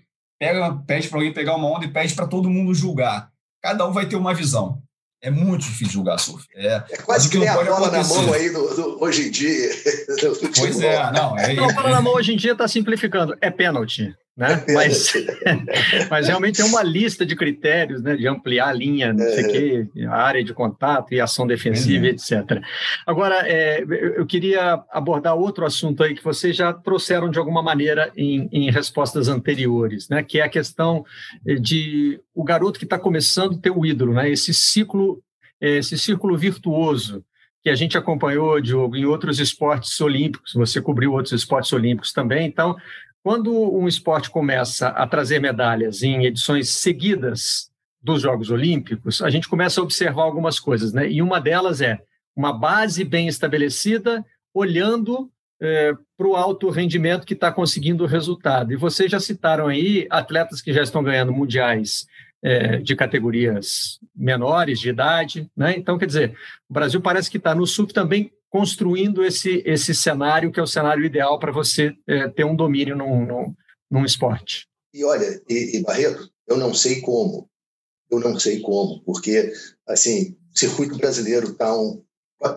pega, 0.40 0.73
pede 0.87 1.09
para 1.09 1.18
alguém 1.18 1.33
pegar 1.33 1.55
uma 1.55 1.68
onda 1.68 1.85
e 1.85 1.90
pede 1.92 2.14
para 2.14 2.27
todo 2.27 2.51
mundo 2.51 2.75
julgar. 2.75 3.31
Cada 3.62 3.87
um 3.87 3.92
vai 3.92 4.07
ter 4.07 4.16
uma 4.16 4.35
visão. 4.35 4.83
É 5.23 5.31
muito 5.31 5.62
difícil 5.66 5.92
julgar 5.92 6.18
surf. 6.18 6.46
É, 6.55 6.83
É 6.90 6.96
quase 6.96 7.29
que 7.29 7.38
que 7.38 7.46
a 7.46 7.53
bola 7.53 7.90
na 7.90 8.01
acontecer. 8.01 8.23
mão 8.23 8.33
aí 8.33 8.51
do, 8.51 8.75
do- 8.75 9.05
hoje 9.05 9.29
em 9.29 9.31
dia. 9.31 9.68
pois 10.57 10.81
é, 10.81 11.12
não. 11.12 11.38
É, 11.38 11.53
Não, 11.55 11.68
bola 11.75 11.90
na 11.90 12.01
mão 12.01 12.14
hoje 12.14 12.33
em 12.33 12.37
dia 12.37 12.53
está 12.53 12.66
simplificando. 12.66 13.37
É 13.40 13.51
pênalti, 13.51 14.14
né? 14.40 14.64
Mas, 14.72 15.12
mas 16.11 16.26
realmente 16.26 16.57
tem 16.57 16.64
uma 16.64 16.83
lista 16.83 17.26
de 17.26 17.37
critérios, 17.37 18.03
né? 18.03 18.16
De 18.16 18.26
ampliar 18.26 18.68
a 18.68 18.72
linha, 18.72 19.12
não 19.12 19.29
sei 19.29 19.44
o 19.44 19.53
quê, 19.53 20.07
a 20.07 20.16
área 20.16 20.42
de 20.42 20.55
contato 20.55 21.12
e 21.12 21.20
ação 21.20 21.46
defensiva, 21.46 22.07
Pois 22.07 22.31
etc. 22.31 22.62
Agora, 23.07 23.46
é, 23.46 23.85
eu 24.16 24.24
queria 24.24 24.83
abordar 24.90 25.37
outro 25.37 25.66
assunto 25.66 26.03
aí 26.03 26.14
que 26.14 26.24
vocês 26.24 26.57
já 26.57 26.72
trouxeram 26.72 27.29
de 27.29 27.38
alguma 27.38 27.62
maneira 27.62 28.11
em, 28.16 28.48
em 28.50 28.70
respostas 28.70 29.29
anteriores, 29.29 30.09
né? 30.09 30.22
Que 30.22 30.40
é 30.40 30.44
a 30.44 30.48
questão 30.48 31.05
eh, 31.46 31.57
de 31.57 32.18
o 32.35 32.42
garoto 32.42 32.79
que 32.79 32.87
está 32.87 32.98
começando 32.98 33.57
a 33.57 33.61
ter 33.61 33.70
o 33.70 33.85
ídolo, 33.85 34.14
né? 34.14 34.31
Esse 34.31 34.55
ciclo, 34.55 35.22
eh, 35.61 35.76
esse 35.76 35.98
círculo 35.98 36.38
virtuoso 36.38 37.22
que 37.62 37.68
a 37.68 37.74
gente 37.74 37.98
acompanhou, 37.98 38.59
Diogo, 38.59 38.96
em 38.96 39.05
outros 39.05 39.38
esportes 39.38 40.00
olímpicos, 40.00 40.55
você 40.55 40.81
cobriu 40.81 41.12
outros 41.12 41.33
esportes 41.33 41.70
olímpicos 41.74 42.11
também, 42.11 42.46
então, 42.46 42.74
quando 43.23 43.53
um 43.53 43.87
esporte 43.87 44.31
começa 44.31 44.89
a 44.89 45.07
trazer 45.07 45.41
medalhas 45.41 46.03
em 46.03 46.25
edições 46.25 46.71
seguidas 46.71 47.71
dos 48.03 48.23
Jogos 48.23 48.51
Olímpicos, 48.51 49.21
a 49.21 49.29
gente 49.29 49.49
começa 49.49 49.81
a 49.81 49.85
observar 49.85 50.23
algumas 50.23 50.59
coisas, 50.59 50.93
né? 50.93 51.11
E 51.11 51.21
uma 51.21 51.41
delas 51.41 51.81
é 51.81 51.99
uma 52.35 52.53
base 52.53 53.05
bem 53.05 53.29
estabelecida, 53.29 54.25
olhando 54.55 55.31
para 56.17 56.27
o 56.27 56.35
alto 56.35 56.71
rendimento 56.71 57.27
que 57.27 57.35
está 57.35 57.53
conseguindo 57.53 58.05
o 58.05 58.07
resultado. 58.07 58.73
E 58.73 58.77
vocês 58.77 59.11
já 59.11 59.21
citaram 59.21 59.67
aí 59.67 60.07
atletas 60.11 60.63
que 60.63 60.73
já 60.73 60.83
estão 60.83 61.03
ganhando 61.03 61.33
mundiais 61.33 62.07
é, 62.43 62.79
de 62.79 62.97
categorias 62.97 63.99
menores 64.17 64.81
de 64.81 64.89
idade, 64.89 65.51
né? 65.55 65.75
Então, 65.77 65.99
quer 65.99 66.07
dizer, 66.07 66.35
o 66.69 66.73
Brasil 66.73 67.01
parece 67.03 67.31
que 67.31 67.37
está 67.37 67.55
no 67.55 67.67
surf 67.67 67.93
também 67.93 68.33
construindo 68.51 69.25
esse, 69.25 69.63
esse 69.65 69.95
cenário 69.95 70.51
que 70.51 70.59
é 70.59 70.63
o 70.63 70.67
cenário 70.67 71.05
ideal 71.05 71.39
para 71.39 71.53
você 71.53 71.93
é, 72.07 72.29
ter 72.29 72.45
um 72.45 72.57
domínio 72.57 72.97
num, 72.97 73.25
num, 73.25 73.55
num 73.91 74.05
esporte. 74.05 74.67
E 74.93 75.05
olha, 75.05 75.41
e, 75.49 75.77
e, 75.77 75.83
Barreto, 75.83 76.29
eu 76.49 76.57
não 76.57 76.75
sei 76.75 77.01
como, 77.01 77.49
eu 78.11 78.19
não 78.19 78.39
sei 78.39 78.61
como, 78.61 79.01
porque 79.05 79.53
assim, 79.87 80.37
o 80.53 80.59
circuito 80.59 80.99
brasileiro 80.99 81.53
está 81.53 81.73
um, 81.75 82.03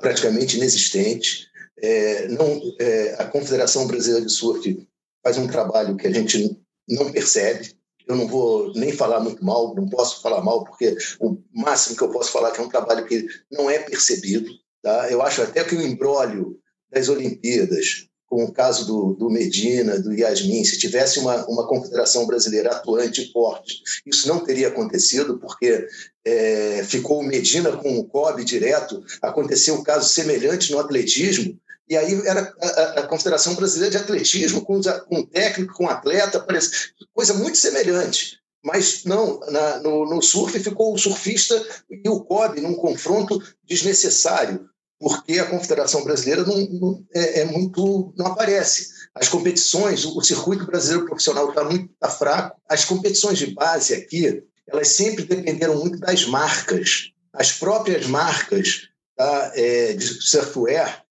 praticamente 0.01 0.57
inexistente. 0.57 1.47
É, 1.77 2.27
não, 2.27 2.59
é, 2.79 3.15
a 3.19 3.25
Confederação 3.25 3.85
Brasileira 3.85 4.25
de 4.25 4.31
Surf 4.31 4.87
faz 5.23 5.37
um 5.37 5.47
trabalho 5.47 5.95
que 5.95 6.07
a 6.07 6.11
gente 6.11 6.59
não 6.89 7.11
percebe. 7.11 7.75
Eu 8.07 8.15
não 8.15 8.27
vou 8.27 8.73
nem 8.73 8.91
falar 8.91 9.19
muito 9.19 9.43
mal, 9.45 9.75
não 9.75 9.87
posso 9.87 10.21
falar 10.21 10.41
mal, 10.41 10.63
porque 10.65 10.97
o 11.19 11.37
máximo 11.53 11.95
que 11.95 12.03
eu 12.03 12.11
posso 12.11 12.31
falar 12.31 12.49
é 12.49 12.51
que 12.51 12.59
é 12.59 12.63
um 12.63 12.69
trabalho 12.69 13.05
que 13.05 13.25
não 13.51 13.69
é 13.69 13.79
percebido. 13.79 14.49
Tá? 14.83 15.09
Eu 15.09 15.21
acho 15.21 15.41
até 15.41 15.63
que 15.63 15.75
o 15.75 15.81
embrólio 15.81 16.59
das 16.91 17.07
Olimpíadas, 17.07 18.07
com 18.27 18.43
o 18.43 18.51
caso 18.51 18.85
do, 18.85 19.13
do 19.13 19.29
Medina, 19.29 19.97
do 19.97 20.11
Yasmin, 20.11 20.65
se 20.65 20.77
tivesse 20.77 21.19
uma, 21.19 21.45
uma 21.47 21.65
confederação 21.65 22.27
brasileira 22.27 22.71
atuante 22.71 23.21
e 23.21 23.31
forte, 23.31 23.81
isso 24.05 24.27
não 24.27 24.43
teria 24.43 24.67
acontecido, 24.67 25.39
porque 25.39 25.87
é, 26.25 26.83
ficou 26.83 27.21
o 27.21 27.23
Medina 27.23 27.71
com 27.77 27.97
o 27.97 28.05
COB 28.05 28.43
direto, 28.43 29.01
aconteceu 29.21 29.75
um 29.75 29.83
caso 29.83 30.09
semelhante 30.09 30.71
no 30.71 30.79
atletismo, 30.79 31.57
e 31.89 31.95
aí 31.95 32.21
era 32.25 32.53
a, 32.97 33.03
Confederação 33.03 33.55
Brasileira 33.55 33.91
de 33.91 33.97
Atletismo 33.97 34.61
com, 34.65 34.81
com 34.81 35.23
técnico, 35.23 35.73
com 35.73 35.87
atleta, 35.87 36.39
parece, 36.39 36.91
coisa 37.13 37.33
muito 37.33 37.57
semelhante. 37.57 38.39
Mas 38.63 39.03
não, 39.03 39.41
na, 39.41 39.79
no, 39.79 40.05
no 40.05 40.21
surf 40.21 40.57
ficou 40.59 40.93
o 40.93 40.97
surfista 40.97 41.61
e 41.89 42.07
o 42.07 42.21
COB 42.21 42.61
num 42.61 42.75
confronto 42.75 43.41
desnecessário 43.65 44.69
porque 44.99 45.39
a 45.39 45.49
Confederação 45.49 46.03
Brasileira 46.03 46.43
não, 46.45 46.57
não 46.57 47.05
é, 47.13 47.41
é, 47.41 47.45
muito 47.45 48.13
não 48.17 48.27
aparece. 48.27 48.89
As 49.13 49.27
competições, 49.27 50.05
o 50.05 50.21
circuito 50.21 50.65
brasileiro 50.65 51.05
profissional 51.05 51.49
está 51.49 51.63
muito 51.63 51.89
tá 51.99 52.09
fraco. 52.09 52.59
As 52.69 52.85
competições 52.85 53.37
de 53.37 53.53
base 53.53 53.93
aqui, 53.93 54.43
elas 54.67 54.89
sempre 54.89 55.23
dependeram 55.23 55.77
muito 55.77 55.99
das 55.99 56.25
marcas. 56.25 57.11
As 57.33 57.51
próprias 57.51 58.07
marcas 58.07 58.89
tá, 59.15 59.51
é, 59.55 59.93
de 59.93 60.05
surfwear 60.05 61.02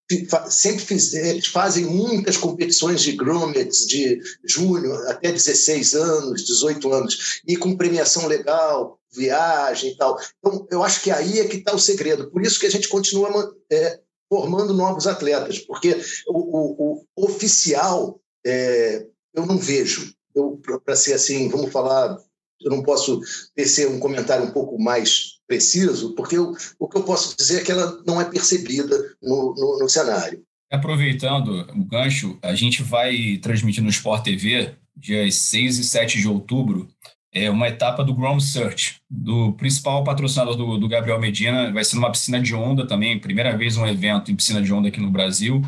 sempre 0.49 0.85
fiz, 0.85 1.13
eles 1.13 1.47
fazem 1.47 1.85
muitas 1.85 2.37
competições 2.37 3.01
de 3.01 3.13
grommets 3.13 3.85
de 3.85 4.19
júnior 4.45 5.07
até 5.07 5.31
16 5.31 5.93
anos, 5.93 6.45
18 6.45 6.91
anos, 6.91 7.41
e 7.47 7.55
com 7.55 7.77
premiação 7.77 8.27
legal, 8.27 8.99
viagem 9.13 9.91
e 9.91 9.97
tal. 9.97 10.19
Então, 10.39 10.67
eu 10.71 10.83
acho 10.83 11.01
que 11.01 11.11
aí 11.11 11.39
é 11.39 11.47
que 11.47 11.57
está 11.57 11.73
o 11.73 11.79
segredo. 11.79 12.29
Por 12.31 12.41
isso 12.41 12.59
que 12.59 12.65
a 12.65 12.71
gente 12.71 12.87
continua 12.87 13.55
é, 13.71 13.99
formando 14.29 14.73
novos 14.73 15.07
atletas, 15.07 15.59
porque 15.59 15.99
o, 16.27 16.57
o, 16.57 17.05
o 17.15 17.25
oficial 17.25 18.19
é, 18.45 19.05
eu 19.33 19.45
não 19.45 19.57
vejo. 19.57 20.13
Para 20.85 20.95
ser 20.95 21.13
assim, 21.13 21.49
vamos 21.49 21.71
falar, 21.71 22.17
eu 22.61 22.71
não 22.71 22.81
posso 22.83 23.19
tecer 23.53 23.89
um 23.89 23.99
comentário 23.99 24.45
um 24.45 24.51
pouco 24.51 24.81
mais 24.81 25.30
preciso, 25.51 26.13
porque 26.15 26.37
eu, 26.37 26.55
o 26.79 26.87
que 26.87 26.97
eu 26.97 27.03
posso 27.03 27.35
dizer 27.35 27.59
é 27.59 27.63
que 27.63 27.71
ela 27.73 28.01
não 28.07 28.21
é 28.21 28.23
percebida 28.23 28.95
no, 29.21 29.53
no, 29.53 29.79
no 29.79 29.89
cenário. 29.89 30.41
Aproveitando 30.71 31.67
o 31.75 31.83
gancho, 31.83 32.39
a 32.41 32.55
gente 32.55 32.81
vai 32.81 33.37
transmitir 33.41 33.83
no 33.83 33.89
Sport 33.89 34.23
TV, 34.23 34.75
dias 34.95 35.35
6 35.35 35.79
e 35.79 35.83
7 35.83 36.19
de 36.19 36.27
outubro, 36.29 36.87
é 37.33 37.49
uma 37.49 37.67
etapa 37.67 38.01
do 38.01 38.13
Ground 38.13 38.39
Search, 38.39 39.01
do 39.09 39.51
principal 39.53 40.05
patrocinador 40.05 40.55
do, 40.55 40.77
do, 40.77 40.87
Gabriel 40.87 41.19
Medina. 41.19 41.71
Vai 41.71 41.83
ser 41.83 41.95
numa 41.95 42.11
piscina 42.11 42.41
de 42.41 42.55
onda 42.55 42.87
também, 42.87 43.19
primeira 43.19 43.57
vez 43.57 43.75
um 43.75 43.87
evento 43.87 44.31
em 44.31 44.35
piscina 44.35 44.61
de 44.61 44.73
onda 44.73 44.87
aqui 44.87 45.01
no 45.01 45.11
Brasil. 45.11 45.61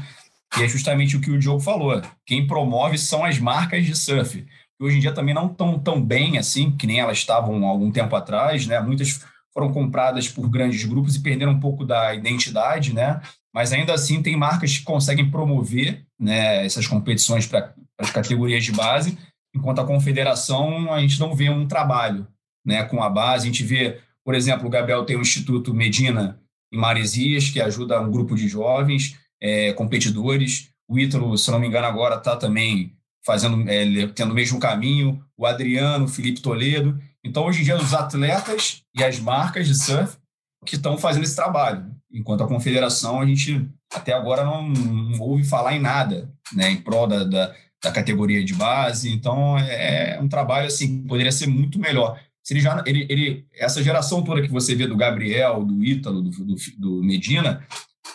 E 0.57 0.63
é 0.63 0.67
justamente 0.67 1.17
o 1.17 1.21
que 1.21 1.31
o 1.31 1.39
Diogo 1.39 1.59
falou: 1.59 2.01
quem 2.25 2.47
promove 2.47 2.97
são 2.97 3.23
as 3.23 3.39
marcas 3.39 3.85
de 3.85 3.95
surf, 3.97 4.41
que 4.41 4.83
hoje 4.83 4.97
em 4.97 4.99
dia 4.99 5.13
também 5.13 5.33
não 5.33 5.47
estão 5.47 5.79
tão 5.79 6.01
bem 6.01 6.37
assim, 6.37 6.71
que 6.71 6.87
nem 6.87 6.99
elas 6.99 7.17
estavam 7.17 7.65
algum 7.65 7.91
tempo 7.91 8.13
atrás, 8.15 8.67
né? 8.67 8.79
Muitas 8.81 9.21
foram 9.53 9.71
compradas 9.71 10.27
por 10.27 10.49
grandes 10.49 10.83
grupos 10.83 11.15
e 11.15 11.21
perderam 11.21 11.53
um 11.53 11.59
pouco 11.59 11.85
da 11.85 12.13
identidade, 12.13 12.93
né? 12.93 13.21
Mas 13.53 13.71
ainda 13.71 13.93
assim 13.93 14.21
tem 14.21 14.35
marcas 14.35 14.77
que 14.77 14.83
conseguem 14.83 15.29
promover 15.29 16.03
né, 16.19 16.65
essas 16.65 16.87
competições 16.87 17.45
para 17.45 17.73
as 17.99 18.09
categorias 18.09 18.63
de 18.63 18.71
base, 18.71 19.17
enquanto 19.55 19.79
a 19.79 19.85
confederação 19.85 20.91
a 20.91 20.99
gente 20.99 21.19
não 21.19 21.35
vê 21.35 21.49
um 21.49 21.67
trabalho 21.67 22.27
né, 22.65 22.83
com 22.83 23.03
a 23.03 23.09
base. 23.09 23.43
A 23.43 23.51
gente 23.51 23.63
vê, 23.63 23.99
por 24.25 24.33
exemplo, 24.33 24.65
o 24.65 24.69
Gabriel 24.69 25.05
tem 25.05 25.15
o 25.15 25.21
Instituto 25.21 25.73
Medina 25.73 26.39
em 26.73 26.77
Maresias, 26.77 27.49
que 27.49 27.61
ajuda 27.61 28.01
um 28.01 28.11
grupo 28.11 28.35
de 28.35 28.47
jovens 28.47 29.19
é, 29.39 29.71
competidores. 29.73 30.69
O 30.89 30.97
Ítalo, 30.97 31.37
se 31.37 31.51
não 31.51 31.59
me 31.59 31.67
engano, 31.67 31.85
agora 31.85 32.15
está 32.15 32.35
também 32.35 32.93
fazendo, 33.23 33.69
é, 33.69 34.07
tendo 34.07 34.31
o 34.31 34.35
mesmo 34.35 34.59
caminho. 34.59 35.23
O 35.37 35.45
Adriano, 35.45 36.05
o 36.05 36.07
Felipe 36.09 36.41
Toledo. 36.41 36.99
Então, 37.25 37.45
hoje 37.45 37.61
em 37.61 37.63
dia, 37.63 37.77
os 37.77 37.93
atletas 37.93 38.83
e 38.95 39.03
as 39.03 39.19
marcas 39.19 39.67
de 39.67 39.75
surf 39.75 40.17
que 40.65 40.75
estão 40.75 40.97
fazendo 40.97 41.23
esse 41.23 41.35
trabalho. 41.35 41.85
Enquanto 42.11 42.43
a 42.43 42.47
confederação, 42.47 43.19
a 43.19 43.25
gente 43.25 43.67
até 43.93 44.13
agora 44.13 44.43
não, 44.43 44.69
não 44.69 45.19
ouve 45.19 45.43
falar 45.43 45.75
em 45.75 45.79
nada 45.79 46.31
né, 46.53 46.69
em 46.69 46.81
prol 46.81 47.07
da, 47.07 47.23
da, 47.23 47.55
da, 47.83 47.91
categoria 47.91 48.43
de 48.43 48.53
base. 48.53 49.11
Então, 49.11 49.57
é 49.57 50.19
um 50.21 50.27
trabalho 50.27 50.67
assim 50.67 51.01
que 51.01 51.07
poderia 51.07 51.31
ser 51.31 51.47
muito 51.47 51.79
melhor. 51.79 52.19
Se 52.43 52.53
ele 52.53 52.59
já, 52.59 52.83
ele, 52.85 53.07
ele, 53.09 53.45
essa 53.53 53.81
geração 53.81 54.21
toda 54.21 54.41
que 54.41 54.51
você 54.51 54.75
vê 54.75 54.85
do 54.85 54.97
Gabriel, 54.97 55.63
do 55.63 55.83
Ítalo, 55.83 56.21
do, 56.21 56.29
do, 56.29 56.55
do 56.77 57.03
Medina, 57.03 57.65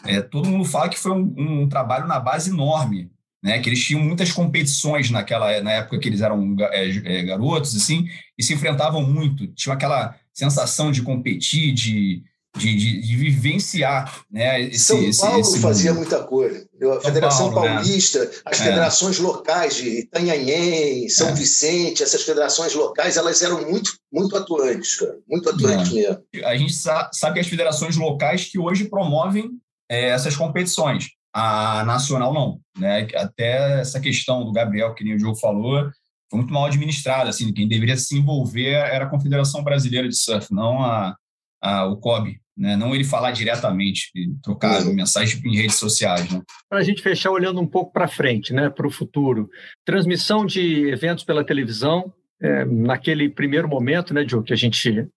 é, 0.05 0.21
todo 0.21 0.49
mundo 0.49 0.65
fala 0.65 0.89
que 0.89 0.99
foi 0.99 1.13
um, 1.13 1.63
um, 1.63 1.69
trabalho 1.69 2.07
na 2.07 2.21
base 2.21 2.51
enorme, 2.51 3.11
né? 3.43 3.59
Que 3.61 3.68
eles 3.68 3.84
tinham 3.84 4.03
muitas 4.03 4.32
competições 4.32 5.11
naquela 5.11 5.61
na 5.61 5.72
época 5.72 5.99
que 5.99 6.09
eles 6.09 6.20
eram 6.20 6.57
é, 6.72 6.89
é, 6.89 7.22
garotos, 7.22 7.74
assim, 7.76 8.09
e 8.36 8.43
se 8.43 8.55
enfrentavam 8.55 9.03
muito. 9.03 9.47
Tinha 9.49 9.74
aquela 9.74 10.14
sensação 10.32 10.93
de 10.93 11.03
competir, 11.03 11.72
de, 11.72 12.22
de, 12.57 12.76
de, 12.76 13.01
de 13.01 13.16
vivenciar, 13.16 14.24
né? 14.30 14.62
Esse, 14.62 14.78
São 14.78 14.97
Paulo 14.97 15.41
esse, 15.41 15.53
esse 15.53 15.61
fazia 15.61 15.95
muita 15.95 16.22
coisa. 16.24 16.68
A 16.97 17.01
Federação 17.01 17.53
Paulo, 17.53 17.68
né? 17.68 17.74
Paulista, 17.76 18.24
né? 18.24 18.30
as 18.45 18.61
é. 18.61 18.64
federações 18.64 19.18
locais 19.18 19.76
de 19.76 20.01
Itanhanhém, 20.01 21.09
São 21.09 21.28
é. 21.28 21.34
Vicente, 21.34 22.03
essas 22.03 22.22
federações 22.22 22.74
locais, 22.74 23.16
elas 23.16 23.43
eram 23.43 23.68
muito, 23.68 23.93
muito 24.12 24.36
atuantes, 24.36 24.97
cara. 24.97 25.16
Muito 25.28 25.49
atuantes 25.49 25.93
é. 25.93 25.95
mesmo. 25.95 26.22
A 26.45 26.57
gente 26.57 26.74
sabe 26.74 27.34
que 27.34 27.41
as 27.41 27.49
federações 27.49 27.97
locais 27.97 28.45
que 28.45 28.59
hoje 28.59 28.84
promovem 28.84 29.51
é, 29.91 30.11
essas 30.11 30.36
competições. 30.36 31.18
A 31.33 31.85
nacional 31.85 32.33
não, 32.33 32.61
né? 32.79 33.07
Até 33.14 33.81
essa 33.81 34.01
questão 34.01 34.45
do 34.45 34.53
Gabriel, 34.53 34.95
que 34.95 35.05
nem 35.05 35.14
o 35.14 35.18
Diogo 35.18 35.37
falou, 35.37 35.91
foi 36.31 36.41
muito 36.41 36.53
mal 36.53 36.66
administrada, 36.66 37.31
assim, 37.31 37.53
quem 37.53 37.66
deveria 37.66 37.97
se 37.97 38.16
envolver 38.16 38.72
era 38.72 39.07
a 39.07 39.09
Confederação 39.09 39.64
Brasileira 39.64 40.09
de 40.09 40.16
Surf, 40.16 40.53
não 40.53 40.83
a, 40.83 41.16
a 41.62 41.87
o 41.87 41.97
COB, 41.97 42.39
né? 42.57 42.76
Não 42.76 42.95
ele 42.95 43.05
falar 43.05 43.31
diretamente, 43.31 44.11
trocar 44.43 44.83
uhum. 44.83 44.95
mensagem 44.95 45.41
em 45.45 45.57
redes 45.57 45.76
sociais, 45.76 46.31
né? 46.31 46.43
Para 46.68 46.81
a 46.81 46.83
gente 46.83 47.03
fechar 47.03 47.31
olhando 47.31 47.61
um 47.61 47.66
pouco 47.66 47.93
para 47.93 48.09
frente, 48.09 48.53
né, 48.53 48.68
para 48.68 48.87
o 48.87 48.91
futuro, 48.91 49.49
transmissão 49.85 50.45
de 50.45 50.89
eventos 50.89 51.24
pela 51.24 51.45
televisão, 51.45 52.12
é, 52.41 52.64
naquele 52.64 53.29
primeiro 53.29 53.68
momento, 53.68 54.12
né, 54.12 54.24
Diogo, 54.24 54.45
que 54.45 54.53
a 54.53 54.57
gente 54.57 55.09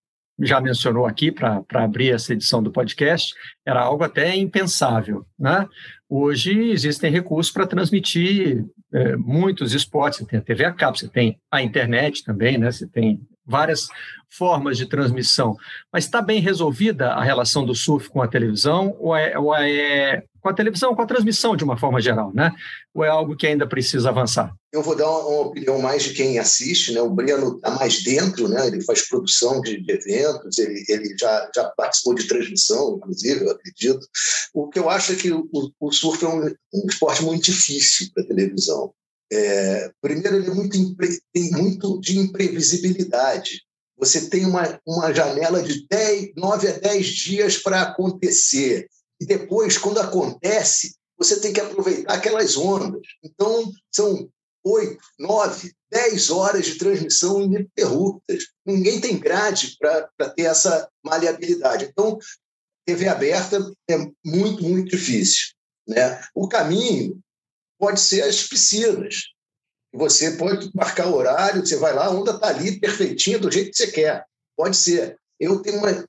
já 0.44 0.60
mencionou 0.60 1.06
aqui 1.06 1.32
para 1.32 1.64
abrir 1.74 2.12
essa 2.12 2.34
edição 2.34 2.62
do 2.62 2.72
podcast, 2.72 3.34
era 3.66 3.82
algo 3.82 4.04
até 4.04 4.36
impensável. 4.36 5.26
Né? 5.38 5.68
Hoje 6.10 6.72
existem 6.72 7.12
recursos 7.12 7.52
para 7.52 7.68
transmitir 7.68 8.66
é, 8.94 9.16
muitos 9.16 9.74
esportes, 9.74 10.20
você 10.20 10.26
tem 10.26 10.39
a 10.39 10.42
TV 10.42 10.66
a 10.66 10.72
cabo, 10.72 10.98
você 10.98 11.08
tem 11.08 11.39
a 11.50 11.62
internet 11.62 12.24
também, 12.24 12.58
né? 12.58 12.72
você 12.72 12.88
tem 12.88 13.22
várias 13.52 13.88
formas 14.32 14.78
de 14.78 14.86
transmissão. 14.86 15.56
Mas 15.91 16.06
está 16.06 16.22
bem 16.22 16.39
resolvida 16.39 17.10
a 17.10 17.24
relação 17.24 17.66
do 17.66 17.76
surf 17.76 18.10
com 18.10 18.22
a 18.22 18.28
televisão 18.28 18.95
ou 18.99 19.16
é, 19.16 19.38
ou 19.38 19.54
é 19.56 20.24
com 20.41 20.49
a 20.49 20.54
televisão, 20.54 20.95
com 20.95 21.02
a 21.04 21.06
transmissão 21.06 21.56
de 21.56 21.64
uma 21.64 21.78
forma 21.78 22.02
geral, 22.02 22.32
né? 22.34 22.52
Ou 22.95 23.04
é 23.04 23.10
algo 23.10 23.36
que 23.36 23.45
ainda 23.45 23.68
precisa 23.68 24.10
avançar? 24.10 24.52
Eu 24.74 24.82
vou 24.82 24.95
dar 24.95 25.08
uma, 25.08 25.41
opinião 25.41 25.80
mais 25.80 26.02
de 26.02 26.14
quem 26.14 26.39
assiste, 26.39 26.93
né? 26.93 27.02
O 27.02 27.12
Breno 27.12 27.58
está 27.58 27.70
mais 27.72 28.04
dentro, 28.04 28.47
né? 28.47 28.66
Ele 28.68 28.82
faz 28.82 29.08
produção 29.08 29.62
de, 29.62 29.86
eventos, 29.88 30.58
ele, 30.58 30.84
ele 30.88 31.16
já, 31.20 31.52
já 31.56 31.66
participou 31.78 32.16
de 32.16 32.28
transmissão, 32.28 32.95
inclusive, 32.97 33.45
eu 33.45 33.52
acredito. 33.52 34.08
O 34.54 34.68
que 34.68 34.80
eu 34.80 34.89
acho 34.89 35.12
é 35.12 35.16
que 35.16 35.32
o, 35.32 35.47
o 35.80 35.91
surf 35.91 36.26
é 36.26 36.28
um, 36.28 36.47
um 36.74 36.88
esporte 36.89 37.24
muito 37.24 37.43
difícil 37.43 38.08
para 38.14 38.26
televisão. 38.26 38.91
É, 39.32 39.91
primeiro, 40.01 40.38
ele 40.38 40.49
é 40.49 40.53
muito, 40.53 40.77
tem 41.34 41.51
muito 41.51 41.99
de 42.01 42.17
imprevisibilidade. 42.17 43.61
Você 43.97 44.29
tem 44.29 44.45
uma, 44.45 44.79
uma 44.86 45.13
janela 45.13 45.61
de 45.63 45.88
10, 45.88 46.32
9 46.36 46.67
a 46.67 46.79
10 46.79 47.07
dias 47.07 47.57
para 47.57 47.82
acontecer. 47.82 48.88
E 49.21 49.25
depois, 49.25 49.77
quando 49.77 49.99
acontece, 49.99 50.95
você 51.17 51.39
tem 51.39 51.53
que 51.53 51.61
aproveitar 51.61 52.13
aquelas 52.13 52.57
ondas. 52.57 53.01
Então, 53.23 53.71
são 53.91 54.29
oito, 54.63 55.03
nove, 55.19 55.71
dez 55.89 56.29
horas 56.29 56.65
de 56.65 56.77
transmissão 56.77 57.41
ininterruptas. 57.41 58.45
Ninguém 58.65 58.99
tem 58.99 59.19
grade 59.19 59.77
para 59.79 60.29
ter 60.36 60.43
essa 60.43 60.89
maleabilidade. 61.03 61.86
Então, 61.86 62.17
TV 62.86 63.07
aberta 63.07 63.71
é 63.89 63.97
muito, 64.25 64.63
muito 64.63 64.89
difícil. 64.89 65.53
Né? 65.88 66.21
O 66.34 66.47
caminho 66.47 67.19
pode 67.82 67.99
ser 67.99 68.21
as 68.21 68.43
piscinas. 68.43 69.23
Você 69.91 70.32
pode 70.38 70.69
marcar 70.73 71.07
o 71.07 71.15
horário, 71.15 71.65
você 71.65 71.75
vai 71.75 71.93
lá, 71.93 72.05
a 72.05 72.11
onda 72.11 72.32
está 72.32 72.47
ali 72.47 72.79
perfeitinha, 72.79 73.39
do 73.39 73.51
jeito 73.51 73.71
que 73.71 73.77
você 73.77 73.88
quer. 73.88 74.23
Pode 74.55 74.77
ser. 74.77 75.17
Eu 75.39 75.59
tenho 75.61 75.79
uma. 75.79 76.05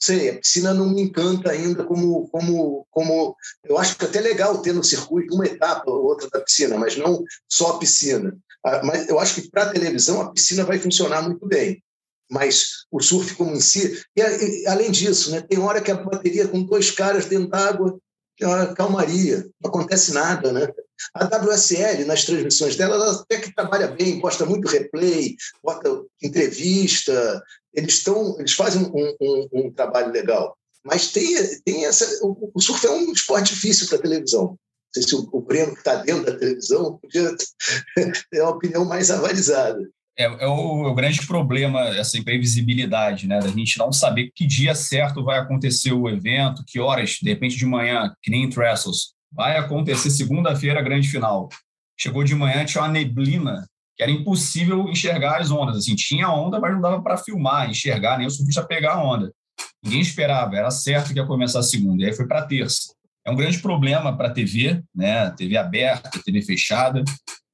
Sei, 0.00 0.30
a 0.30 0.38
piscina 0.38 0.72
não 0.72 0.90
me 0.90 1.02
encanta 1.02 1.50
ainda 1.50 1.84
como, 1.84 2.28
como, 2.28 2.86
como. 2.90 3.36
Eu 3.64 3.76
acho 3.76 3.96
que 3.96 4.04
é 4.04 4.08
até 4.08 4.20
legal 4.20 4.62
ter 4.62 4.72
no 4.72 4.84
circuito 4.84 5.34
uma 5.34 5.46
etapa 5.46 5.90
ou 5.90 6.04
outra 6.04 6.28
da 6.30 6.40
piscina, 6.40 6.78
mas 6.78 6.96
não 6.96 7.24
só 7.50 7.72
a 7.72 7.78
piscina. 7.78 8.36
Ah, 8.64 8.82
mas 8.84 9.08
eu 9.08 9.18
acho 9.18 9.34
que 9.34 9.50
para 9.50 9.72
televisão 9.72 10.20
a 10.20 10.32
piscina 10.32 10.64
vai 10.64 10.78
funcionar 10.78 11.22
muito 11.22 11.46
bem. 11.46 11.82
Mas 12.30 12.84
o 12.90 13.00
surf 13.00 13.34
como 13.34 13.54
em 13.54 13.60
si. 13.60 14.00
E, 14.16 14.66
além 14.66 14.90
disso, 14.90 15.30
né, 15.30 15.40
tem 15.40 15.58
hora 15.58 15.80
que 15.80 15.90
a 15.90 15.94
bateria 15.94 16.46
com 16.48 16.62
dois 16.62 16.90
caras 16.90 17.26
dentro 17.26 17.48
d'água 17.48 17.98
é 18.40 18.74
calmaria, 18.74 19.48
não 19.62 19.70
acontece 19.70 20.12
nada, 20.12 20.52
né? 20.52 20.68
A 21.14 21.24
WSL, 21.24 22.04
nas 22.04 22.24
transmissões 22.24 22.76
dela, 22.76 22.94
ela 22.94 23.12
até 23.12 23.38
que 23.38 23.54
trabalha 23.54 23.88
bem, 23.88 24.20
posta 24.20 24.44
muito 24.46 24.68
replay, 24.68 25.36
bota 25.62 26.02
entrevista, 26.22 27.42
eles 27.74 27.94
estão, 27.94 28.36
eles 28.38 28.52
fazem 28.52 28.82
um, 28.82 29.14
um, 29.20 29.48
um, 29.52 29.70
trabalho 29.70 30.12
legal. 30.12 30.56
Mas 30.84 31.12
tem, 31.12 31.36
tem 31.64 31.84
essa, 31.84 32.24
o, 32.24 32.50
o 32.54 32.60
surf 32.60 32.86
é 32.86 32.90
um 32.90 33.12
esporte 33.12 33.54
difícil 33.54 33.88
para 33.88 33.98
televisão. 33.98 34.48
Não 34.48 34.58
sei 34.94 35.02
se 35.02 35.14
o, 35.14 35.28
o 35.32 35.40
Breno 35.40 35.72
que 35.72 35.78
está 35.78 35.96
dentro 35.96 36.24
da 36.24 36.38
televisão 36.38 36.98
podia 36.98 37.34
ter 38.30 38.40
uma 38.40 38.50
opinião 38.50 38.84
mais 38.84 39.10
avalizada. 39.10 39.80
É, 40.18 40.24
é, 40.24 40.28
o, 40.48 40.86
é, 40.86 40.88
o, 40.88 40.94
grande 40.94 41.26
problema, 41.26 41.88
essa 41.88 42.16
imprevisibilidade, 42.16 43.28
né? 43.28 43.38
Da 43.38 43.48
gente 43.48 43.78
não 43.78 43.92
saber 43.92 44.30
que 44.34 44.46
dia 44.46 44.74
certo 44.74 45.22
vai 45.22 45.38
acontecer 45.38 45.92
o 45.92 46.08
evento, 46.08 46.64
que 46.66 46.80
horas, 46.80 47.18
de 47.20 47.28
repente 47.28 47.56
de 47.56 47.66
manhã, 47.66 48.14
que 48.22 48.30
nem 48.30 48.44
em 48.44 48.48
Trestles, 48.48 49.14
vai 49.32 49.56
acontecer 49.56 50.10
segunda-feira 50.10 50.80
a 50.80 50.82
grande 50.82 51.08
final. 51.08 51.48
Chegou 51.98 52.24
de 52.24 52.34
manhã, 52.34 52.64
tinha 52.64 52.82
uma 52.82 52.90
neblina 52.90 53.66
que 53.96 54.02
era 54.02 54.12
impossível 54.12 54.88
enxergar 54.88 55.40
as 55.40 55.50
ondas. 55.50 55.78
Assim, 55.78 55.94
tinha 55.94 56.30
onda, 56.30 56.60
mas 56.60 56.72
não 56.72 56.80
dava 56.80 57.00
para 57.02 57.16
filmar, 57.16 57.70
enxergar, 57.70 58.18
nem 58.18 58.26
o 58.26 58.30
surfista 58.30 58.62
pegar 58.62 58.94
a 58.94 59.02
onda. 59.02 59.32
Ninguém 59.82 60.00
esperava, 60.00 60.56
era 60.56 60.70
certo 60.70 61.12
que 61.12 61.18
ia 61.18 61.26
começar 61.26 61.60
a 61.60 61.62
segunda, 61.62 62.02
e 62.02 62.06
aí 62.06 62.12
foi 62.12 62.26
para 62.26 62.46
terça. 62.46 62.94
É 63.24 63.30
um 63.30 63.36
grande 63.36 63.58
problema 63.58 64.16
para 64.16 64.28
a 64.28 64.32
TV, 64.32 64.82
né? 64.94 65.30
TV 65.30 65.56
aberta, 65.56 66.22
TV 66.24 66.42
fechada. 66.42 67.02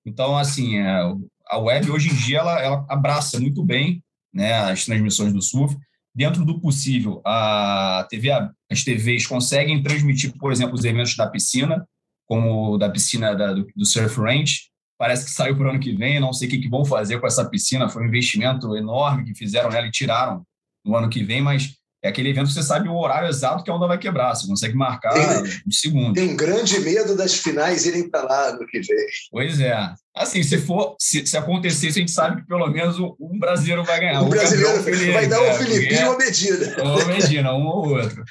Então, 0.05 0.37
assim, 0.37 0.79
é, 0.79 1.01
a 1.47 1.59
web 1.59 1.91
hoje 1.91 2.11
em 2.11 2.15
dia 2.15 2.39
ela, 2.39 2.61
ela 2.61 2.87
abraça 2.89 3.39
muito 3.39 3.65
bem 3.65 4.03
né, 4.33 4.55
as 4.55 4.85
transmissões 4.85 5.33
do 5.33 5.41
surf. 5.41 5.77
Dentro 6.15 6.45
do 6.45 6.61
possível, 6.61 7.23
a 7.25 8.07
TV, 8.11 8.29
as 8.73 8.83
TVs 8.83 9.27
conseguem 9.27 9.83
transmitir, 9.83 10.33
por 10.39 10.53
exemplo, 10.53 10.75
os 10.75 10.85
eventos 10.85 11.17
da 11.17 11.29
piscina, 11.29 11.87
como 12.27 12.79
da 12.79 12.89
piscina 12.91 13.35
da, 13.35 13.53
do, 13.53 13.67
do 13.77 13.85
Surf 13.85 14.19
Range. 14.19 14.71
Parece 14.99 15.25
que 15.25 15.31
saiu 15.31 15.57
para 15.57 15.67
o 15.67 15.71
ano 15.71 15.81
que 15.81 15.93
vem, 15.95 16.21
não 16.21 16.33
sei 16.33 16.49
o 16.49 16.51
que, 16.51 16.59
que 16.59 16.69
vão 16.69 16.85
fazer 16.85 17.21
com 17.21 17.27
essa 17.27 17.49
piscina. 17.49 17.89
Foi 17.89 18.03
um 18.03 18.07
investimento 18.07 18.77
enorme 18.77 19.25
que 19.25 19.35
fizeram 19.35 19.71
nela 19.71 19.87
e 19.87 19.91
tiraram 19.91 20.43
no 20.85 20.97
ano 20.97 21.09
que 21.09 21.23
vem, 21.23 21.41
mas 21.41 21.77
é 22.03 22.09
aquele 22.09 22.31
evento 22.31 22.49
que 22.49 22.55
você 22.55 22.63
sabe 22.63 22.89
o 22.89 22.97
horário 22.97 23.29
exato 23.29 23.63
que 23.63 23.71
a 23.71 23.75
onda 23.75 23.87
vai 23.87 23.97
quebrar, 23.97 24.35
você 24.35 24.47
consegue 24.47 24.75
marcar 24.75 25.13
tem, 25.13 25.61
um 25.67 25.71
segundo. 25.71 26.15
Tem 26.15 26.37
grande 26.37 26.81
medo 26.81 27.17
das 27.17 27.35
finais 27.37 27.87
irem 27.87 28.11
para 28.11 28.25
lá 28.25 28.53
no 28.55 28.67
que 28.67 28.81
vem. 28.81 29.07
Pois 29.31 29.61
é. 29.61 29.77
Assim, 30.15 30.43
se 30.43 30.59
for, 30.59 30.97
se, 30.99 31.25
se 31.25 31.37
acontecer, 31.37 31.89
a 31.89 31.93
gente 31.93 32.11
sabe 32.11 32.43
que 32.43 32.47
pelo 32.49 32.67
menos 32.69 32.99
um 32.99 33.39
brasileiro 33.39 33.85
vai 33.85 34.01
ganhar. 34.01 34.21
Um 34.21 34.29
brasileiro 34.29 35.13
vai 35.13 35.27
dar 35.29 35.41
um 35.41 35.45
é, 35.45 35.55
Filipinho 35.55 36.09
uma 36.09 36.19
Medina. 36.19 36.77
Uma 36.83 37.05
Medina, 37.07 37.55
um 37.55 37.67
ou 37.67 37.89
outro. 37.89 38.25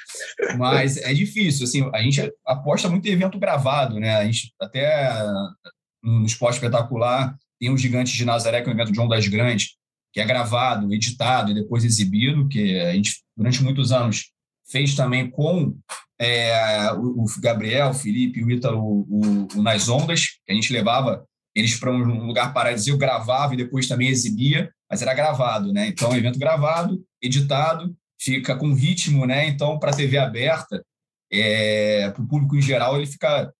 Mas 0.58 0.98
é 0.98 1.12
difícil, 1.14 1.64
assim, 1.64 1.90
a 1.94 2.02
gente 2.02 2.30
aposta 2.46 2.88
muito 2.88 3.08
em 3.08 3.12
evento 3.12 3.38
gravado, 3.38 3.98
né? 3.98 4.16
A 4.16 4.24
gente 4.24 4.52
até 4.60 5.24
no 6.02 6.26
esporte 6.26 6.56
espetacular 6.56 7.34
tem 7.58 7.70
o 7.70 7.78
Gigantes 7.78 8.12
de 8.12 8.24
Nazaré, 8.24 8.60
que 8.60 8.68
é 8.68 8.72
um 8.72 8.74
evento 8.74 8.92
de 8.92 9.00
ondas 9.00 9.26
grandes, 9.28 9.76
que 10.12 10.20
é 10.20 10.24
gravado, 10.24 10.92
editado 10.92 11.50
e 11.50 11.54
depois 11.54 11.84
exibido, 11.84 12.48
que 12.48 12.78
a 12.80 12.92
gente, 12.92 13.22
durante 13.36 13.62
muitos 13.62 13.92
anos, 13.92 14.30
fez 14.70 14.94
também 14.94 15.30
com 15.30 15.76
é, 16.20 16.92
o, 16.92 17.24
Gabriel, 17.40 17.90
o 17.90 17.94
Felipe, 17.94 18.44
o 18.44 18.50
Ítalo, 18.50 18.80
o, 18.80 19.48
o, 19.54 19.62
Nas 19.62 19.88
Ondas, 19.88 20.26
que 20.44 20.52
a 20.52 20.54
gente 20.54 20.72
levava 20.72 21.24
eles 21.54 21.78
para 21.78 21.90
um 21.90 22.26
lugar 22.26 22.52
paradisíaco, 22.52 22.98
gravava 22.98 23.54
e 23.54 23.56
depois 23.56 23.88
também 23.88 24.08
exibia, 24.08 24.70
mas 24.90 25.02
era 25.02 25.14
gravado, 25.14 25.72
né? 25.72 25.88
Então, 25.88 26.16
evento 26.16 26.38
gravado, 26.38 27.02
editado, 27.20 27.94
fica 28.20 28.56
com 28.56 28.72
ritmo, 28.72 29.26
né? 29.26 29.48
Então, 29.48 29.78
para 29.78 29.90
a 29.90 29.94
TV 29.94 30.16
aberta, 30.16 30.82
é, 31.30 32.10
para 32.10 32.22
o 32.22 32.26
público 32.26 32.56
em 32.56 32.62
geral, 32.62 32.96
ele 32.96 33.06
fica 33.06 33.52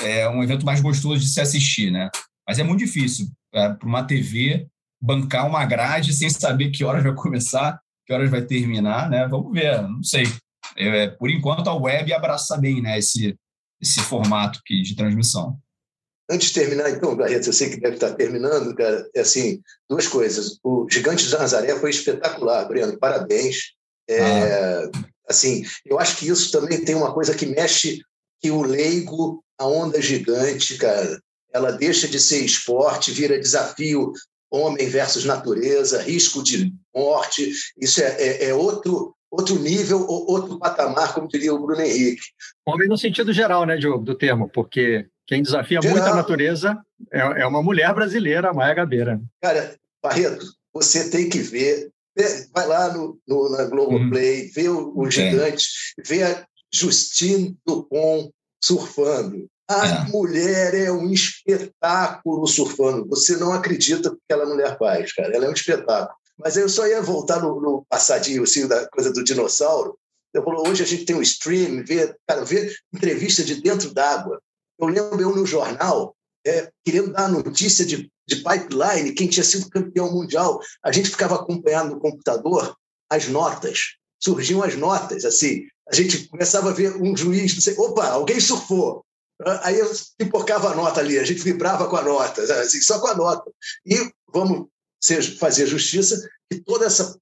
é, 0.00 0.28
um 0.28 0.42
evento 0.42 0.64
mais 0.64 0.80
gostoso 0.80 1.20
de 1.20 1.28
se 1.28 1.40
assistir, 1.40 1.90
né? 1.90 2.08
Mas 2.46 2.58
é 2.58 2.62
muito 2.62 2.80
difícil 2.80 3.28
é, 3.52 3.68
para 3.68 3.88
uma 3.88 4.04
TV 4.04 4.66
bancar 5.00 5.46
uma 5.46 5.64
grade 5.64 6.12
sem 6.12 6.28
saber 6.28 6.70
que 6.70 6.84
horas 6.84 7.02
vai 7.02 7.14
começar, 7.14 7.80
que 8.06 8.12
horas 8.12 8.30
vai 8.30 8.42
terminar, 8.42 9.08
né? 9.08 9.26
Vamos 9.28 9.52
ver, 9.52 9.82
não 9.82 10.02
sei. 10.02 10.24
É, 10.76 11.08
por 11.08 11.30
enquanto, 11.30 11.68
a 11.68 11.74
web 11.74 12.12
abraça 12.12 12.56
bem 12.56 12.82
né, 12.82 12.98
esse, 12.98 13.36
esse 13.80 14.00
formato 14.00 14.60
aqui 14.60 14.82
de 14.82 14.96
transmissão. 14.96 15.58
Antes 16.30 16.48
de 16.48 16.54
terminar, 16.54 16.90
então, 16.90 17.16
Barreto, 17.16 17.46
eu 17.46 17.52
sei 17.52 17.70
que 17.70 17.80
deve 17.80 17.94
estar 17.94 18.12
terminando, 18.14 18.74
cara, 18.74 19.08
é 19.14 19.20
assim, 19.20 19.62
duas 19.88 20.06
coisas. 20.06 20.58
O 20.62 20.86
Gigante 20.90 21.26
de 21.26 21.32
Nazaré 21.32 21.74
foi 21.78 21.90
espetacular, 21.90 22.66
Breno, 22.68 22.98
parabéns. 22.98 23.72
É, 24.08 24.20
ah. 24.20 24.90
Assim, 25.28 25.64
eu 25.84 25.98
acho 25.98 26.16
que 26.16 26.28
isso 26.28 26.50
também 26.50 26.82
tem 26.84 26.94
uma 26.94 27.12
coisa 27.12 27.34
que 27.34 27.46
mexe, 27.46 28.00
que 28.40 28.50
o 28.50 28.62
leigo, 28.62 29.44
a 29.58 29.66
onda 29.66 30.00
gigante, 30.00 30.76
cara, 30.78 31.20
ela 31.52 31.72
deixa 31.72 32.08
de 32.08 32.18
ser 32.18 32.44
esporte, 32.44 33.10
vira 33.10 33.38
desafio 33.38 34.12
homem 34.50 34.88
versus 34.88 35.24
natureza, 35.24 36.02
risco 36.02 36.42
de 36.42 36.72
morte, 36.94 37.52
isso 37.80 38.00
é, 38.02 38.16
é, 38.18 38.44
é 38.46 38.54
outro 38.54 39.14
outro 39.30 39.58
nível, 39.58 40.06
outro 40.08 40.58
patamar, 40.58 41.12
como 41.12 41.28
diria 41.28 41.52
o 41.52 41.58
Bruno 41.58 41.82
Henrique. 41.82 42.22
Homem 42.66 42.88
no 42.88 42.96
sentido 42.96 43.30
geral, 43.30 43.66
né, 43.66 43.76
Diogo, 43.76 44.02
do 44.02 44.14
termo, 44.14 44.48
porque 44.48 45.06
quem 45.26 45.42
desafia 45.42 45.82
geral. 45.82 45.98
muito 45.98 46.10
a 46.10 46.16
natureza 46.16 46.78
é, 47.12 47.42
é 47.42 47.46
uma 47.46 47.62
mulher 47.62 47.92
brasileira, 47.94 48.48
a 48.48 48.54
Maia 48.54 48.72
Gabeira. 48.74 49.20
Cara, 49.42 49.76
Barreto, 50.02 50.46
você 50.72 51.10
tem 51.10 51.28
que 51.28 51.40
ver, 51.40 51.90
vai 52.54 52.66
lá 52.66 52.92
no, 52.94 53.20
no 53.28 53.50
na 53.50 53.64
Globoplay, 53.64 54.46
hum. 54.46 54.50
vê 54.54 54.68
o, 54.68 54.98
o 54.98 55.10
gigante, 55.10 55.66
vê 56.06 56.22
a 56.22 56.46
Justine 56.72 57.56
Dupont 57.66 58.30
surfando. 58.62 59.46
A 59.68 59.86
é. 59.86 60.04
mulher 60.08 60.74
é 60.74 60.90
um 60.90 61.12
espetáculo 61.12 62.46
surfando. 62.46 63.06
Você 63.08 63.36
não 63.36 63.52
acredita 63.52 64.10
que 64.10 64.16
aquela 64.28 64.46
mulher 64.46 64.78
faz, 64.78 65.12
cara. 65.12 65.34
Ela 65.34 65.44
é 65.44 65.48
um 65.50 65.52
espetáculo. 65.52 66.16
Mas 66.38 66.56
eu 66.56 66.68
só 66.68 66.86
ia 66.86 67.02
voltar 67.02 67.42
no, 67.42 67.60
no 67.60 67.84
passadinho, 67.88 68.44
assim, 68.44 68.66
da 68.66 68.88
coisa 68.88 69.12
do 69.12 69.22
dinossauro. 69.22 69.98
Eu 70.32 70.42
falo, 70.42 70.66
hoje 70.68 70.82
a 70.82 70.86
gente 70.86 71.04
tem 71.04 71.16
um 71.16 71.22
stream, 71.22 71.84
vê, 71.84 72.14
cara, 72.26 72.44
vê 72.44 72.74
entrevista 72.94 73.42
de 73.42 73.60
dentro 73.60 73.92
d'água. 73.92 74.40
Eu 74.78 74.86
lembro 74.86 75.20
eu 75.20 75.34
no 75.34 75.44
jornal, 75.44 76.14
é, 76.46 76.70
querendo 76.84 77.12
dar 77.12 77.28
notícia 77.28 77.84
de, 77.84 78.10
de 78.26 78.36
pipeline, 78.36 79.12
quem 79.12 79.28
tinha 79.28 79.44
sido 79.44 79.68
campeão 79.68 80.12
mundial. 80.12 80.60
A 80.82 80.92
gente 80.92 81.10
ficava 81.10 81.34
acompanhando 81.34 81.94
no 81.94 82.00
computador 82.00 82.74
as 83.10 83.28
notas. 83.28 83.96
Surgiam 84.22 84.62
as 84.62 84.76
notas, 84.76 85.24
assim. 85.24 85.66
A 85.90 85.94
gente 85.94 86.28
começava 86.28 86.70
a 86.70 86.74
ver 86.74 86.96
um 86.96 87.16
juiz, 87.16 87.54
não 87.54 87.60
sei, 87.60 87.74
opa, 87.76 88.06
alguém 88.08 88.40
surfou. 88.40 89.04
Aí 89.62 89.78
eu 89.78 89.90
pipocava 90.16 90.70
a 90.70 90.74
nota 90.74 91.00
ali, 91.00 91.18
a 91.18 91.24
gente 91.24 91.42
vibrava 91.42 91.88
com 91.88 91.96
a 91.96 92.02
nota, 92.02 92.42
assim, 92.60 92.80
só 92.80 92.98
com 92.98 93.06
a 93.06 93.14
nota. 93.14 93.50
E 93.86 94.10
vamos 94.32 94.66
fazer 95.38 95.66
justiça 95.66 96.28
que 96.50 96.60
toda 96.60 96.86
essa 96.86 97.16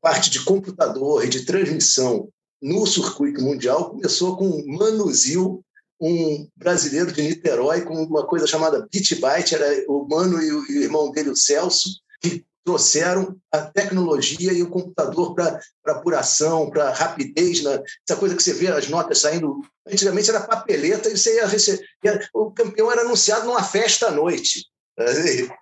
parte 0.00 0.30
de 0.30 0.44
computador 0.44 1.24
e 1.24 1.28
de 1.28 1.44
transmissão 1.44 2.28
no 2.60 2.86
circuito 2.86 3.40
mundial 3.40 3.90
começou 3.90 4.36
com 4.36 4.64
Mano 4.66 5.10
Zil, 5.12 5.64
um 6.00 6.48
brasileiro 6.56 7.12
de 7.12 7.22
Niterói, 7.22 7.82
com 7.82 7.94
uma 8.04 8.26
coisa 8.26 8.46
chamada 8.46 8.86
BitByte, 8.92 9.54
era 9.54 9.84
o 9.88 10.06
Mano 10.08 10.40
e 10.40 10.52
o 10.52 10.82
irmão 10.82 11.10
dele, 11.10 11.30
o 11.30 11.36
Celso, 11.36 11.88
que 12.20 12.44
trouxeram 12.68 13.34
a 13.50 13.62
tecnologia 13.62 14.52
e 14.52 14.62
o 14.62 14.68
computador 14.68 15.34
para 15.34 15.58
apuração, 15.86 16.68
para 16.68 16.92
rapidez, 16.92 17.62
né? 17.62 17.82
essa 18.06 18.18
coisa 18.18 18.36
que 18.36 18.42
você 18.42 18.52
vê 18.52 18.68
as 18.68 18.90
notas 18.90 19.20
saindo. 19.20 19.62
Antigamente 19.86 20.28
era 20.28 20.42
papeleta 20.42 21.08
e 21.08 21.16
você 21.16 21.36
ia 21.36 21.46
receber. 21.46 21.88
O 22.34 22.50
campeão 22.50 22.92
era 22.92 23.00
anunciado 23.00 23.46
numa 23.46 23.62
festa 23.62 24.08
à 24.08 24.10
noite. 24.10 24.66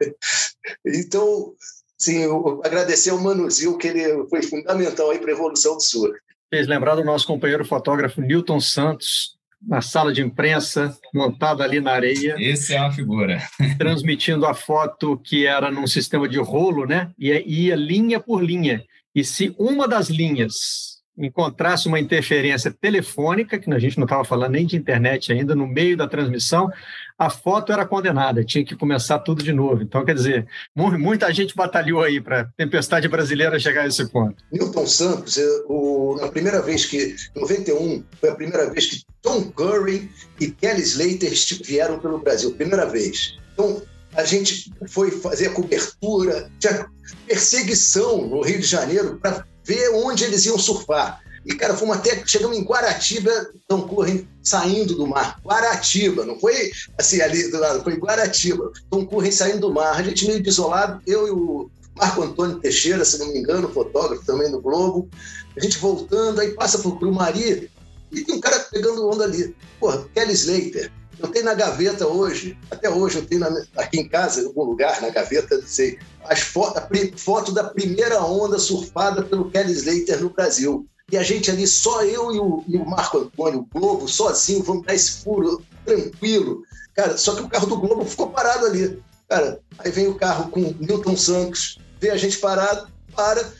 Então, 0.85 1.55
sim, 1.97 2.25
agradecer 2.65 3.11
ao 3.11 3.21
Manuzil, 3.21 3.79
que 3.79 3.87
ele 3.87 4.27
foi 4.29 4.43
fundamental 4.43 5.17
para 5.17 5.31
a 5.31 5.35
evolução 5.35 5.77
do 5.77 5.83
surf. 5.83 6.19
Fez 6.51 6.67
lembrar 6.67 6.97
do 6.97 7.05
nosso 7.05 7.27
companheiro 7.27 7.65
fotógrafo 7.65 8.21
Newton 8.21 8.61
Santos, 8.61 9.36
na 9.63 9.81
sala 9.81 10.13
de 10.13 10.23
imprensa, 10.23 10.97
montado 11.15 11.63
ali 11.63 11.81
na 11.81 11.93
areia. 11.93 12.37
Esse 12.39 12.75
é 12.75 12.81
uma 12.81 12.93
figura. 12.93 13.43
transmitindo 13.79 14.47
a 14.47 14.55
foto 14.55 15.19
que 15.19 15.47
era 15.47 15.71
num 15.71 15.87
sistema 15.87 16.29
de 16.29 16.39
rolo, 16.39 16.87
né? 16.87 17.11
E 17.19 17.31
ia 17.31 17.77
linha 17.77 18.21
por 18.21 18.43
linha. 18.43 18.85
E 19.15 19.25
se 19.25 19.55
uma 19.59 19.89
das 19.89 20.09
linhas 20.09 20.97
encontrasse 21.19 21.89
uma 21.89 21.99
interferência 21.99 22.71
telefônica, 22.71 23.59
que 23.59 23.73
a 23.73 23.79
gente 23.79 23.97
não 23.97 24.05
estava 24.05 24.25
falando 24.25 24.53
nem 24.53 24.67
de 24.67 24.77
internet 24.77 25.33
ainda, 25.33 25.55
no 25.55 25.67
meio 25.67 25.97
da 25.97 26.07
transmissão, 26.07 26.71
a 27.19 27.31
foto 27.31 27.73
era 27.73 27.87
condenada, 27.87 28.45
tinha 28.45 28.64
que 28.64 28.77
começar 28.77 29.19
tudo 29.21 29.43
de 29.43 29.53
novo. 29.53 29.83
Então, 29.83 30.05
quer 30.05 30.14
dizer, 30.14 30.47
muita 30.75 31.33
gente 31.33 31.57
batalhou 31.57 32.03
aí 32.03 32.21
para 32.21 32.43
a 32.43 32.45
tempestade 32.57 33.09
brasileira 33.09 33.59
chegar 33.59 33.83
a 33.83 33.87
esse 33.87 34.07
ponto. 34.11 34.37
Newton 34.53 34.87
Santos, 34.87 35.39
o, 35.67 36.19
primeira 36.31 36.61
vez 36.61 36.85
que, 36.85 37.17
em 37.35 37.41
91, 37.41 38.05
foi 38.21 38.29
a 38.29 38.35
primeira 38.35 38.71
vez 38.71 38.87
que 38.87 39.03
Tom 39.23 39.51
Curry 39.51 40.11
e 40.39 40.51
Kelly 40.51 40.83
Slater 40.83 41.33
vieram 41.64 41.99
pelo 41.99 42.19
Brasil, 42.19 42.53
primeira 42.53 42.85
vez. 42.85 43.39
Então, 43.55 43.81
a 44.14 44.25
gente 44.25 44.71
foi 44.89 45.11
fazer 45.11 45.49
a 45.49 45.53
cobertura, 45.53 46.51
tinha 46.59 46.87
perseguição 47.27 48.27
no 48.27 48.43
Rio 48.43 48.61
de 48.61 48.67
Janeiro 48.67 49.17
para 49.17 49.45
ver 49.64 49.91
onde 49.95 50.25
eles 50.25 50.45
iam 50.45 50.59
surfar. 50.59 51.23
E, 51.47 51.55
cara, 51.55 51.77
fomos 51.77 51.97
até, 51.97 52.21
chegamos 52.27 52.59
em 52.59 52.65
Guaratiba, 52.65 53.31
Tom 53.69 53.83
Curren 53.83 54.27
saindo 54.43 54.97
do 54.97 55.07
mar. 55.07 55.41
Guaratiba, 55.45 56.27
não 56.27 56.39
foi 56.41 56.73
assim 56.99 57.21
ali 57.21 57.49
do 57.51 57.61
lado, 57.61 57.85
foi 57.85 57.95
Guaratiba. 57.95 58.73
Tom 58.91 59.07
Curren 59.07 59.31
saindo 59.31 59.61
do 59.61 59.73
mar. 59.73 59.97
A 59.97 60.03
gente 60.03 60.27
meio 60.27 60.43
desolado, 60.43 61.01
eu 61.07 61.29
e 61.29 61.31
o 61.31 61.71
Marco 61.97 62.23
Antônio 62.23 62.59
Teixeira, 62.59 63.05
se 63.05 63.19
não 63.19 63.29
me 63.29 63.39
engano, 63.39 63.73
fotógrafo 63.73 64.27
também 64.27 64.51
do 64.51 64.61
Globo. 64.61 65.09
A 65.57 65.61
gente 65.61 65.79
voltando, 65.79 66.41
aí 66.41 66.51
passa 66.51 66.81
por 66.81 66.99
Grumari 66.99 67.71
e 68.11 68.25
tem 68.25 68.35
um 68.35 68.41
cara 68.41 68.59
pegando 68.59 69.09
onda 69.09 69.23
ali. 69.23 69.55
Porra, 69.79 70.05
Kelly 70.13 70.33
Slater. 70.33 70.91
Eu 71.19 71.29
tenho 71.29 71.45
na 71.45 71.55
gaveta 71.55 72.07
hoje, 72.07 72.59
até 72.71 72.91
hoje 72.91 73.17
eu 73.17 73.25
tenho 73.25 73.41
na, 73.41 73.63
aqui 73.77 74.01
em 74.01 74.09
casa, 74.09 74.43
em 74.43 74.47
algum 74.47 74.65
lugar, 74.65 75.01
na 75.01 75.09
gaveta, 75.09 75.57
não 75.57 75.67
sei, 75.67 75.99
as 76.25 76.41
foto, 76.41 76.77
a 76.79 76.89
foto 77.17 77.53
da 77.53 77.65
primeira 77.65 78.23
onda 78.23 78.59
surfada 78.59 79.23
pelo 79.23 79.51
Kelly 79.51 79.73
Slater 79.73 80.21
no 80.21 80.29
Brasil. 80.29 80.87
E 81.11 81.17
a 81.17 81.23
gente 81.23 81.51
ali, 81.51 81.67
só 81.67 82.03
eu 82.03 82.35
e 82.35 82.41
o, 82.41 82.65
e 82.67 82.77
o 82.77 82.85
Marco 82.85 83.19
Antônio, 83.19 83.61
o 83.61 83.79
Globo, 83.79 84.09
sozinho, 84.09 84.65
vamos 84.65 84.85
dar 84.85 84.95
esse 84.95 85.23
furo 85.23 85.63
tranquilo. 85.85 86.63
Cara, 86.95 87.17
só 87.17 87.35
que 87.35 87.43
o 87.43 87.49
carro 87.49 87.67
do 87.67 87.77
Globo 87.77 88.05
ficou 88.05 88.31
parado 88.31 88.67
ali. 88.67 89.01
Cara, 89.29 89.61
aí 89.79 89.91
vem 89.91 90.09
o 90.09 90.17
carro 90.17 90.51
com 90.51 90.75
Milton 90.81 91.17
Santos, 91.17 91.79
vê 92.01 92.11
a 92.11 92.17
gente 92.17 92.39
parado, 92.39 92.89
para 93.15 93.53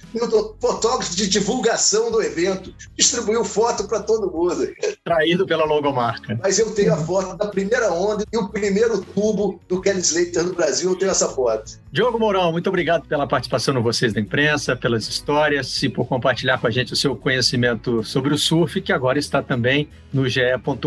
fotógrafo 0.61 1.15
de 1.15 1.29
divulgação 1.29 2.11
do 2.11 2.23
evento, 2.23 2.73
distribuiu 2.97 3.45
foto 3.45 3.87
para 3.87 4.01
todo 4.01 4.31
mundo. 4.31 4.69
Traído 5.05 5.47
pela 5.47 5.65
logomarca. 5.65 6.39
Mas 6.43 6.59
eu 6.59 6.71
tenho 6.73 6.95
a 6.95 6.97
foto 6.97 7.37
da 7.37 7.47
primeira 7.47 7.93
onda 7.93 8.25
e 8.33 8.37
o 8.37 8.49
primeiro 8.49 9.01
tubo 9.03 9.61
do 9.69 9.81
Kelly 9.81 10.01
Slater 10.01 10.45
no 10.45 10.55
Brasil, 10.55 10.91
eu 10.91 10.97
tenho 10.97 11.11
essa 11.11 11.29
foto. 11.29 11.79
Diogo 11.93 12.19
Mourão, 12.19 12.53
muito 12.53 12.69
obrigado 12.69 13.07
pela 13.09 13.27
participação 13.27 13.73
no 13.73 13.83
Vocês 13.83 14.13
da 14.13 14.21
Imprensa, 14.21 14.77
pelas 14.77 15.09
histórias 15.09 15.83
e 15.83 15.89
por 15.89 16.07
compartilhar 16.07 16.59
com 16.59 16.67
a 16.67 16.71
gente 16.71 16.93
o 16.93 16.97
seu 16.97 17.17
conhecimento 17.17 18.05
sobre 18.05 18.35
o 18.35 18.39
surf, 18.39 18.81
que 18.83 18.93
agora 18.93 19.19
está 19.19 19.43
também 19.43 19.89
no 20.13 20.29
ge. 20.29 20.43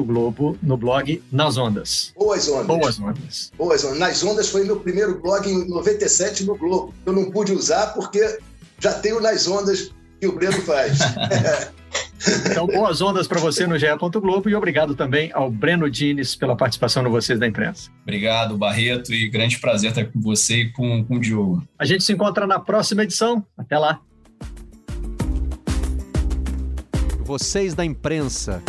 Globo, 0.06 0.58
no 0.62 0.78
blog 0.78 1.22
Nas 1.32 1.58
Ondas. 1.58 2.14
Boas 2.16 2.48
Ondas. 2.48 2.68
Boas 2.68 3.00
Ondas. 3.00 3.52
Boas 3.58 3.84
Ondas. 3.84 4.00
Nas 4.00 4.24
Ondas 4.24 4.50
foi 4.50 4.64
meu 4.64 4.80
primeiro 4.80 5.20
blog 5.20 5.50
em 5.50 5.68
97 5.68 6.46
no 6.46 6.56
Globo. 6.56 6.94
Eu 7.06 7.14
não 7.14 7.32
pude 7.32 7.54
usar 7.54 7.88
porque 7.94 8.40
já 8.80 8.94
tenho 8.94 9.20
nas 9.20 9.48
ondas 9.48 9.92
que 10.20 10.28
o 10.28 10.34
Breno 10.34 10.62
faz. 10.62 11.00
Então, 12.46 12.68
boas 12.68 13.02
ondas 13.02 13.28
para 13.28 13.40
você 13.40 13.66
no 13.66 13.78
GE. 13.78 13.88
Globo 14.22 14.50
e 14.50 14.56
obrigado 14.56 14.94
também 14.94 15.32
ao 15.34 15.50
Breno 15.50 15.90
Dines 15.90 16.36
pela 16.36 16.56
participação 16.56 17.02
no 17.02 17.10
Vocês 17.10 17.40
da 17.40 17.48
Imprensa. 17.48 17.90
Obrigado, 18.04 18.58
Barreto, 18.58 19.14
e 19.14 19.30
grande 19.30 19.58
prazer 19.58 19.92
estar 19.92 20.06
com 20.06 20.20
você 20.20 20.64
e 20.64 20.72
com, 20.72 21.04
com 21.06 21.16
o 21.16 21.20
Diogo. 21.20 21.64
A 21.78 21.86
gente 21.86 22.04
se 22.04 22.12
encontra 22.12 22.46
na 22.46 22.60
próxima 22.60 23.04
edição. 23.04 23.46
Até 23.58 23.78
lá. 23.78 24.02
Vocês 27.24 27.74
da 27.74 27.86
Imprensa. 27.86 28.62